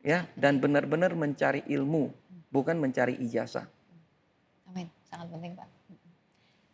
ya, 0.01 0.25
dan 0.33 0.57
benar-benar 0.57 1.13
mencari 1.13 1.61
ilmu, 1.69 2.09
bukan 2.49 2.81
mencari 2.81 3.21
ijazah. 3.21 3.69
Amin, 4.65 4.89
sangat 5.05 5.29
penting 5.29 5.53
Pak. 5.53 5.67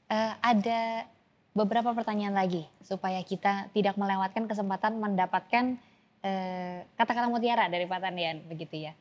Uh, 0.05 0.33
ada 0.39 1.11
beberapa 1.51 1.91
pertanyaan 1.91 2.39
lagi 2.39 2.63
supaya 2.79 3.19
kita 3.23 3.67
tidak 3.75 3.99
melewatkan 3.99 4.47
kesempatan 4.47 4.95
mendapatkan 4.99 5.75
uh, 6.23 6.77
kata-kata 6.95 7.27
mutiara 7.27 7.67
dari 7.67 7.83
Pak 7.83 7.99
Tandian 7.99 8.47
begitu 8.47 8.87
ya. 8.87 8.95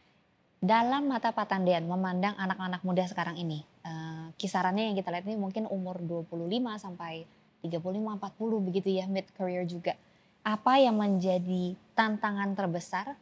Dalam 0.59 1.07
mata 1.07 1.31
Pak 1.31 1.55
Tandian 1.55 1.87
memandang 1.87 2.35
anak-anak 2.35 2.83
muda 2.83 3.07
sekarang 3.07 3.39
ini, 3.39 3.63
uh, 3.87 4.35
kisarannya 4.35 4.91
yang 4.91 4.97
kita 4.99 5.15
lihat 5.15 5.27
ini 5.29 5.39
mungkin 5.39 5.71
umur 5.71 6.03
25 6.03 6.35
sampai 6.83 7.29
35 7.65 8.21
40 8.21 8.69
begitu 8.69 8.93
ya, 8.93 9.09
mid 9.09 9.25
career 9.33 9.65
juga. 9.65 9.97
Apa 10.45 10.77
yang 10.77 11.01
menjadi 11.01 11.73
tantangan 11.97 12.53
terbesar 12.53 13.17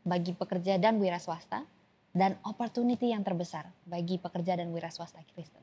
bagi 0.00 0.32
pekerja 0.32 0.80
dan 0.80 0.96
wira 0.96 1.20
swasta 1.20 1.68
dan 2.16 2.40
opportunity 2.48 3.12
yang 3.12 3.20
terbesar 3.20 3.68
bagi 3.84 4.16
pekerja 4.16 4.56
dan 4.56 4.72
wira 4.72 4.88
swasta 4.88 5.20
Kristen? 5.36 5.60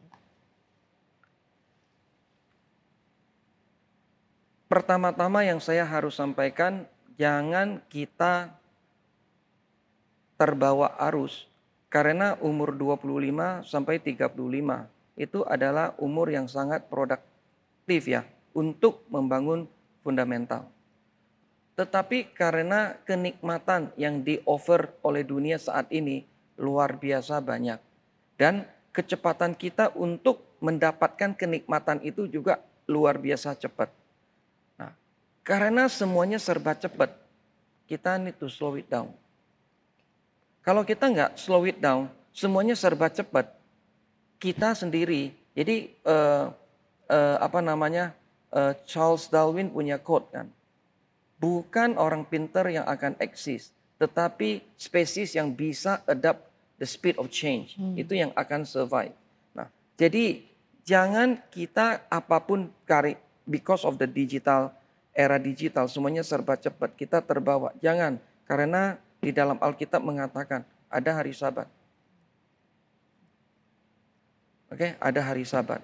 Pertama-tama 4.69 5.41
yang 5.41 5.57
saya 5.57 5.81
harus 5.81 6.13
sampaikan, 6.13 6.85
jangan 7.17 7.81
kita 7.89 8.53
terbawa 10.37 10.93
arus 11.09 11.49
karena 11.89 12.37
umur 12.37 12.77
25 12.77 13.65
sampai 13.65 13.97
35 13.97 14.29
itu 15.17 15.41
adalah 15.49 15.97
umur 15.97 16.29
yang 16.29 16.45
sangat 16.45 16.85
produktif 17.89 18.05
ya 18.05 18.21
untuk 18.53 19.01
membangun 19.09 19.65
fundamental. 20.05 20.69
Tetapi 21.73 22.37
karena 22.37 22.93
kenikmatan 23.01 23.89
yang 23.97 24.21
di-offer 24.21 24.93
oleh 25.01 25.25
dunia 25.25 25.57
saat 25.57 25.89
ini 25.89 26.21
luar 26.61 27.01
biasa 27.01 27.41
banyak 27.41 27.81
dan 28.37 28.69
kecepatan 28.93 29.57
kita 29.57 29.89
untuk 29.97 30.45
mendapatkan 30.61 31.33
kenikmatan 31.33 31.97
itu 32.05 32.29
juga 32.29 32.61
luar 32.85 33.17
biasa 33.17 33.57
cepat. 33.57 33.89
Karena 35.41 35.89
semuanya 35.89 36.37
serba 36.37 36.77
cepat, 36.77 37.09
kita 37.89 38.21
need 38.21 38.37
to 38.37 38.45
slow 38.53 38.77
it 38.77 38.85
down. 38.85 39.09
Kalau 40.61 40.85
kita 40.85 41.09
nggak 41.09 41.41
slow 41.41 41.65
it 41.65 41.81
down, 41.81 42.05
semuanya 42.37 42.77
serba 42.77 43.09
cepat, 43.09 43.49
kita 44.37 44.77
sendiri. 44.77 45.33
Jadi 45.57 45.89
uh, 46.05 46.53
uh, 47.09 47.37
apa 47.41 47.59
namanya 47.59 48.13
uh, 48.53 48.71
Charles 48.85 49.27
Darwin 49.27 49.73
punya 49.73 49.97
quote 49.99 50.29
kan, 50.31 50.47
bukan 51.41 51.97
orang 51.97 52.23
pinter 52.23 52.63
yang 52.69 52.85
akan 52.85 53.17
eksis, 53.19 53.73
tetapi 53.97 54.63
spesies 54.79 55.35
yang 55.35 55.51
bisa 55.51 56.05
adapt 56.05 56.47
the 56.79 56.87
speed 56.87 57.19
of 57.19 57.27
change 57.27 57.75
hmm. 57.75 57.99
itu 57.99 58.15
yang 58.15 58.31
akan 58.37 58.63
survive. 58.63 59.11
Nah, 59.51 59.67
jadi 59.99 60.45
jangan 60.87 61.41
kita 61.51 62.07
apa 62.07 62.37
pun 62.39 62.71
kari 62.87 63.19
because 63.43 63.83
of 63.83 63.99
the 63.99 64.07
digital 64.07 64.71
era 65.19 65.35
digital 65.35 65.89
semuanya 65.91 66.23
serba 66.23 66.55
cepat, 66.55 66.95
kita 66.95 67.19
terbawa. 67.19 67.75
Jangan, 67.83 68.21
karena 68.47 68.95
di 69.19 69.35
dalam 69.35 69.59
Alkitab 69.59 69.99
mengatakan 69.99 70.63
ada 70.87 71.11
hari 71.11 71.35
Sabat. 71.35 71.67
Oke, 74.71 74.95
ada 74.95 75.19
hari 75.19 75.43
Sabat. 75.43 75.83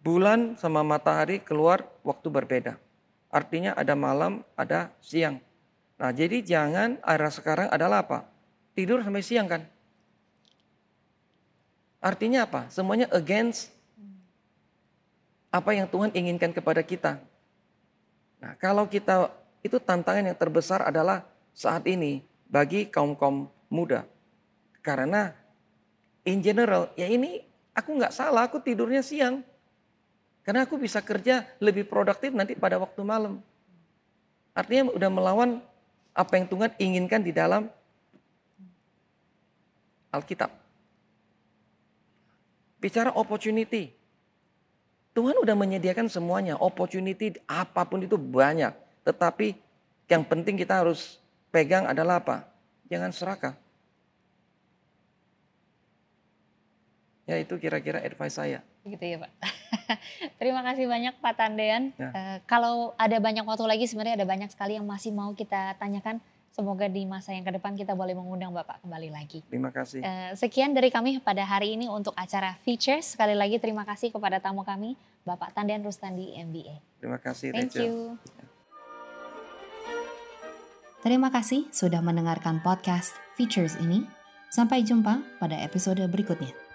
Bulan 0.00 0.56
sama 0.56 0.80
matahari 0.80 1.40
keluar 1.44 1.84
waktu 2.00 2.32
berbeda. 2.32 2.80
Artinya 3.28 3.76
ada 3.76 3.92
malam, 3.92 4.42
ada 4.56 4.90
siang. 5.04 5.38
Nah, 6.00 6.10
jadi 6.10 6.40
jangan 6.40 6.96
era 7.04 7.28
sekarang 7.28 7.68
adalah 7.68 8.00
apa? 8.00 8.24
Tidur 8.72 9.04
sampai 9.04 9.20
siang 9.20 9.44
kan? 9.44 9.62
Artinya 12.00 12.48
apa? 12.48 12.72
Semuanya 12.72 13.12
against 13.12 13.68
apa 15.52 15.76
yang 15.76 15.84
Tuhan 15.84 16.10
inginkan 16.16 16.56
kepada 16.56 16.80
kita. 16.80 17.20
Nah, 18.40 18.56
kalau 18.56 18.88
kita 18.88 19.28
itu 19.60 19.76
tantangan 19.76 20.32
yang 20.32 20.38
terbesar 20.38 20.80
adalah 20.80 21.28
saat 21.52 21.84
ini 21.84 22.24
bagi 22.48 22.88
kaum-kaum 22.88 23.52
muda. 23.68 24.08
Karena 24.80 25.36
in 26.24 26.40
general, 26.40 26.88
ya 26.96 27.04
ini 27.04 27.44
aku 27.76 28.00
nggak 28.00 28.16
salah, 28.16 28.48
aku 28.48 28.64
tidurnya 28.64 29.04
siang. 29.04 29.44
Karena 30.40 30.64
aku 30.64 30.80
bisa 30.80 31.04
kerja 31.04 31.44
lebih 31.60 31.84
produktif 31.84 32.32
nanti 32.32 32.56
pada 32.56 32.80
waktu 32.80 33.00
malam. 33.04 33.44
Artinya 34.56 34.90
udah 34.92 35.10
melawan 35.12 35.50
apa 36.16 36.32
yang 36.36 36.46
Tuhan 36.48 36.70
inginkan 36.80 37.20
di 37.22 37.30
dalam 37.30 37.70
Alkitab. 40.10 40.50
Bicara 42.80 43.12
opportunity, 43.12 43.92
Tuhan 45.12 45.36
udah 45.38 45.54
menyediakan 45.54 46.08
semuanya, 46.08 46.56
opportunity 46.56 47.36
apa 47.44 47.84
pun 47.84 48.00
itu 48.00 48.16
banyak. 48.16 48.72
Tetapi 49.04 49.54
yang 50.08 50.24
penting 50.26 50.56
kita 50.56 50.82
harus 50.82 51.20
pegang 51.52 51.86
adalah 51.86 52.18
apa? 52.18 52.48
Jangan 52.88 53.12
serakah. 53.14 53.54
Ya 57.30 57.38
itu 57.38 57.54
kira-kira 57.60 58.02
advice 58.02 58.34
saya. 58.34 58.58
Gitu 58.82 59.04
ya 59.04 59.22
Pak. 59.22 59.30
Terima 60.40 60.60
kasih 60.64 60.86
banyak 60.86 61.14
Pak 61.18 61.34
Tandean. 61.36 61.94
Ya. 61.96 62.10
Uh, 62.10 62.36
kalau 62.44 62.92
ada 62.96 63.16
banyak 63.18 63.42
waktu 63.46 63.64
lagi 63.66 63.84
sebenarnya 63.86 64.20
ada 64.20 64.26
banyak 64.28 64.50
sekali 64.52 64.76
yang 64.78 64.86
masih 64.86 65.14
mau 65.14 65.32
kita 65.34 65.76
tanyakan. 65.78 66.18
Semoga 66.50 66.90
di 66.90 67.06
masa 67.06 67.30
yang 67.30 67.46
ke 67.46 67.54
depan 67.54 67.78
kita 67.78 67.94
boleh 67.94 68.12
mengundang 68.12 68.50
Bapak 68.50 68.82
kembali 68.82 69.14
lagi. 69.14 69.40
Terima 69.46 69.70
kasih. 69.70 70.02
Uh, 70.02 70.34
sekian 70.34 70.74
dari 70.74 70.90
kami 70.90 71.22
pada 71.22 71.46
hari 71.46 71.78
ini 71.78 71.86
untuk 71.86 72.10
acara 72.18 72.58
Features. 72.66 73.14
Sekali 73.14 73.38
lagi 73.38 73.62
terima 73.62 73.86
kasih 73.86 74.10
kepada 74.10 74.42
tamu 74.42 74.66
kami, 74.66 74.98
Bapak 75.22 75.54
Tandian 75.54 75.86
Rustandi 75.86 76.34
MBA. 76.34 77.00
Terima 77.00 77.22
kasih. 77.22 77.54
Thank 77.54 77.78
Rachel. 77.78 77.86
you. 77.86 77.96
Terima 81.00 81.32
kasih 81.32 81.64
sudah 81.72 82.04
mendengarkan 82.04 82.60
podcast 82.60 83.16
Features 83.40 83.80
ini. 83.80 84.04
Sampai 84.50 84.82
jumpa 84.82 85.22
pada 85.38 85.54
episode 85.62 86.02
berikutnya. 86.10 86.69